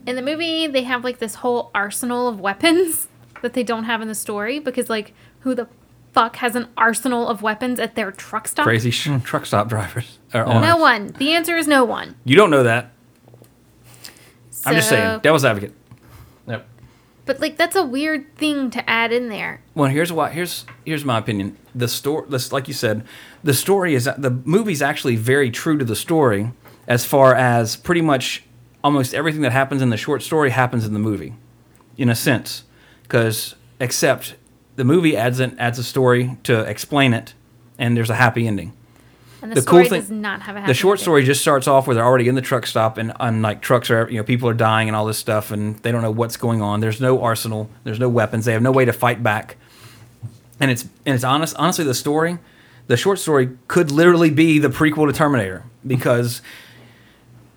in 0.07 0.17
the 0.17 0.23
movie 0.23 0.67
they 0.67 0.83
have 0.83 1.05
like 1.05 1.19
this 1.19 1.37
whole 1.37 1.71
arsenal 1.75 2.29
of 2.29 2.41
weapons 2.41 3.09
that 3.43 3.53
they 3.53 3.63
don't 3.63 3.85
have 3.85 4.01
in 4.01 4.09
the 4.09 4.15
story 4.15 4.59
because 4.59 4.89
like 4.89 5.13
who 5.41 5.55
the 5.55 5.69
fuck 6.13 6.37
has 6.37 6.55
an 6.57 6.69
arsenal 6.77 7.29
of 7.29 7.43
weapons 7.43 7.81
at 7.81 7.95
their 7.95 8.13
truck 8.13 8.47
stop? 8.49 8.65
Crazy 8.65 8.91
sh- 8.91 9.09
mm, 9.09 9.23
truck 9.25 9.47
stop 9.47 9.69
drivers. 9.69 10.19
Or 10.35 10.45
owners. 10.47 10.63
No 10.63 10.77
one. 10.79 11.09
The 11.19 11.33
answer 11.33 11.57
is 11.57 11.67
no 11.67 11.85
one. 11.85 12.17
You 12.25 12.37
don't 12.37 12.51
know 12.51 12.63
that. 12.63 12.91
I'm 14.65 14.75
just 14.75 14.89
So- 14.89 14.97
saying. 14.97 15.21
Devil's 15.23 15.45
advocate. 15.45 15.75
Yep. 16.47 16.67
But 17.27 17.41
like 17.41 17.57
that's 17.57 17.77
a 17.77 17.85
weird 17.85 18.35
thing 18.37 18.71
to 18.71 18.89
add 18.89 19.13
in 19.13 19.29
there. 19.29 19.61
Well, 19.75 19.91
here's 19.91 20.13
why. 20.13 20.31
Here's 20.31 20.65
here's 20.85 21.05
my 21.05 21.19
opinion. 21.19 21.57
The 21.75 21.89
story, 21.89 22.27
like 22.51 22.69
you 22.69 22.75
said, 22.75 23.05
the 23.45 23.55
story 23.55 23.95
is 23.95 24.05
the 24.19 24.31
movie's 24.45 24.83
actually 24.83 25.17
very 25.17 25.51
true 25.51 25.79
to 25.79 25.85
the 25.85 25.97
story, 25.97 26.53
as 26.87 27.05
far 27.05 27.35
as 27.35 27.77
pretty 27.77 28.01
much 28.03 28.45
almost 28.85 29.15
everything 29.15 29.43
that 29.43 29.53
happens 29.53 29.81
in 29.83 29.91
the 29.91 29.97
short 29.97 30.23
story 30.23 30.51
happens 30.51 30.85
in 30.85 30.93
the 30.93 30.99
movie, 30.99 31.35
in 31.97 32.09
a 32.09 32.15
sense, 32.15 32.65
because 33.03 33.55
except 33.81 34.35
the 34.77 34.85
movie 34.85 35.17
adds 35.17 35.41
an, 35.41 35.59
adds 35.59 35.79
a 35.79 35.85
story 35.85 36.37
to 36.45 36.61
explain 36.61 37.13
it, 37.15 37.35
and 37.79 37.97
there's 37.97 38.11
a 38.11 38.15
happy 38.15 38.47
ending. 38.47 38.73
And 39.43 39.51
the, 39.51 39.57
The 39.57 39.63
story 39.63 39.83
cool 39.85 39.91
thing- 39.91 40.01
does 40.01 40.11
not 40.11 40.43
have 40.43 40.55
a 40.57 40.61
happy 40.61 40.71
the 40.71 40.75
short 40.75 40.95
ending. 40.99 41.03
story 41.03 41.25
just 41.25 41.41
starts 41.41 41.67
off 41.67 41.87
where 41.87 41.95
they're 41.95 42.05
already 42.05 42.29
in 42.29 42.37
the 42.37 42.41
truck 42.43 42.65
stop 42.67 42.97
and, 42.97 43.13
and 43.19 43.43
like 43.43 43.61
trucks 43.61 43.91
are 43.91 44.09
you 44.09 44.17
know 44.19 44.23
people 44.23 44.49
are 44.49 44.55
dying 44.55 44.89
and 44.89 44.95
all 44.97 45.05
this 45.05 45.19
stuff 45.19 45.51
and 45.51 45.77
they 45.81 45.91
don't 45.91 46.01
know 46.03 46.13
what's 46.13 46.37
going 46.37 46.63
on 46.63 46.79
there's 46.79 47.01
no 47.01 47.21
arsenal 47.21 47.69
there's 47.83 47.99
no 47.99 48.09
weapons 48.09 48.45
they 48.45 48.53
have 48.53 48.63
no 48.63 48.71
way 48.71 48.85
to 48.85 48.93
fight 48.93 49.21
back 49.21 49.57
and 50.61 50.71
it's 50.71 50.85
and 51.05 51.17
it's 51.17 51.25
honest 51.25 51.57
honestly 51.59 51.85
the 51.85 51.93
story 51.93 52.39
the 52.87 52.97
short 52.97 53.19
story 53.19 53.51
could 53.67 53.91
literally 53.91 54.31
be 54.31 54.61
the 54.61 54.69
prequel 54.69 55.09
to 55.09 55.13
terminator 55.13 55.65
because 55.85 56.41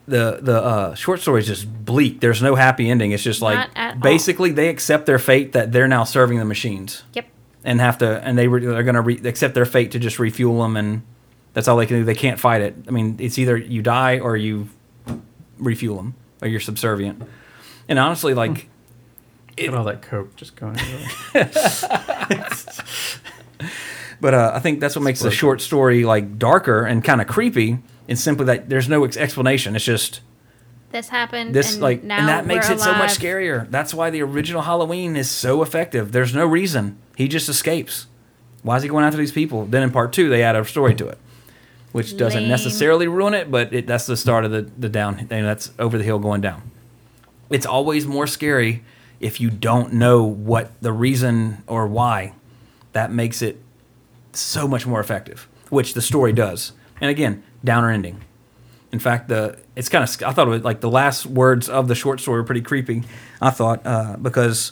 the 0.08 0.40
the 0.42 0.64
uh, 0.64 0.96
short 0.96 1.22
story 1.22 1.42
is 1.42 1.48
just 1.48 1.86
bleak. 1.86 2.20
There's 2.20 2.42
no 2.42 2.56
happy 2.56 2.90
ending. 2.90 3.12
It's 3.12 3.24
just 3.24 3.42
like 3.42 3.58
Not 3.58 3.70
at 3.76 3.94
all. 3.96 4.02
basically 4.02 4.52
they 4.52 4.70
accept 4.70 5.06
their 5.06 5.20
fate 5.20 5.54
that 5.54 5.72
they're 5.72 5.88
now 5.88 6.04
serving 6.04 6.40
the 6.40 6.46
machines. 6.46 7.04
Yep. 7.14 7.26
and 7.64 7.82
have 7.82 7.98
to 8.00 8.22
and 8.24 8.38
they 8.38 8.48
re, 8.48 8.66
they're 8.66 8.84
going 8.84 8.96
to 8.96 9.02
re, 9.02 9.20
accept 9.26 9.54
their 9.56 9.66
fate 9.66 9.92
to 9.92 10.00
just 10.00 10.20
refuel 10.20 10.62
them 10.62 10.78
and 10.78 11.02
that's 11.54 11.68
all 11.68 11.78
they 11.78 11.86
can 11.86 11.98
do. 11.98 12.04
They 12.04 12.16
can't 12.16 12.40
fight 12.40 12.62
it. 12.62 12.76
I 12.88 12.92
mean 12.92 13.18
it's 13.20 13.40
either 13.40 13.58
you 13.58 13.82
die 13.82 14.20
or 14.20 14.38
you 14.38 14.70
refuel 15.58 15.98
them 15.98 16.16
or 16.42 16.48
you're 16.48 16.60
subservient. 16.60 17.24
And 17.90 17.98
honestly 17.98 18.34
like 18.34 18.70
Look 19.58 19.70
at 19.70 19.74
all 19.74 19.86
that 19.86 20.02
coke 20.02 20.36
just 20.36 20.58
going 20.58 20.76
but 24.22 24.34
uh, 24.34 24.52
i 24.54 24.60
think 24.60 24.80
that's 24.82 24.96
what 24.96 25.04
makes 25.04 25.22
the 25.22 25.32
short 25.32 25.62
story 25.62 26.04
like 26.04 26.38
darker 26.38 26.84
and 26.84 27.04
kind 27.04 27.22
of 27.22 27.28
creepy 27.28 27.80
it's 28.08 28.22
simply 28.22 28.46
that 28.46 28.70
there's 28.70 28.88
no 28.90 29.04
ex- 29.04 29.18
explanation. 29.18 29.76
It's 29.76 29.86
just 29.86 30.22
This 30.92 31.10
happened. 31.10 31.54
this 31.56 31.74
and 31.74 31.82
like 31.82 32.04
now 32.04 32.20
and 32.20 32.28
that 32.28 32.46
makes 32.46 32.70
it 32.70 32.80
so 32.80 32.94
much 32.94 33.12
scarier. 33.18 33.70
That's 33.70 33.94
why 33.94 34.10
the 34.10 34.22
original 34.22 34.62
halloween 34.64 35.16
is 35.16 35.30
so 35.30 35.62
effective. 35.62 36.12
There's 36.12 36.34
no 36.34 36.46
reason. 36.46 36.98
He 37.16 37.28
just 37.28 37.50
escapes. 37.50 38.08
Why 38.64 38.78
is 38.78 38.84
he 38.84 38.90
going 38.90 39.06
after 39.06 39.18
these 39.18 39.32
people? 39.32 39.66
Then 39.66 39.84
in 39.84 39.92
part 39.92 40.14
two 40.14 40.30
they 40.30 40.44
add 40.44 40.56
a 40.56 40.66
story 40.66 40.96
to 40.96 41.08
it 41.08 41.18
which 41.92 42.18
doesn't 42.18 42.42
Lame. 42.42 42.50
necessarily 42.50 43.08
ruin 43.08 43.34
it 43.34 43.50
but 43.50 43.74
it, 43.74 43.88
that's 43.88 44.06
the 44.06 44.18
start 44.18 44.44
of 44.44 44.52
the, 44.52 44.64
the 44.78 44.90
down 44.90 45.18
and 45.30 45.46
that's 45.46 45.72
over 45.80 45.98
the 45.98 46.04
hill 46.04 46.20
going 46.20 46.42
down. 46.42 46.62
It's 47.50 47.66
always 47.66 48.06
more 48.06 48.28
scary 48.28 48.84
if 49.22 49.40
you 49.40 49.50
don't 49.50 49.94
know 49.94 50.24
what 50.24 50.72
the 50.82 50.92
reason 50.92 51.64
or 51.68 51.88
why 51.88 52.34
that 52.92 53.12
makes 53.14 53.42
it 53.42 53.62
so 54.34 54.68
much 54.68 54.86
more 54.86 55.00
effective 55.00 55.48
which 55.70 55.94
the 55.94 56.02
story 56.02 56.34
does 56.34 56.74
and 57.02 57.10
again 57.10 57.44
downer 57.64 57.90
ending 57.90 58.22
in 58.96 59.00
fact, 59.00 59.28
the 59.28 59.58
it's 59.76 59.90
kind 59.90 60.06
of 60.06 60.24
I 60.24 60.32
thought 60.32 60.48
it 60.48 60.52
was 60.52 60.64
like 60.64 60.80
the 60.80 60.90
last 60.90 61.26
words 61.26 61.68
of 61.68 61.90
the 61.90 61.96
short 61.96 62.22
story 62.22 62.40
were 62.40 62.46
pretty 62.46 62.62
creepy. 62.62 63.04
I 63.42 63.50
thought 63.50 63.86
uh, 63.86 64.16
because 64.16 64.72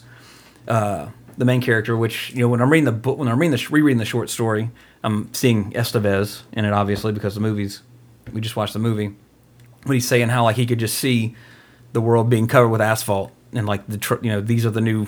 uh, 0.66 1.10
the 1.38 1.44
main 1.44 1.60
character, 1.60 1.98
which 1.98 2.32
you 2.32 2.40
know 2.40 2.48
when 2.48 2.62
I'm 2.62 2.72
reading 2.72 2.86
the 2.86 2.94
book, 2.94 3.18
when 3.18 3.28
I'm 3.28 3.38
reading 3.38 3.52
the 3.52 3.68
rereading 3.70 3.98
the 3.98 4.06
short 4.06 4.30
story, 4.30 4.72
I'm 5.04 5.34
seeing 5.34 5.74
Estevez 5.74 6.44
in 6.54 6.64
it 6.64 6.72
obviously 6.72 7.12
because 7.12 7.36
the 7.36 7.42
movies 7.42 7.82
we 8.32 8.40
just 8.40 8.56
watched 8.56 8.72
the 8.72 8.80
movie. 8.80 9.14
But 9.86 9.92
he's 9.92 10.08
saying 10.08 10.30
how 10.30 10.46
like 10.46 10.56
he 10.56 10.66
could 10.66 10.80
just 10.80 10.98
see 10.98 11.36
the 11.92 12.00
world 12.00 12.30
being 12.30 12.48
covered 12.48 12.70
with 12.70 12.80
asphalt 12.80 13.34
and 13.52 13.68
like 13.68 13.86
the 13.88 13.98
tr- 13.98 14.24
you 14.24 14.32
know 14.32 14.40
these 14.40 14.66
are 14.66 14.72
the 14.72 14.80
new 14.80 15.02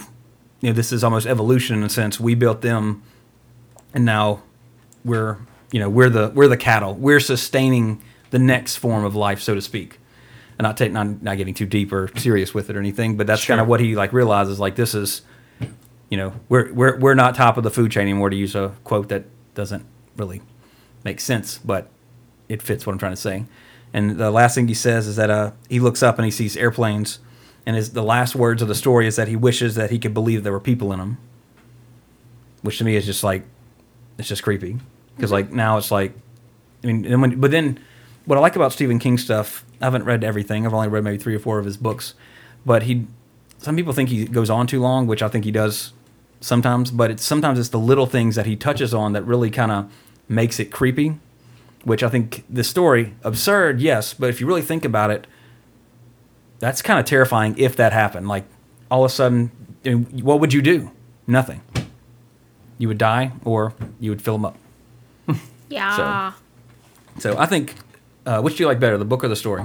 you 0.60 0.72
know 0.72 0.74
this 0.74 0.92
is 0.92 1.06
almost 1.06 1.26
evolution 1.26 1.78
in 1.78 1.84
a 1.84 1.90
sense. 1.90 2.20
We 2.20 2.36
built 2.36 2.60
them, 2.60 3.02
and 3.94 4.04
now 4.04 4.44
we're 5.06 5.38
you 5.76 5.82
know 5.82 5.90
we're 5.90 6.10
the 6.10 6.32
we're 6.34 6.48
the 6.48 6.56
cattle. 6.56 6.94
We're 6.94 7.20
sustaining 7.20 8.02
the 8.30 8.40
next 8.40 8.78
form 8.78 9.04
of 9.04 9.14
life, 9.14 9.42
so 9.42 9.56
to 9.56 9.62
speak. 9.62 10.00
And 10.58 10.64
not 10.64 10.78
take, 10.78 10.94
not 10.94 11.22
not 11.22 11.36
getting 11.36 11.54
too 11.54 11.66
deep 11.66 11.92
or 11.92 12.10
serious 12.16 12.54
with 12.54 12.70
it 12.70 12.78
or 12.78 12.80
anything, 12.80 13.18
but 13.18 13.28
that's 13.28 13.44
kind 13.44 13.60
of 13.60 13.68
what 13.68 13.82
he 13.82 13.94
like 13.94 14.14
realizes. 14.14 14.58
Like 14.58 14.78
this 14.78 14.96
is, 14.96 15.24
you 16.10 16.16
know, 16.16 16.32
we're 16.48 16.72
we're 16.72 16.98
we're 16.98 17.14
not 17.14 17.36
top 17.36 17.58
of 17.58 17.66
the 17.66 17.70
food 17.70 17.92
chain 17.92 18.04
anymore. 18.04 18.30
To 18.30 18.38
use 18.38 18.56
a 18.56 18.74
quote 18.86 19.10
that 19.10 19.26
doesn't 19.54 19.86
really 20.16 20.42
make 21.04 21.20
sense, 21.20 21.58
but 21.58 21.90
it 22.48 22.62
fits 22.62 22.86
what 22.86 22.94
I'm 22.94 23.00
trying 23.00 23.12
to 23.12 23.18
say. 23.18 23.44
And 23.94 24.12
the 24.12 24.32
last 24.32 24.56
thing 24.56 24.70
he 24.70 24.74
says 24.74 25.08
is 25.08 25.18
that 25.18 25.30
uh, 25.30 25.52
he 25.68 25.82
looks 25.82 26.02
up 26.02 26.18
and 26.18 26.24
he 26.24 26.32
sees 26.32 26.56
airplanes, 26.56 27.20
and 27.66 27.76
his 27.76 27.92
the 27.92 28.02
last 28.02 28.34
words 28.34 28.62
of 28.62 28.70
the 28.70 28.76
story 28.76 29.08
is 29.08 29.18
that 29.18 29.28
he 29.28 29.36
wishes 29.36 29.76
that 29.76 29.92
he 29.92 30.00
could 30.00 30.14
believe 30.14 30.46
there 30.46 30.54
were 30.54 30.62
people 30.62 30.94
in 30.94 31.00
them, 31.00 31.18
which 32.62 32.78
to 32.78 32.86
me 32.86 32.96
is 32.96 33.06
just 33.06 33.26
like 33.26 33.44
it's 34.18 34.30
just 34.30 34.42
creepy 34.42 34.80
because 35.16 35.32
like 35.32 35.52
now 35.52 35.78
it's 35.78 35.92
like 35.92 36.14
I 36.86 36.88
mean, 36.88 37.20
when, 37.20 37.40
but 37.40 37.52
then 37.52 37.80
what 38.26 38.38
I 38.38 38.42
like 38.42 38.56
about 38.56 38.72
Stephen 38.72 39.00
King 39.00 39.18
stuff, 39.18 39.66
I 39.82 39.86
haven't 39.86 40.04
read 40.04 40.24
everything. 40.24 40.66
I've 40.66 40.74
only 40.74 40.88
read 40.88 41.04
maybe 41.04 41.18
three 41.18 41.36
or 41.36 41.40
four 41.40 41.58
of 41.58 41.66
his 41.66 41.78
books, 41.78 42.14
but 42.66 42.84
he, 42.84 43.08
some 43.58 43.76
people 43.76 43.94
think 43.94 44.10
he 44.10 44.26
goes 44.26 44.50
on 44.50 44.68
too 44.68 44.80
long, 44.80 45.08
which 45.08 45.24
I 45.24 45.28
think 45.28 45.46
he 45.46 45.52
does 45.52 45.94
sometimes. 46.42 46.92
But 46.92 47.12
it's 47.12 47.24
sometimes 47.24 47.60
it's 47.60 47.70
the 47.70 47.80
little 47.80 48.06
things 48.06 48.36
that 48.36 48.46
he 48.46 48.56
touches 48.56 48.94
on 48.94 49.14
that 49.14 49.24
really 49.24 49.50
kind 49.50 49.72
of 49.72 49.92
makes 50.28 50.60
it 50.60 50.72
creepy, 50.72 51.18
which 51.84 52.04
I 52.04 52.10
think 52.10 52.44
the 52.50 52.64
story 52.64 53.16
absurd, 53.24 53.82
yes, 53.82 54.14
but 54.14 54.30
if 54.30 54.40
you 54.40 54.48
really 54.48 54.62
think 54.62 54.86
about 54.86 55.10
it, 55.12 55.28
that's 56.60 56.82
kind 56.82 57.00
of 57.00 57.06
terrifying 57.06 57.56
if 57.58 57.76
that 57.76 57.94
happened. 57.94 58.28
Like 58.28 58.46
all 58.90 59.04
of 59.04 59.12
a 59.12 59.14
sudden, 59.14 59.52
what 60.22 60.40
would 60.40 60.54
you 60.54 60.62
do? 60.62 60.92
Nothing. 61.28 61.62
You 62.78 62.88
would 62.90 62.98
die, 62.98 63.32
or 63.44 63.74
you 64.00 64.12
would 64.12 64.22
fill 64.22 64.36
them 64.36 64.46
up. 64.46 64.58
Yeah. 65.70 66.34
So 67.20 67.38
I 67.38 67.46
think, 67.46 67.76
uh, 68.26 68.42
which 68.42 68.58
do 68.58 68.64
you 68.64 68.68
like 68.68 68.80
better, 68.80 68.98
the 68.98 69.06
book 69.06 69.24
or 69.24 69.28
the 69.28 69.36
story? 69.36 69.64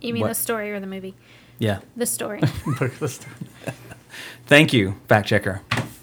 You 0.00 0.14
mean 0.14 0.22
What? 0.22 0.28
the 0.28 0.34
story 0.34 0.70
or 0.72 0.80
the 0.80 0.86
movie? 0.86 1.14
Yeah. 1.58 1.80
The 1.96 2.06
story. 2.06 2.40
Look 2.66 2.82
at 2.82 3.00
this. 3.00 3.20
Thank 4.46 4.72
you, 4.72 4.94
fact 5.08 5.28
checker. 5.28 5.60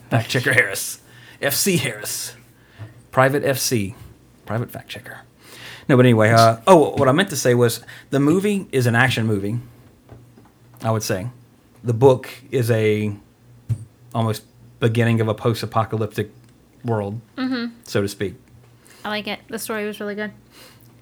Fact 0.09 0.29
checker 0.29 0.53
Harris. 0.53 1.01
FC 1.41 1.77
Harris. 1.79 2.35
Private 3.11 3.43
FC. 3.43 3.95
Private 4.45 4.71
fact 4.71 4.89
checker. 4.89 5.21
No, 5.89 5.95
but 5.97 6.05
anyway, 6.05 6.29
uh, 6.31 6.57
oh, 6.67 6.91
what 6.95 7.07
I 7.07 7.11
meant 7.11 7.29
to 7.29 7.35
say 7.35 7.53
was 7.55 7.81
the 8.09 8.19
movie 8.19 8.67
is 8.71 8.85
an 8.87 8.95
action 8.95 9.25
movie, 9.25 9.59
I 10.83 10.91
would 10.91 11.03
say. 11.03 11.27
The 11.83 11.93
book 11.93 12.29
is 12.51 12.69
a 12.69 13.15
almost 14.13 14.43
beginning 14.79 15.21
of 15.21 15.27
a 15.27 15.33
post 15.33 15.63
apocalyptic 15.63 16.31
world, 16.87 17.21
so 17.83 18.01
to 18.01 18.07
speak. 18.07 18.33
I 19.05 19.09
like 19.09 19.27
it. 19.27 19.39
The 19.47 19.59
story 19.59 19.85
was 19.85 19.99
really 19.99 20.15
good. 20.15 20.31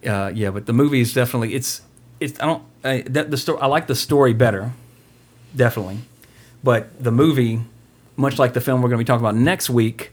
uh, 0.05 0.31
yeah, 0.35 0.49
but 0.51 0.65
the 0.65 0.73
movie 0.73 0.99
is 0.99 1.13
definitely 1.13 1.55
it's 1.55 1.81
it's 2.19 2.39
I 2.41 2.45
don't 2.45 2.63
I, 2.83 3.01
that 3.07 3.31
the 3.31 3.37
story 3.37 3.59
I 3.61 3.67
like 3.67 3.87
the 3.87 3.95
story 3.95 4.33
better, 4.33 4.73
definitely, 5.55 5.99
but 6.63 7.01
the 7.03 7.11
movie, 7.11 7.61
much 8.17 8.37
like 8.37 8.53
the 8.53 8.61
film 8.61 8.81
we're 8.81 8.89
going 8.89 8.99
to 8.99 9.03
be 9.03 9.07
talking 9.07 9.25
about 9.25 9.35
next 9.35 9.69
week, 9.69 10.11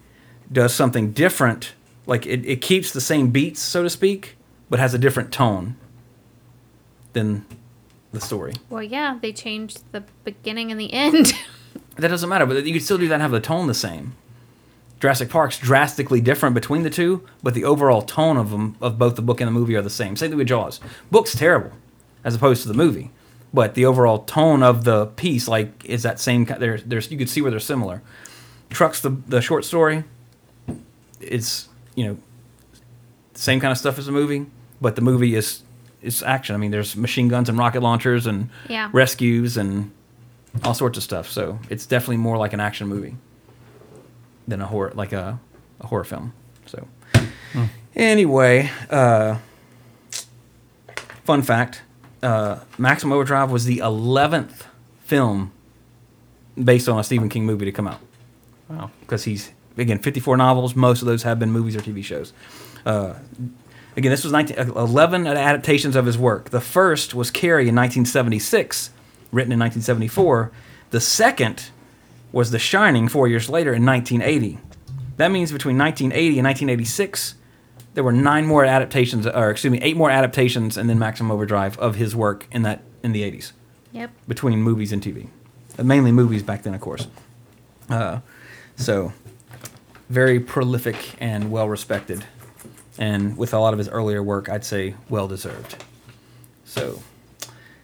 does 0.50 0.72
something 0.72 1.12
different. 1.12 1.72
Like 2.06 2.24
it, 2.26 2.44
it 2.46 2.60
keeps 2.62 2.92
the 2.92 3.00
same 3.00 3.30
beats, 3.30 3.60
so 3.60 3.82
to 3.82 3.90
speak, 3.90 4.36
but 4.70 4.78
has 4.78 4.94
a 4.94 4.98
different 4.98 5.32
tone 5.32 5.76
than 7.12 7.44
the 8.12 8.20
story. 8.20 8.54
Well, 8.70 8.82
yeah, 8.82 9.18
they 9.20 9.32
changed 9.32 9.82
the 9.92 10.02
beginning 10.24 10.70
and 10.70 10.80
the 10.80 10.92
end. 10.92 11.32
That 11.96 12.08
doesn't 12.08 12.28
matter, 12.28 12.46
but 12.46 12.64
you 12.64 12.72
can 12.72 12.80
still 12.80 12.96
do 12.96 13.06
that 13.08 13.14
and 13.14 13.22
have 13.22 13.32
the 13.32 13.40
tone 13.40 13.66
the 13.66 13.74
same. 13.74 14.14
Jurassic 15.02 15.28
Park's 15.30 15.58
drastically 15.58 16.20
different 16.20 16.54
between 16.54 16.84
the 16.84 16.88
two, 16.90 17.26
but 17.42 17.54
the 17.54 17.64
overall 17.64 18.02
tone 18.02 18.36
of 18.36 18.50
them 18.50 18.76
of 18.80 18.98
both 19.00 19.16
the 19.16 19.22
book 19.22 19.40
and 19.40 19.48
the 19.48 19.52
movie 19.52 19.74
are 19.74 19.82
the 19.82 19.90
same. 19.90 20.14
Same 20.14 20.30
thing 20.30 20.38
with 20.38 20.46
Jaws. 20.46 20.78
Book's 21.10 21.34
terrible, 21.34 21.72
as 22.22 22.36
opposed 22.36 22.62
to 22.62 22.68
the 22.68 22.74
movie, 22.74 23.10
but 23.52 23.74
the 23.74 23.84
overall 23.84 24.20
tone 24.20 24.62
of 24.62 24.84
the 24.84 25.06
piece 25.06 25.48
like 25.48 25.84
is 25.84 26.04
that 26.04 26.20
same. 26.20 26.46
ki- 26.46 26.54
There, 26.56 26.78
there's 26.78 27.10
you 27.10 27.18
could 27.18 27.28
see 27.28 27.42
where 27.42 27.50
they're 27.50 27.58
similar. 27.58 28.00
Trucks, 28.70 29.00
the 29.00 29.10
the 29.10 29.40
short 29.42 29.64
story, 29.64 30.04
it's 31.20 31.68
you 31.96 32.06
know 32.06 32.16
same 33.34 33.58
kind 33.58 33.72
of 33.72 33.78
stuff 33.78 33.98
as 33.98 34.06
the 34.06 34.12
movie, 34.12 34.46
but 34.80 34.94
the 34.94 35.02
movie 35.02 35.34
is 35.34 35.62
is 36.00 36.22
action. 36.22 36.54
I 36.54 36.58
mean, 36.58 36.70
there's 36.70 36.96
machine 36.96 37.26
guns 37.26 37.48
and 37.48 37.58
rocket 37.58 37.82
launchers 37.82 38.24
and 38.26 38.50
Yeah. 38.68 38.88
rescues 38.92 39.56
and 39.56 39.90
all 40.64 40.74
sorts 40.74 40.96
of 40.96 41.02
stuff. 41.02 41.28
So 41.28 41.58
it's 41.68 41.86
definitely 41.86 42.18
more 42.18 42.36
like 42.36 42.52
an 42.52 42.60
action 42.60 42.86
movie 42.86 43.16
than 44.48 44.60
a 44.60 44.66
horror, 44.66 44.92
like 44.94 45.12
a, 45.12 45.38
a 45.80 45.86
horror 45.86 46.04
film. 46.04 46.32
So 46.66 46.86
anyway, 47.94 48.70
uh, 48.90 49.38
fun 51.24 51.42
fact: 51.42 51.82
uh, 52.22 52.60
Maximum 52.78 53.12
Overdrive 53.12 53.50
was 53.50 53.64
the 53.64 53.78
eleventh 53.78 54.66
film 55.04 55.52
based 56.62 56.88
on 56.88 56.98
a 56.98 57.04
Stephen 57.04 57.28
King 57.28 57.46
movie 57.46 57.64
to 57.64 57.72
come 57.72 57.88
out 57.88 58.00
Wow. 58.68 58.90
because 59.00 59.24
he's 59.24 59.50
again 59.76 59.98
54 59.98 60.36
novels. 60.36 60.74
Most 60.74 61.02
of 61.02 61.06
those 61.06 61.22
have 61.22 61.38
been 61.38 61.50
movies 61.50 61.76
or 61.76 61.80
TV 61.80 62.04
shows. 62.04 62.32
Uh, 62.84 63.14
again, 63.96 64.10
this 64.10 64.24
was 64.24 64.32
19, 64.32 64.58
uh, 64.58 64.62
11 64.74 65.26
adaptations 65.26 65.96
of 65.96 66.04
his 66.06 66.18
work. 66.18 66.50
The 66.50 66.60
first 66.60 67.14
was 67.14 67.30
Carrie 67.30 67.68
in 67.68 67.74
1976, 67.76 68.90
written 69.30 69.52
in 69.52 69.58
1974. 69.58 70.50
The 70.90 71.00
second 71.00 71.70
was 72.32 72.50
The 72.50 72.58
Shining 72.58 73.08
four 73.08 73.28
years 73.28 73.48
later 73.48 73.72
in 73.74 73.84
1980. 73.84 74.58
That 75.18 75.30
means 75.30 75.52
between 75.52 75.76
1980 75.78 76.38
and 76.38 76.46
1986, 76.46 77.34
there 77.94 78.02
were 78.02 78.12
nine 78.12 78.46
more 78.46 78.64
adaptations, 78.64 79.26
or 79.26 79.50
excuse 79.50 79.70
me, 79.70 79.78
eight 79.82 79.96
more 79.96 80.10
adaptations, 80.10 80.76
and 80.76 80.88
then 80.88 80.98
Maximum 80.98 81.30
Overdrive 81.30 81.78
of 81.78 81.96
his 81.96 82.16
work 82.16 82.46
in 82.50 82.62
that 82.62 82.82
in 83.02 83.12
the 83.12 83.22
80s 83.22 83.52
Yep. 83.92 84.10
between 84.26 84.62
movies 84.62 84.92
and 84.92 85.02
TV. 85.02 85.28
Uh, 85.78 85.82
Mainly 85.82 86.12
movies 86.12 86.42
back 86.42 86.62
then, 86.62 86.74
of 86.74 86.80
course. 86.80 87.08
Uh, 87.90 88.20
so, 88.76 89.12
very 90.08 90.40
prolific 90.40 90.96
and 91.20 91.50
well 91.50 91.68
respected. 91.68 92.24
And 92.98 93.36
with 93.36 93.52
a 93.52 93.58
lot 93.58 93.72
of 93.74 93.78
his 93.78 93.88
earlier 93.88 94.22
work, 94.22 94.48
I'd 94.48 94.64
say 94.64 94.94
well 95.10 95.28
deserved. 95.28 95.82
So, 96.64 97.02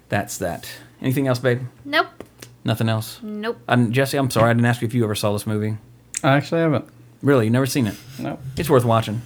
that's 0.08 0.38
that. 0.38 0.68
Anything 1.02 1.26
else, 1.26 1.38
babe? 1.38 1.62
Nope. 1.84 2.24
Nothing 2.64 2.88
else? 2.88 3.20
Nope. 3.22 3.58
And 3.68 3.92
Jesse, 3.92 4.16
I'm 4.18 4.30
sorry, 4.30 4.50
I 4.50 4.52
didn't 4.52 4.66
ask 4.66 4.82
you 4.82 4.88
if 4.88 4.94
you 4.94 5.04
ever 5.04 5.14
saw 5.14 5.32
this 5.32 5.46
movie. 5.46 5.76
I 6.22 6.36
actually 6.36 6.60
haven't. 6.60 6.84
Really, 7.22 7.44
you 7.46 7.50
never 7.50 7.66
seen 7.66 7.86
it? 7.86 7.94
No. 8.18 8.38
It's 8.56 8.68
worth 8.70 8.84
watching 8.84 9.22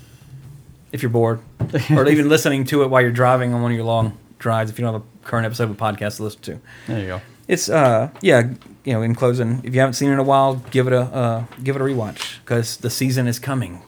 if 0.93 1.03
you're 1.03 1.11
bored, 1.11 1.41
or 1.91 2.07
even 2.07 2.29
listening 2.29 2.65
to 2.67 2.83
it 2.83 2.89
while 2.91 3.01
you're 3.03 3.11
driving 3.11 3.55
on 3.55 3.63
one 3.63 3.71
of 3.71 3.77
your 3.77 3.85
long 3.87 4.17
drives. 4.39 4.71
If 4.71 4.79
you 4.79 4.85
don't 4.85 4.93
have 4.95 5.03
a 5.03 5.27
current 5.27 5.47
episode 5.47 5.65
of 5.65 5.71
a 5.71 5.75
podcast 5.75 6.17
to 6.19 6.25
listen 6.25 6.41
to, 6.43 6.61
There 6.87 7.01
you 7.01 7.07
go. 7.07 7.21
it's 7.49 7.69
uh 7.69 8.11
yeah 8.21 8.51
you 8.85 8.93
know 8.93 9.03
in 9.03 9.15
closing 9.15 9.61
if 9.65 9.73
you 9.75 9.81
haven't 9.81 9.95
seen 9.95 10.11
it 10.11 10.13
in 10.15 10.19
a 10.19 10.23
while 10.23 10.57
give 10.71 10.87
it 10.87 10.93
a 10.93 11.01
uh, 11.03 11.45
give 11.63 11.77
it 11.77 11.83
a 11.83 11.85
rewatch 11.85 12.39
because 12.45 12.77
the 12.79 12.91
season 12.91 13.27
is 13.27 13.39
coming 13.39 13.83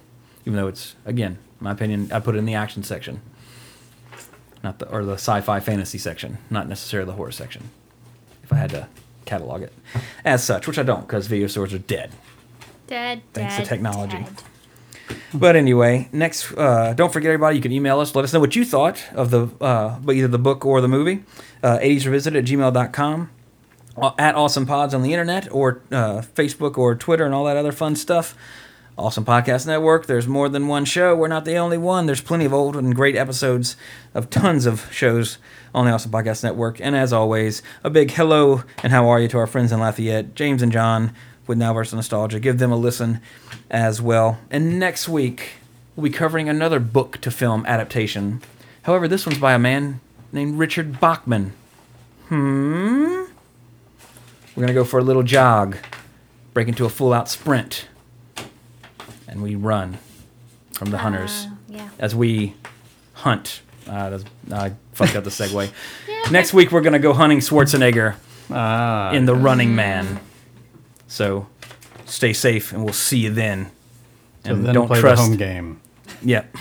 even 0.46 0.56
though 0.56 0.66
it's 0.68 0.94
again 1.04 1.38
my 1.60 1.70
opinion 1.72 2.10
I 2.12 2.20
put 2.20 2.34
it 2.36 2.38
in 2.38 2.44
the 2.46 2.54
action 2.54 2.82
section 2.82 3.20
not 4.62 4.78
the 4.78 4.88
or 4.88 5.04
the 5.04 5.14
sci-fi 5.14 5.60
fantasy 5.60 5.98
section 5.98 6.38
not 6.50 6.68
necessarily 6.68 7.06
the 7.06 7.12
horror 7.16 7.32
section 7.32 7.70
if 8.42 8.52
I 8.52 8.56
had 8.56 8.70
to 8.70 8.88
catalog 9.24 9.62
it 9.62 9.72
as 10.24 10.42
such 10.44 10.66
which 10.66 10.78
I 10.78 10.82
don't 10.82 11.02
because 11.02 11.26
video 11.26 11.46
stores 11.46 11.72
are 11.74 11.78
dead 11.78 12.12
Dead. 12.86 13.22
Thanks 13.32 13.56
to 13.56 13.64
technology. 13.64 14.18
dead. 14.18 14.28
But 15.32 15.56
anyway, 15.56 16.08
next, 16.12 16.52
uh, 16.52 16.92
don't 16.94 17.12
forget 17.12 17.28
everybody, 17.28 17.56
you 17.56 17.62
can 17.62 17.72
email 17.72 17.98
us. 18.00 18.14
Let 18.14 18.24
us 18.24 18.32
know 18.32 18.40
what 18.40 18.54
you 18.56 18.64
thought 18.64 19.02
of 19.14 19.30
the 19.30 19.48
uh, 19.60 19.98
either 20.12 20.28
the 20.28 20.38
book 20.38 20.64
or 20.66 20.80
the 20.82 20.88
movie. 20.88 21.24
Uh, 21.62 21.78
80s 21.78 22.04
Revisited 22.04 22.44
at 22.44 22.50
gmail.com. 22.50 23.30
uh, 23.96 24.10
At 24.18 24.34
Awesome 24.34 24.66
Pods 24.66 24.92
on 24.94 25.02
the 25.02 25.12
internet 25.14 25.50
or 25.50 25.80
uh, 25.90 26.20
Facebook 26.34 26.76
or 26.78 26.94
Twitter 26.94 27.24
and 27.24 27.34
all 27.34 27.44
that 27.44 27.56
other 27.56 27.72
fun 27.72 27.96
stuff. 27.96 28.36
Awesome 28.96 29.24
Podcast 29.24 29.66
Network. 29.66 30.06
There's 30.06 30.28
more 30.28 30.48
than 30.48 30.68
one 30.68 30.84
show. 30.84 31.16
We're 31.16 31.28
not 31.28 31.44
the 31.44 31.56
only 31.56 31.78
one. 31.78 32.06
There's 32.06 32.20
plenty 32.20 32.44
of 32.44 32.52
old 32.54 32.76
and 32.76 32.94
great 32.94 33.16
episodes 33.16 33.76
of 34.14 34.30
tons 34.30 34.66
of 34.66 34.92
shows 34.92 35.38
on 35.74 35.84
the 35.86 35.90
Awesome 35.92 36.10
Podcast 36.12 36.42
Network. 36.44 36.80
And 36.80 36.94
as 36.94 37.12
always, 37.12 37.62
a 37.82 37.90
big 37.90 38.12
hello 38.12 38.62
and 38.82 38.92
how 38.92 39.08
are 39.08 39.20
you 39.20 39.28
to 39.28 39.38
our 39.38 39.46
friends 39.46 39.72
in 39.72 39.80
Lafayette, 39.80 40.34
James 40.34 40.62
and 40.62 40.70
John 40.72 41.12
with 41.46 41.58
Now 41.58 41.74
vs. 41.74 41.94
Nostalgia. 41.94 42.38
Give 42.40 42.58
them 42.58 42.70
a 42.72 42.76
listen 42.76 43.20
as 43.70 44.00
well. 44.00 44.38
And 44.50 44.78
next 44.78 45.08
week, 45.08 45.54
we'll 45.96 46.04
be 46.04 46.10
covering 46.10 46.48
another 46.48 46.78
book 46.78 47.20
to 47.22 47.30
film 47.30 47.66
adaptation. 47.66 48.40
However, 48.82 49.08
this 49.08 49.26
one's 49.26 49.38
by 49.38 49.52
a 49.54 49.58
man 49.58 50.00
named 50.32 50.58
Richard 50.58 51.00
Bachman. 51.00 51.52
Hmm? 52.28 53.24
We're 54.54 54.60
going 54.62 54.68
to 54.68 54.74
go 54.74 54.84
for 54.84 54.98
a 55.00 55.02
little 55.02 55.22
jog, 55.24 55.76
break 56.52 56.68
into 56.68 56.84
a 56.84 56.88
full 56.88 57.12
out 57.12 57.28
sprint, 57.28 57.88
and 59.26 59.42
we 59.42 59.56
run 59.56 59.98
from 60.72 60.90
the 60.90 60.98
hunters 60.98 61.46
Uh, 61.46 61.54
yeah. 61.68 61.88
as 61.98 62.14
we 62.14 62.54
hunt. 63.14 63.60
Uh, 63.88 64.10
that's, 64.10 64.24
I 64.52 64.72
fucked 64.92 65.16
up 65.16 65.24
the 65.24 65.30
segue. 65.30 65.70
Next 66.30 66.54
week, 66.54 66.72
we're 66.72 66.80
going 66.80 66.92
to 66.94 66.98
go 66.98 67.12
hunting 67.12 67.38
Schwarzenegger 67.40 68.14
Ah. 68.50 69.12
in 69.12 69.26
The 69.26 69.34
Running 69.34 69.74
Man. 69.74 70.20
So 71.06 71.46
stay 72.06 72.32
safe, 72.32 72.72
and 72.72 72.82
we'll 72.84 72.92
see 72.94 73.18
you 73.18 73.30
then. 73.30 73.70
so 74.44 74.52
And 74.54 74.64
then 74.66 74.74
don't 74.74 74.86
play 74.86 75.00
trust. 75.00 75.22
the 75.22 75.28
home 75.28 75.36
game. 75.36 75.80
Yep. 76.22 76.56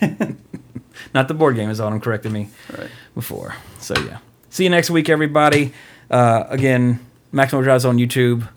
Not 1.14 1.28
the 1.28 1.34
board 1.34 1.56
game, 1.56 1.70
is 1.70 1.80
Autumn 1.80 2.00
corrected 2.00 2.30
me 2.32 2.50
Right. 2.76 2.90
before. 3.14 3.54
So 3.80 3.94
yeah. 3.98 4.18
See 4.50 4.64
you 4.64 4.70
next 4.70 4.90
week, 4.90 5.08
everybody. 5.08 5.72
Uh, 6.10 6.44
again, 6.48 7.00
Maximum 7.32 7.62
Drive's 7.64 7.84
on 7.84 7.96
YouTube, 7.96 8.48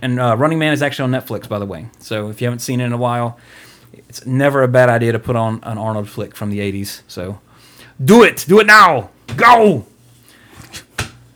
and 0.00 0.18
uh, 0.18 0.36
Running 0.36 0.58
Man 0.58 0.72
is 0.72 0.82
actually 0.82 1.12
on 1.14 1.20
Netflix, 1.22 1.48
by 1.48 1.58
the 1.58 1.66
way. 1.66 1.86
So 2.00 2.28
if 2.30 2.40
you 2.40 2.46
haven't 2.46 2.60
seen 2.60 2.80
it 2.80 2.86
in 2.86 2.92
a 2.92 2.96
while, 2.96 3.38
it's 3.92 4.26
never 4.26 4.62
a 4.62 4.68
bad 4.68 4.88
idea 4.88 5.12
to 5.12 5.18
put 5.18 5.36
on 5.36 5.60
an 5.62 5.78
Arnold 5.78 6.08
flick 6.08 6.34
from 6.34 6.50
the 6.50 6.58
'80s. 6.58 7.02
So 7.08 7.40
do 8.02 8.22
it, 8.22 8.44
do 8.48 8.60
it 8.60 8.66
now, 8.66 9.10
go. 9.36 9.86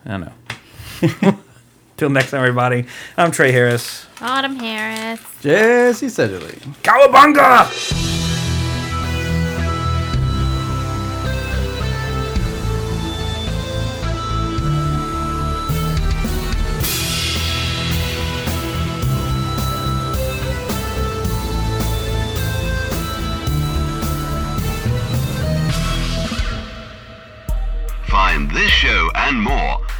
I 0.04 0.16
know. 0.18 0.32
Till 1.96 2.10
next 2.10 2.30
time, 2.30 2.40
everybody. 2.40 2.86
I'm 3.16 3.30
Trey 3.30 3.52
Harris. 3.52 4.06
Autumn 4.20 4.56
Harris. 4.56 5.20
Jesse 5.40 6.08
Seidule. 6.08 6.48
Cowabunga! 6.82 8.05